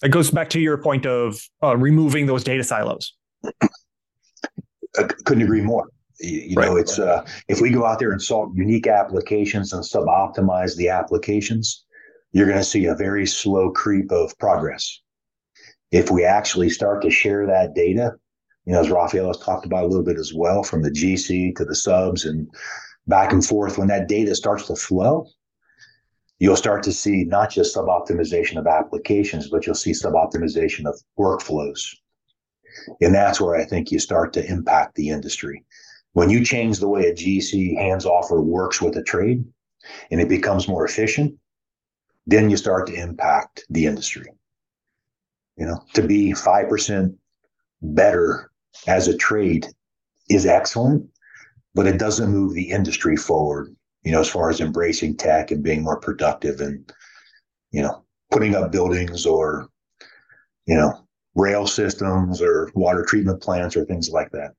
It 0.02 0.10
goes 0.10 0.30
back 0.30 0.48
to 0.50 0.60
your 0.60 0.78
point 0.78 1.06
of 1.06 1.40
uh, 1.62 1.76
removing 1.76 2.26
those 2.26 2.42
data 2.42 2.64
silos. 2.64 3.14
I 3.44 5.04
couldn't 5.24 5.42
agree 5.42 5.60
more. 5.60 5.88
You, 6.20 6.40
you 6.40 6.54
right. 6.56 6.68
know, 6.68 6.76
it's 6.76 6.98
uh, 6.98 7.24
if 7.48 7.60
we 7.60 7.70
go 7.70 7.84
out 7.84 7.98
there 7.98 8.12
and 8.12 8.20
solve 8.20 8.56
unique 8.56 8.86
applications 8.86 9.72
and 9.72 9.84
sub 9.84 10.06
optimize 10.06 10.76
the 10.76 10.88
applications, 10.88 11.84
you're 12.32 12.46
going 12.46 12.58
to 12.58 12.64
see 12.64 12.86
a 12.86 12.94
very 12.94 13.26
slow 13.26 13.70
creep 13.70 14.10
of 14.10 14.36
progress. 14.38 15.00
If 15.90 16.10
we 16.10 16.24
actually 16.24 16.70
start 16.70 17.02
to 17.02 17.10
share 17.10 17.46
that 17.46 17.74
data, 17.74 18.12
you 18.64 18.72
know, 18.72 18.80
as 18.80 18.90
Raphael 18.90 19.28
has 19.28 19.38
talked 19.38 19.66
about 19.66 19.84
a 19.84 19.86
little 19.86 20.04
bit 20.04 20.18
as 20.18 20.32
well, 20.32 20.62
from 20.62 20.82
the 20.82 20.90
GC 20.90 21.56
to 21.56 21.64
the 21.64 21.74
subs 21.74 22.24
and 22.24 22.48
back 23.06 23.32
and 23.32 23.44
forth, 23.44 23.78
when 23.78 23.88
that 23.88 24.08
data 24.08 24.34
starts 24.34 24.66
to 24.68 24.76
flow, 24.76 25.26
you'll 26.40 26.56
start 26.56 26.82
to 26.82 26.92
see 26.92 27.24
not 27.24 27.50
just 27.50 27.74
sub 27.74 27.86
optimization 27.86 28.56
of 28.56 28.66
applications, 28.66 29.48
but 29.48 29.66
you'll 29.66 29.74
see 29.74 29.94
sub 29.94 30.14
optimization 30.14 30.86
of 30.86 30.98
workflows. 31.18 31.80
And 33.00 33.14
that's 33.14 33.40
where 33.40 33.56
I 33.56 33.64
think 33.64 33.92
you 33.92 33.98
start 33.98 34.32
to 34.32 34.44
impact 34.44 34.96
the 34.96 35.10
industry. 35.10 35.64
When 36.14 36.30
you 36.30 36.44
change 36.44 36.78
the 36.78 36.88
way 36.88 37.06
a 37.06 37.14
GC 37.14 37.76
hands 37.76 38.06
off 38.06 38.30
or 38.30 38.40
works 38.40 38.80
with 38.80 38.96
a 38.96 39.02
trade 39.02 39.44
and 40.10 40.20
it 40.20 40.28
becomes 40.28 40.66
more 40.66 40.84
efficient, 40.84 41.36
then 42.26 42.50
you 42.50 42.56
start 42.56 42.86
to 42.86 42.94
impact 42.94 43.64
the 43.70 43.86
industry. 43.86 44.26
You 45.56 45.66
know, 45.66 45.84
to 45.92 46.02
be 46.02 46.32
5% 46.32 47.14
better 47.82 48.50
as 48.86 49.08
a 49.08 49.16
trade 49.16 49.66
is 50.30 50.46
excellent, 50.46 51.06
but 51.74 51.86
it 51.86 51.98
doesn't 51.98 52.30
move 52.30 52.54
the 52.54 52.70
industry 52.70 53.16
forward, 53.16 53.74
you 54.02 54.12
know, 54.12 54.20
as 54.20 54.28
far 54.28 54.50
as 54.50 54.60
embracing 54.60 55.16
tech 55.16 55.50
and 55.50 55.62
being 55.62 55.82
more 55.82 56.00
productive 56.00 56.60
and, 56.60 56.90
you 57.70 57.82
know, 57.82 58.04
putting 58.30 58.54
up 58.54 58.72
buildings 58.72 59.26
or, 59.26 59.68
you 60.66 60.74
know, 60.74 61.06
rail 61.34 61.66
systems 61.66 62.40
or 62.40 62.70
water 62.74 63.04
treatment 63.06 63.42
plants 63.42 63.76
or 63.76 63.84
things 63.84 64.10
like 64.10 64.30
that. 64.32 64.52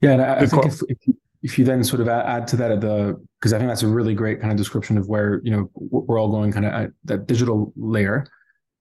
Yeah, 0.00 0.12
and 0.12 0.22
I, 0.22 0.34
I 0.40 0.46
think 0.46 0.66
if, 0.66 0.80
if, 0.88 0.98
if 1.42 1.58
you 1.58 1.64
then 1.64 1.82
sort 1.84 2.00
of 2.00 2.08
add 2.08 2.46
to 2.48 2.56
that 2.56 2.70
at 2.70 2.80
the 2.80 3.20
because 3.40 3.52
I 3.52 3.58
think 3.58 3.68
that's 3.68 3.82
a 3.82 3.88
really 3.88 4.14
great 4.14 4.40
kind 4.40 4.52
of 4.52 4.56
description 4.56 4.96
of 4.96 5.08
where 5.08 5.40
you 5.44 5.50
know 5.50 5.70
we're 5.74 6.20
all 6.20 6.30
going 6.30 6.52
kind 6.52 6.66
of 6.66 6.72
at 6.72 6.90
that 7.04 7.26
digital 7.26 7.72
layer. 7.76 8.26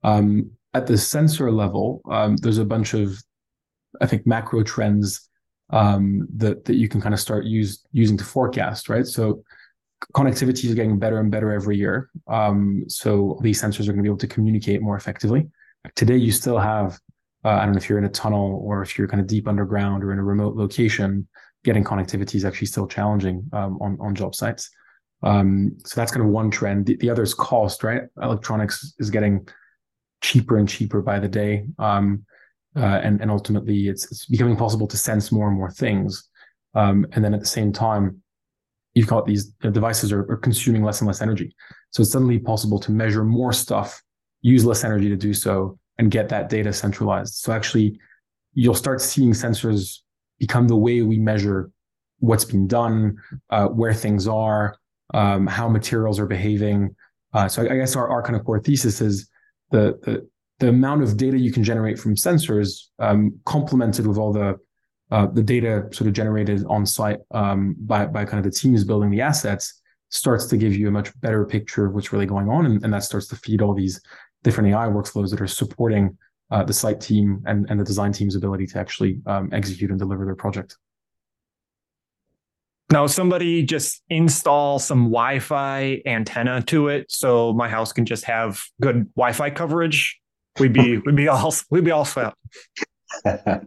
Um, 0.03 0.51
at 0.73 0.87
the 0.87 0.97
sensor 0.97 1.51
level, 1.51 2.01
um, 2.09 2.37
there's 2.37 2.57
a 2.57 2.65
bunch 2.65 2.93
of 2.93 3.21
I 3.99 4.07
think 4.07 4.25
macro 4.25 4.63
trends 4.63 5.29
um, 5.71 6.27
that 6.35 6.65
that 6.65 6.75
you 6.75 6.87
can 6.87 7.01
kind 7.01 7.13
of 7.13 7.19
start 7.19 7.45
use 7.45 7.85
using 7.91 8.17
to 8.17 8.23
forecast, 8.23 8.89
right? 8.89 9.05
So 9.05 9.43
connectivity 10.13 10.65
is 10.65 10.75
getting 10.75 10.99
better 10.99 11.19
and 11.19 11.31
better 11.31 11.51
every 11.51 11.77
year. 11.77 12.09
Um, 12.27 12.85
so 12.87 13.39
these 13.41 13.61
sensors 13.61 13.81
are 13.81 13.93
going 13.93 13.97
to 13.97 14.03
be 14.03 14.09
able 14.09 14.17
to 14.17 14.27
communicate 14.27 14.81
more 14.81 14.95
effectively. 14.97 15.49
Today, 15.95 16.17
you 16.17 16.31
still 16.31 16.57
have 16.57 16.99
uh, 17.43 17.49
I 17.49 17.65
don't 17.65 17.73
know 17.73 17.77
if 17.77 17.89
you're 17.89 17.97
in 17.97 18.05
a 18.05 18.09
tunnel 18.09 18.61
or 18.63 18.81
if 18.81 18.97
you're 18.97 19.07
kind 19.07 19.21
of 19.21 19.27
deep 19.27 19.47
underground 19.47 20.03
or 20.03 20.11
in 20.11 20.19
a 20.19 20.23
remote 20.23 20.55
location, 20.55 21.27
getting 21.63 21.83
connectivity 21.83 22.35
is 22.35 22.45
actually 22.45 22.67
still 22.67 22.87
challenging 22.87 23.49
um, 23.53 23.79
on 23.81 23.97
on 23.99 24.15
job 24.15 24.35
sites. 24.35 24.69
Um, 25.23 25.77
so 25.85 25.99
that's 25.99 26.11
kind 26.11 26.25
of 26.25 26.31
one 26.31 26.49
trend. 26.49 26.87
The, 26.87 26.95
the, 26.97 27.09
other 27.09 27.21
is 27.21 27.35
cost, 27.35 27.83
right? 27.83 28.03
Electronics 28.21 28.95
is 28.97 29.11
getting 29.11 29.47
cheaper 30.21 30.57
and 30.57 30.67
cheaper 30.67 31.01
by 31.01 31.19
the 31.19 31.27
day, 31.27 31.65
um, 31.77 32.25
uh, 32.75 32.99
and 33.03 33.21
and 33.21 33.29
ultimately 33.29 33.87
it's 33.87 34.11
it's 34.11 34.25
becoming 34.25 34.55
possible 34.55 34.87
to 34.87 34.97
sense 34.97 35.31
more 35.31 35.47
and 35.47 35.57
more 35.57 35.71
things. 35.71 36.29
Um, 36.73 37.05
and 37.11 37.23
then 37.23 37.33
at 37.33 37.41
the 37.41 37.45
same 37.45 37.73
time, 37.73 38.21
you've 38.93 39.07
got 39.07 39.25
these 39.25 39.47
you 39.61 39.69
know, 39.69 39.71
devices 39.71 40.11
are, 40.11 40.21
are 40.31 40.37
consuming 40.37 40.83
less 40.83 41.01
and 41.01 41.07
less 41.07 41.21
energy. 41.21 41.55
So 41.91 42.01
it's 42.01 42.11
suddenly 42.11 42.39
possible 42.39 42.79
to 42.79 42.91
measure 42.91 43.23
more 43.23 43.51
stuff, 43.51 44.01
use 44.41 44.65
less 44.65 44.83
energy 44.83 45.09
to 45.09 45.17
do 45.17 45.33
so, 45.33 45.77
and 45.97 46.09
get 46.09 46.29
that 46.29 46.49
data 46.49 46.71
centralized. 46.71 47.35
So 47.35 47.51
actually, 47.51 47.99
you'll 48.53 48.73
start 48.75 49.01
seeing 49.01 49.31
sensors 49.31 49.99
become 50.39 50.67
the 50.67 50.75
way 50.75 51.01
we 51.01 51.19
measure 51.19 51.71
what's 52.19 52.45
being 52.45 52.67
done, 52.67 53.17
uh, 53.49 53.67
where 53.67 53.93
things 53.93 54.27
are, 54.27 54.77
um, 55.13 55.47
how 55.47 55.67
materials 55.67 56.19
are 56.19 56.25
behaving. 56.25 56.95
Uh, 57.33 57.47
so 57.47 57.63
I, 57.63 57.73
I, 57.73 57.77
guess 57.77 57.95
our, 57.95 58.07
our 58.09 58.23
kind 58.23 58.35
of 58.35 58.45
core 58.45 58.59
thesis 58.59 59.01
is 59.01 59.29
the, 59.71 59.99
the, 60.03 60.27
the 60.61 60.69
amount 60.69 61.01
of 61.01 61.17
data 61.17 61.37
you 61.37 61.51
can 61.51 61.63
generate 61.63 61.97
from 61.97 62.15
sensors, 62.15 62.89
um, 62.99 63.37
complemented 63.45 64.05
with 64.05 64.17
all 64.17 64.31
the 64.31 64.57
uh, 65.09 65.25
the 65.25 65.43
data 65.43 65.89
sort 65.91 66.07
of 66.07 66.13
generated 66.13 66.63
on 66.69 66.85
site 66.85 67.17
um, 67.31 67.75
by 67.79 68.05
by 68.05 68.23
kind 68.23 68.45
of 68.45 68.49
the 68.49 68.57
teams 68.57 68.83
building 68.83 69.09
the 69.09 69.19
assets, 69.19 69.81
starts 70.09 70.45
to 70.45 70.57
give 70.57 70.73
you 70.73 70.87
a 70.87 70.91
much 70.91 71.19
better 71.19 71.43
picture 71.45 71.87
of 71.87 71.93
what's 71.95 72.13
really 72.13 72.27
going 72.27 72.47
on, 72.47 72.67
and, 72.67 72.83
and 72.83 72.93
that 72.93 73.03
starts 73.03 73.27
to 73.27 73.35
feed 73.35 73.61
all 73.61 73.73
these 73.73 73.99
different 74.43 74.69
AI 74.69 74.87
workflows 74.87 75.31
that 75.31 75.41
are 75.41 75.47
supporting 75.47 76.15
uh, 76.51 76.63
the 76.63 76.73
site 76.73 77.01
team 77.01 77.41
and, 77.47 77.67
and 77.69 77.79
the 77.79 77.83
design 77.83 78.11
team's 78.11 78.35
ability 78.35 78.67
to 78.67 78.77
actually 78.77 79.19
um, 79.25 79.49
execute 79.51 79.89
and 79.89 79.99
deliver 79.99 80.25
their 80.25 80.35
project. 80.35 80.77
Now, 82.91 83.07
somebody 83.07 83.63
just 83.63 84.03
install 84.09 84.77
some 84.77 85.05
Wi-Fi 85.05 86.01
antenna 86.05 86.61
to 86.63 86.89
it, 86.89 87.09
so 87.09 87.53
my 87.53 87.67
house 87.67 87.93
can 87.93 88.05
just 88.05 88.25
have 88.25 88.61
good 88.79 89.09
Wi-Fi 89.15 89.49
coverage. 89.49 90.20
We'd 90.59 90.73
be 90.73 90.97
we'd 90.97 91.15
be 91.15 91.27
all 91.27 91.53
we'd 91.69 91.85
be 91.85 91.91
all 91.91 92.05
set. 92.05 92.33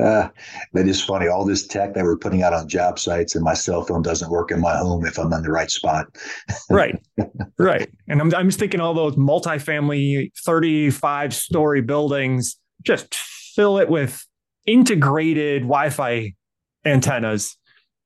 Uh, 0.00 0.28
that 0.72 0.88
is 0.88 1.02
funny. 1.02 1.28
All 1.28 1.44
this 1.44 1.66
tech 1.66 1.94
that 1.94 2.02
we're 2.02 2.16
putting 2.16 2.42
out 2.42 2.52
on 2.52 2.68
job 2.68 2.98
sites, 2.98 3.34
and 3.34 3.44
my 3.44 3.54
cell 3.54 3.84
phone 3.84 4.02
doesn't 4.02 4.30
work 4.30 4.50
in 4.50 4.60
my 4.60 4.76
home 4.76 5.06
if 5.06 5.18
I'm 5.18 5.32
in 5.32 5.42
the 5.42 5.50
right 5.50 5.70
spot. 5.70 6.06
right, 6.70 7.00
right. 7.58 7.88
And 8.08 8.20
I'm 8.20 8.34
I'm 8.34 8.48
just 8.48 8.58
thinking 8.58 8.80
all 8.80 8.94
those 8.94 9.14
multifamily, 9.14 10.32
35 10.44 11.34
story 11.34 11.80
buildings. 11.80 12.56
Just 12.82 13.14
fill 13.14 13.78
it 13.78 13.88
with 13.88 14.26
integrated 14.66 15.62
Wi-Fi 15.62 16.34
antennas 16.84 17.56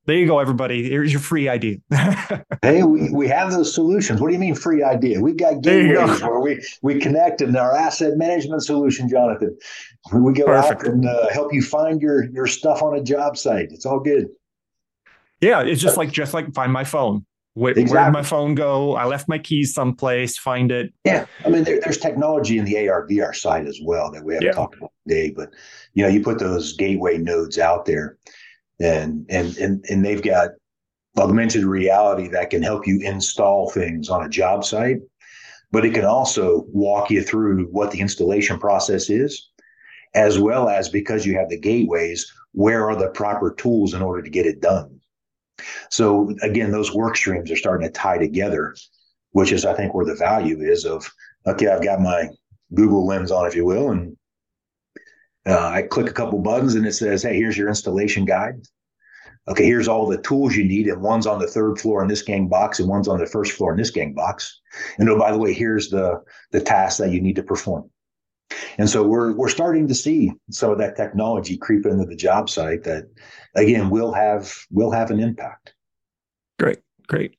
there 0.05 0.17
you 0.17 0.25
go, 0.25 0.39
everybody. 0.39 0.89
Here's 0.89 1.11
your 1.11 1.21
free 1.21 1.47
idea. 1.47 1.77
hey, 2.61 2.83
we, 2.83 3.11
we 3.11 3.27
have 3.27 3.51
those 3.51 3.73
solutions. 3.73 4.19
What 4.19 4.29
do 4.29 4.33
you 4.33 4.39
mean 4.39 4.55
free 4.55 4.81
idea? 4.81 5.21
We've 5.21 5.37
got 5.37 5.61
gateways 5.61 6.21
where 6.21 6.39
we, 6.39 6.63
we 6.81 6.99
connect 6.99 7.41
in 7.41 7.55
our 7.55 7.75
asset 7.75 8.17
management 8.17 8.63
solution, 8.63 9.07
Jonathan. 9.07 9.55
We 10.13 10.33
go 10.33 10.45
Perfect. 10.45 10.81
out 10.81 10.87
and 10.87 11.05
uh, 11.05 11.29
help 11.29 11.53
you 11.53 11.61
find 11.61 12.01
your 12.01 12.25
your 12.31 12.47
stuff 12.47 12.81
on 12.81 12.97
a 12.97 13.03
job 13.03 13.37
site. 13.37 13.67
It's 13.71 13.85
all 13.85 13.99
good. 13.99 14.29
Yeah, 15.41 15.61
it's 15.61 15.81
just 15.81 15.97
like 15.97 16.11
just 16.11 16.33
like 16.33 16.53
find 16.53 16.73
my 16.73 16.83
phone. 16.83 17.25
Where, 17.53 17.71
exactly. 17.71 17.93
where 17.93 18.05
did 18.05 18.13
my 18.13 18.23
phone 18.23 18.55
go? 18.55 18.95
I 18.95 19.05
left 19.05 19.27
my 19.27 19.37
keys 19.37 19.73
someplace. 19.73 20.37
Find 20.37 20.71
it. 20.71 20.93
Yeah, 21.03 21.25
I 21.45 21.49
mean, 21.49 21.63
there, 21.63 21.79
there's 21.81 21.97
technology 21.97 22.57
in 22.57 22.65
the 22.65 22.87
AR 22.87 23.05
VR 23.07 23.35
side 23.35 23.67
as 23.67 23.79
well 23.83 24.11
that 24.11 24.23
we 24.23 24.33
haven't 24.33 24.47
yeah. 24.47 24.53
talked 24.53 24.77
about 24.77 24.91
today. 25.07 25.31
But 25.31 25.49
you 25.93 26.03
know, 26.03 26.09
you 26.09 26.23
put 26.23 26.39
those 26.39 26.73
gateway 26.73 27.17
nodes 27.17 27.59
out 27.59 27.85
there 27.85 28.17
and 28.79 29.25
and 29.29 29.57
and 29.57 29.85
and 29.89 30.05
they've 30.05 30.21
got 30.21 30.51
augmented 31.17 31.63
reality 31.63 32.27
that 32.29 32.49
can 32.49 32.61
help 32.61 32.87
you 32.87 32.99
install 33.01 33.69
things 33.69 34.09
on 34.09 34.25
a 34.25 34.29
job 34.29 34.63
site, 34.63 34.99
but 35.71 35.85
it 35.85 35.93
can 35.93 36.05
also 36.05 36.65
walk 36.69 37.09
you 37.09 37.21
through 37.21 37.65
what 37.65 37.91
the 37.91 37.99
installation 37.99 38.59
process 38.59 39.09
is, 39.09 39.49
as 40.13 40.39
well 40.39 40.69
as 40.69 40.89
because 40.89 41.25
you 41.25 41.37
have 41.37 41.49
the 41.49 41.59
gateways, 41.59 42.31
where 42.53 42.89
are 42.89 42.95
the 42.95 43.09
proper 43.09 43.53
tools 43.53 43.93
in 43.93 44.01
order 44.01 44.21
to 44.21 44.29
get 44.29 44.45
it 44.45 44.61
done. 44.61 44.99
So 45.89 46.33
again, 46.41 46.71
those 46.71 46.93
work 46.93 47.17
streams 47.17 47.51
are 47.51 47.57
starting 47.57 47.87
to 47.87 47.91
tie 47.91 48.17
together, 48.17 48.75
which 49.31 49.51
is 49.51 49.65
I 49.65 49.73
think 49.73 49.93
where 49.93 50.05
the 50.05 50.15
value 50.15 50.61
is 50.61 50.85
of 50.85 51.09
okay, 51.45 51.67
I've 51.67 51.83
got 51.83 51.99
my 51.99 52.29
Google 52.73 53.05
lens 53.05 53.31
on, 53.31 53.47
if 53.47 53.55
you 53.55 53.65
will, 53.65 53.91
and 53.91 54.15
uh, 55.47 55.67
I 55.67 55.83
click 55.83 56.09
a 56.09 56.13
couple 56.13 56.39
buttons 56.39 56.75
and 56.75 56.85
it 56.85 56.93
says, 56.93 57.23
hey, 57.23 57.35
here's 57.35 57.57
your 57.57 57.69
installation 57.69 58.25
guide. 58.25 58.61
Okay, 59.47 59.65
here's 59.65 59.87
all 59.87 60.05
the 60.05 60.21
tools 60.21 60.55
you 60.55 60.63
need, 60.63 60.87
and 60.87 61.01
one's 61.01 61.25
on 61.25 61.39
the 61.39 61.47
third 61.47 61.79
floor 61.79 62.03
in 62.03 62.07
this 62.07 62.21
gang 62.21 62.47
box, 62.47 62.79
and 62.79 62.87
one's 62.87 63.07
on 63.07 63.19
the 63.19 63.25
first 63.25 63.53
floor 63.53 63.71
in 63.71 63.77
this 63.77 63.89
gang 63.89 64.13
box. 64.13 64.59
And 64.99 65.09
oh, 65.09 65.17
by 65.17 65.31
the 65.31 65.39
way, 65.39 65.53
here's 65.53 65.89
the 65.89 66.21
the 66.51 66.61
task 66.61 66.99
that 66.99 67.11
you 67.11 67.19
need 67.19 67.35
to 67.37 67.43
perform. 67.43 67.89
And 68.77 68.87
so 68.87 69.01
we're 69.01 69.33
we're 69.33 69.49
starting 69.49 69.87
to 69.87 69.95
see 69.95 70.31
some 70.51 70.71
of 70.71 70.77
that 70.77 70.95
technology 70.95 71.57
creep 71.57 71.85
into 71.87 72.05
the 72.05 72.15
job 72.15 72.49
site 72.49 72.83
that, 72.83 73.05
again, 73.55 73.89
will 73.89 74.13
have 74.13 74.53
will 74.69 74.91
have 74.91 75.09
an 75.09 75.19
impact. 75.19 75.73
Great, 76.59 76.79
great. 77.07 77.35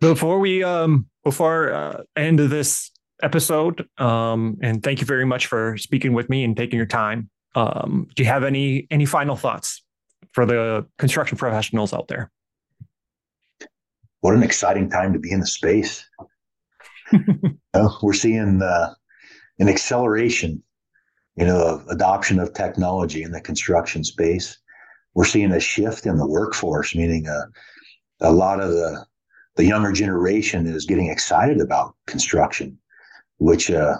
Before 0.00 0.38
we 0.38 0.62
um 0.62 1.06
before 1.24 1.72
uh, 1.72 2.02
end 2.16 2.38
of 2.38 2.50
this 2.50 2.92
episode. 3.22 3.88
Um, 3.98 4.58
and 4.62 4.82
thank 4.82 5.00
you 5.00 5.06
very 5.06 5.24
much 5.24 5.46
for 5.46 5.76
speaking 5.76 6.12
with 6.12 6.28
me 6.28 6.44
and 6.44 6.56
taking 6.56 6.76
your 6.76 6.86
time. 6.86 7.30
Um, 7.54 8.08
do 8.14 8.22
you 8.22 8.28
have 8.28 8.44
any 8.44 8.86
any 8.90 9.04
final 9.04 9.36
thoughts 9.36 9.82
for 10.32 10.46
the 10.46 10.86
construction 10.98 11.36
professionals 11.36 11.92
out 11.92 12.08
there? 12.08 12.30
What 14.20 14.34
an 14.34 14.42
exciting 14.42 14.90
time 14.90 15.12
to 15.12 15.18
be 15.18 15.32
in 15.32 15.40
the 15.40 15.46
space. 15.46 16.08
know, 17.12 17.96
we're 18.02 18.12
seeing 18.12 18.60
uh, 18.62 18.94
an 19.58 19.68
acceleration, 19.68 20.62
you 21.36 21.46
know, 21.46 21.60
of 21.60 21.86
adoption 21.88 22.38
of 22.38 22.52
technology 22.52 23.22
in 23.22 23.32
the 23.32 23.40
construction 23.40 24.04
space. 24.04 24.58
We're 25.14 25.24
seeing 25.24 25.52
a 25.52 25.60
shift 25.60 26.06
in 26.06 26.18
the 26.18 26.26
workforce, 26.26 26.94
meaning 26.94 27.26
a, 27.26 27.32
uh, 27.32 27.44
a 28.20 28.32
lot 28.32 28.60
of 28.60 28.70
the 28.70 29.06
the 29.56 29.64
younger 29.64 29.92
generation 29.92 30.66
is 30.66 30.86
getting 30.86 31.08
excited 31.08 31.60
about 31.60 31.96
construction 32.06 32.78
which 33.40 33.70
uh, 33.70 33.96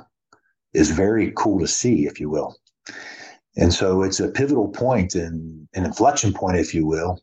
is 0.75 0.91
very 0.91 1.33
cool 1.35 1.59
to 1.59 1.67
see, 1.67 2.07
if 2.07 2.21
you 2.21 2.29
will. 2.29 2.55
And 3.57 3.73
so 3.73 4.03
it's 4.03 4.21
a 4.21 4.29
pivotal 4.29 4.69
point 4.69 5.15
and 5.15 5.67
an 5.75 5.85
inflection 5.85 6.33
point, 6.33 6.59
if 6.59 6.75
you 6.75 6.87
will, 6.87 7.19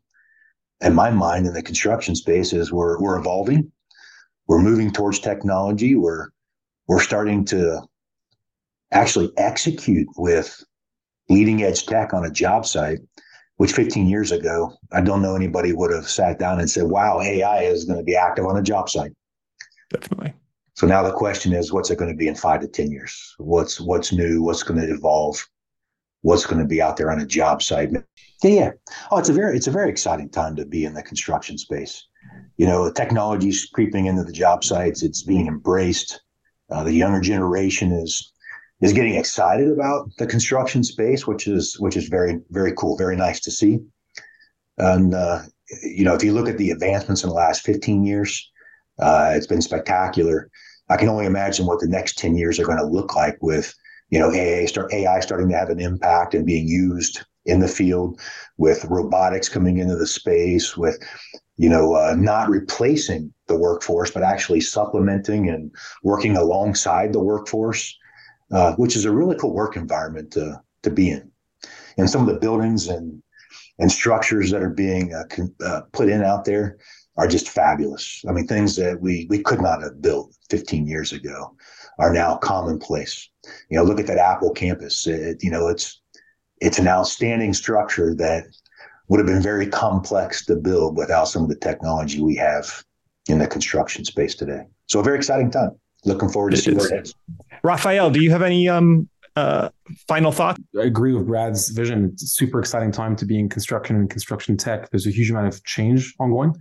in 0.81 0.93
my 0.93 1.11
mind 1.11 1.45
in 1.45 1.53
the 1.53 1.61
construction 1.61 2.15
space 2.15 2.53
is 2.53 2.71
we're 2.71 2.99
we're 2.99 3.17
evolving, 3.17 3.71
we're 4.47 4.61
moving 4.61 4.91
towards 4.91 5.19
technology, 5.19 5.95
we're 5.95 6.29
we're 6.87 7.01
starting 7.01 7.45
to 7.45 7.81
actually 8.91 9.31
execute 9.37 10.07
with 10.17 10.63
leading 11.29 11.63
edge 11.63 11.85
tech 11.85 12.13
on 12.13 12.25
a 12.25 12.31
job 12.31 12.65
site, 12.65 12.99
which 13.57 13.73
15 13.73 14.07
years 14.07 14.31
ago, 14.31 14.73
I 14.91 15.01
don't 15.01 15.21
know 15.21 15.35
anybody 15.35 15.73
would 15.73 15.93
have 15.93 16.07
sat 16.09 16.39
down 16.39 16.59
and 16.59 16.69
said, 16.69 16.85
wow, 16.85 17.19
AI 17.19 17.63
is 17.63 17.85
going 17.85 17.99
to 17.99 18.03
be 18.03 18.15
active 18.15 18.45
on 18.45 18.57
a 18.57 18.63
job 18.63 18.89
site. 18.89 19.11
Definitely. 19.91 20.33
So 20.77 20.85
now 20.85 21.01
the 21.01 21.11
question 21.11 21.53
is, 21.53 21.73
what's 21.73 21.89
it 21.89 21.97
going 21.97 22.11
to 22.11 22.15
be 22.15 22.27
in 22.27 22.35
five 22.35 22.61
to 22.61 22.67
10 22.67 22.91
years? 22.91 23.33
What's 23.39 23.81
what's 23.81 24.13
new? 24.13 24.43
What's 24.43 24.61
going 24.61 24.79
to 24.79 24.93
evolve? 24.93 25.43
What's 26.21 26.45
going 26.45 26.61
to 26.61 26.67
be 26.67 26.83
out 26.83 26.97
there 26.97 27.11
on 27.11 27.19
a 27.19 27.25
job 27.25 27.63
site? 27.63 27.89
Yeah, 28.43 28.51
yeah. 28.51 28.71
Oh, 29.09 29.17
it's 29.17 29.29
a 29.29 29.33
very 29.33 29.57
it's 29.57 29.65
a 29.65 29.71
very 29.71 29.89
exciting 29.89 30.29
time 30.29 30.55
to 30.55 30.67
be 30.67 30.85
in 30.85 30.93
the 30.93 31.01
construction 31.01 31.57
space. 31.57 32.05
You 32.57 32.67
know, 32.67 32.91
technology's 32.91 33.65
creeping 33.73 34.05
into 34.05 34.23
the 34.23 34.31
job 34.31 34.63
sites. 34.63 35.01
It's 35.01 35.23
being 35.23 35.47
embraced. 35.47 36.21
Uh, 36.69 36.83
the 36.83 36.93
younger 36.93 37.21
generation 37.21 37.91
is 37.91 38.31
is 38.79 38.93
getting 38.93 39.15
excited 39.15 39.71
about 39.71 40.11
the 40.19 40.27
construction 40.27 40.83
space, 40.83 41.25
which 41.25 41.47
is 41.47 41.75
which 41.79 41.97
is 41.97 42.07
very 42.07 42.39
very 42.51 42.73
cool, 42.73 42.97
very 42.97 43.15
nice 43.15 43.39
to 43.39 43.49
see. 43.49 43.79
And 44.77 45.15
uh, 45.15 45.41
you 45.81 46.05
know, 46.05 46.13
if 46.13 46.23
you 46.23 46.33
look 46.33 46.47
at 46.47 46.59
the 46.59 46.69
advancements 46.69 47.23
in 47.23 47.29
the 47.29 47.35
last 47.35 47.63
15 47.63 48.03
years, 48.03 48.51
uh, 48.99 49.33
it's 49.35 49.47
been 49.47 49.63
spectacular. 49.63 50.51
I 50.89 50.97
can 50.97 51.09
only 51.09 51.25
imagine 51.25 51.65
what 51.65 51.79
the 51.79 51.87
next 51.87 52.17
10 52.17 52.35
years 52.35 52.59
are 52.59 52.65
going 52.65 52.77
to 52.77 52.85
look 52.85 53.15
like 53.15 53.37
with, 53.41 53.73
you 54.09 54.19
know, 54.19 54.31
AI, 54.31 54.65
start, 54.65 54.93
AI 54.93 55.19
starting 55.19 55.49
to 55.49 55.57
have 55.57 55.69
an 55.69 55.79
impact 55.79 56.33
and 56.33 56.45
being 56.45 56.67
used 56.67 57.25
in 57.45 57.59
the 57.59 57.67
field, 57.67 58.19
with 58.57 58.85
robotics 58.85 59.47
coming 59.47 59.77
into 59.77 59.95
the 59.95 60.07
space, 60.07 60.75
with, 60.75 60.97
you 61.55 61.69
know, 61.69 61.95
uh, 61.95 62.13
not 62.17 62.49
replacing 62.49 63.33
the 63.47 63.55
workforce, 63.55 64.11
but 64.11 64.23
actually 64.23 64.59
supplementing 64.59 65.49
and 65.49 65.71
working 66.03 66.35
alongside 66.35 67.13
the 67.13 67.23
workforce, 67.23 67.97
uh, 68.51 68.73
which 68.75 68.95
is 68.95 69.05
a 69.05 69.11
really 69.11 69.37
cool 69.37 69.53
work 69.53 69.77
environment 69.77 70.31
to, 70.31 70.61
to 70.83 70.89
be 70.89 71.09
in. 71.09 71.31
And 71.97 72.09
some 72.09 72.21
of 72.21 72.33
the 72.33 72.39
buildings 72.39 72.87
and 72.87 73.21
and 73.79 73.91
structures 73.91 74.51
that 74.51 74.63
are 74.63 74.69
being 74.69 75.13
uh, 75.13 75.23
uh, 75.63 75.81
put 75.91 76.09
in 76.09 76.23
out 76.23 76.45
there 76.45 76.77
are 77.17 77.27
just 77.27 77.49
fabulous. 77.49 78.23
I 78.27 78.31
mean, 78.31 78.47
things 78.47 78.75
that 78.75 79.01
we 79.01 79.27
we 79.29 79.39
could 79.39 79.61
not 79.61 79.81
have 79.81 80.01
built 80.01 80.35
15 80.49 80.87
years 80.87 81.13
ago 81.13 81.55
are 81.99 82.13
now 82.13 82.37
commonplace. 82.37 83.29
You 83.69 83.77
know, 83.77 83.83
look 83.83 83.99
at 83.99 84.07
that 84.07 84.17
Apple 84.17 84.51
campus. 84.51 85.07
It, 85.07 85.43
you 85.43 85.49
know, 85.49 85.67
it's 85.67 86.01
it's 86.61 86.79
an 86.79 86.87
outstanding 86.87 87.53
structure 87.53 88.15
that 88.15 88.45
would 89.07 89.19
have 89.19 89.27
been 89.27 89.41
very 89.41 89.67
complex 89.67 90.45
to 90.45 90.55
build 90.55 90.97
without 90.97 91.25
some 91.25 91.43
of 91.43 91.49
the 91.49 91.55
technology 91.55 92.21
we 92.21 92.35
have 92.35 92.83
in 93.29 93.39
the 93.39 93.47
construction 93.47 94.03
space 94.05 94.35
today. 94.35 94.61
So 94.87 94.99
a 94.99 95.03
very 95.03 95.17
exciting 95.17 95.51
time. 95.51 95.71
Looking 96.05 96.29
forward 96.29 96.51
to 96.51 96.57
seeing 96.57 96.77
where 96.77 96.87
it 96.87 96.95
heads. 96.95 97.15
Raphael, 97.63 98.11
do 98.11 98.21
you 98.21 98.31
have 98.31 98.41
any 98.41 98.69
um, 98.69 99.09
uh, 99.35 99.69
final 100.07 100.31
thought? 100.31 100.59
I 100.79 100.83
agree 100.83 101.13
with 101.13 101.27
Brad's 101.27 101.69
vision. 101.69 102.11
It's 102.13 102.23
a 102.23 102.27
super 102.27 102.59
exciting 102.59 102.91
time 102.91 103.15
to 103.17 103.25
be 103.25 103.39
in 103.39 103.49
construction 103.49 103.95
and 103.95 104.09
construction 104.09 104.57
tech. 104.57 104.89
There's 104.89 105.07
a 105.07 105.11
huge 105.11 105.31
amount 105.31 105.47
of 105.47 105.63
change 105.63 106.13
ongoing. 106.19 106.55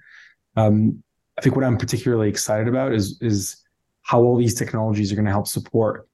Um, 0.57 1.03
I 1.39 1.43
think 1.43 1.55
what 1.55 1.65
I'm 1.65 1.77
particularly 1.77 2.29
excited 2.29 2.69
about 2.69 2.93
is 2.93 3.19
is 3.21 3.63
how 4.03 4.23
all 4.23 4.37
these 4.37 4.55
technologies 4.55 5.13
are 5.13 5.17
going 5.17 5.27
to 5.27 5.33
help 5.33 5.49
support 5.49 6.09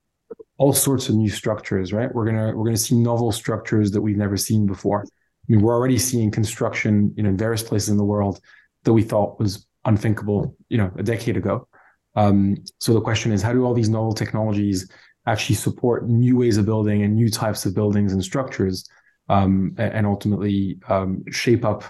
all 0.58 0.72
sorts 0.72 1.08
of 1.08 1.14
new 1.14 1.28
structures. 1.28 1.92
Right? 1.92 2.12
We're 2.12 2.26
gonna 2.26 2.56
we're 2.56 2.64
gonna 2.64 2.76
see 2.76 2.96
novel 2.96 3.32
structures 3.32 3.90
that 3.92 4.00
we've 4.00 4.16
never 4.16 4.36
seen 4.36 4.66
before. 4.66 5.04
I 5.04 5.52
mean, 5.52 5.60
we're 5.60 5.74
already 5.74 5.98
seeing 5.98 6.30
construction, 6.30 7.12
you 7.16 7.22
know, 7.22 7.30
in 7.30 7.36
various 7.36 7.62
places 7.62 7.88
in 7.88 7.96
the 7.96 8.04
world 8.04 8.40
that 8.84 8.92
we 8.92 9.02
thought 9.02 9.38
was 9.38 9.66
unthinkable, 9.84 10.56
you 10.68 10.78
know, 10.78 10.92
a 10.96 11.02
decade 11.02 11.36
ago. 11.36 11.66
Um, 12.14 12.56
so 12.78 12.92
the 12.92 13.00
question 13.00 13.32
is, 13.32 13.42
how 13.42 13.52
do 13.52 13.64
all 13.64 13.74
these 13.74 13.88
novel 13.88 14.12
technologies 14.12 14.88
actually 15.26 15.56
support 15.56 16.08
new 16.08 16.36
ways 16.36 16.58
of 16.58 16.66
building 16.66 17.02
and 17.02 17.14
new 17.14 17.30
types 17.30 17.64
of 17.64 17.74
buildings 17.74 18.12
and 18.12 18.22
structures, 18.22 18.88
um, 19.28 19.74
and 19.78 20.06
ultimately 20.06 20.78
um, 20.88 21.24
shape 21.30 21.64
up 21.64 21.84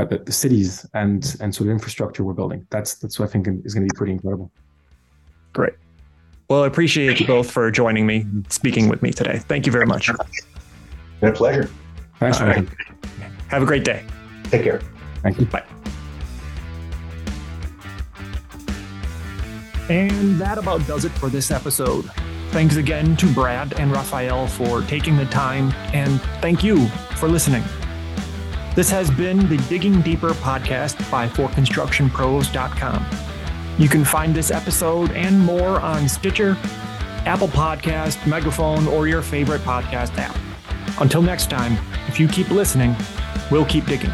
Uh, 0.00 0.04
the, 0.06 0.18
the 0.18 0.32
cities 0.32 0.86
and 0.94 1.36
and 1.40 1.54
sort 1.54 1.68
of 1.68 1.72
infrastructure 1.72 2.24
we're 2.24 2.32
building. 2.32 2.66
That's 2.70 2.94
that's 2.94 3.18
what 3.18 3.28
I 3.28 3.32
think 3.32 3.46
is 3.66 3.74
going 3.74 3.86
to 3.86 3.92
be 3.92 3.96
pretty 3.96 4.12
incredible. 4.12 4.50
Great. 5.52 5.74
Well, 6.48 6.62
I 6.64 6.66
appreciate 6.66 7.20
you 7.20 7.26
both 7.26 7.50
for 7.50 7.70
joining 7.70 8.06
me, 8.06 8.24
speaking 8.48 8.88
with 8.88 9.02
me 9.02 9.10
today. 9.10 9.38
Thank 9.40 9.66
you 9.66 9.72
very 9.72 9.84
much. 9.84 10.10
Been 11.20 11.30
a 11.30 11.32
pleasure. 11.32 11.70
Thanks, 12.18 12.40
right. 12.40 12.66
Have 13.48 13.62
a 13.62 13.66
great 13.66 13.84
day. 13.84 14.04
Take 14.44 14.62
care. 14.62 14.80
Thank 15.22 15.38
you. 15.38 15.46
Bye. 15.46 15.64
And 19.90 20.40
that 20.40 20.56
about 20.56 20.86
does 20.86 21.04
it 21.04 21.12
for 21.12 21.28
this 21.28 21.50
episode. 21.50 22.10
Thanks 22.52 22.76
again 22.76 23.16
to 23.16 23.26
Brad 23.34 23.78
and 23.78 23.92
Raphael 23.92 24.46
for 24.46 24.80
taking 24.82 25.16
the 25.16 25.26
time, 25.26 25.72
and 25.92 26.22
thank 26.40 26.64
you 26.64 26.88
for 27.16 27.28
listening. 27.28 27.62
This 28.76 28.88
has 28.90 29.10
been 29.10 29.48
the 29.48 29.56
Digging 29.68 30.00
Deeper 30.00 30.30
podcast 30.30 31.10
by 31.10 31.26
ForConstructionPros.com. 31.28 33.06
You 33.78 33.88
can 33.88 34.04
find 34.04 34.32
this 34.34 34.52
episode 34.52 35.10
and 35.10 35.40
more 35.40 35.80
on 35.80 36.08
Stitcher, 36.08 36.56
Apple 37.26 37.48
Podcast, 37.48 38.24
Megaphone, 38.28 38.86
or 38.86 39.08
your 39.08 39.22
favorite 39.22 39.62
podcast 39.62 40.16
app. 40.18 40.36
Until 41.00 41.20
next 41.20 41.50
time, 41.50 41.76
if 42.06 42.20
you 42.20 42.28
keep 42.28 42.50
listening, 42.50 42.94
we'll 43.50 43.64
keep 43.64 43.86
digging. 43.86 44.12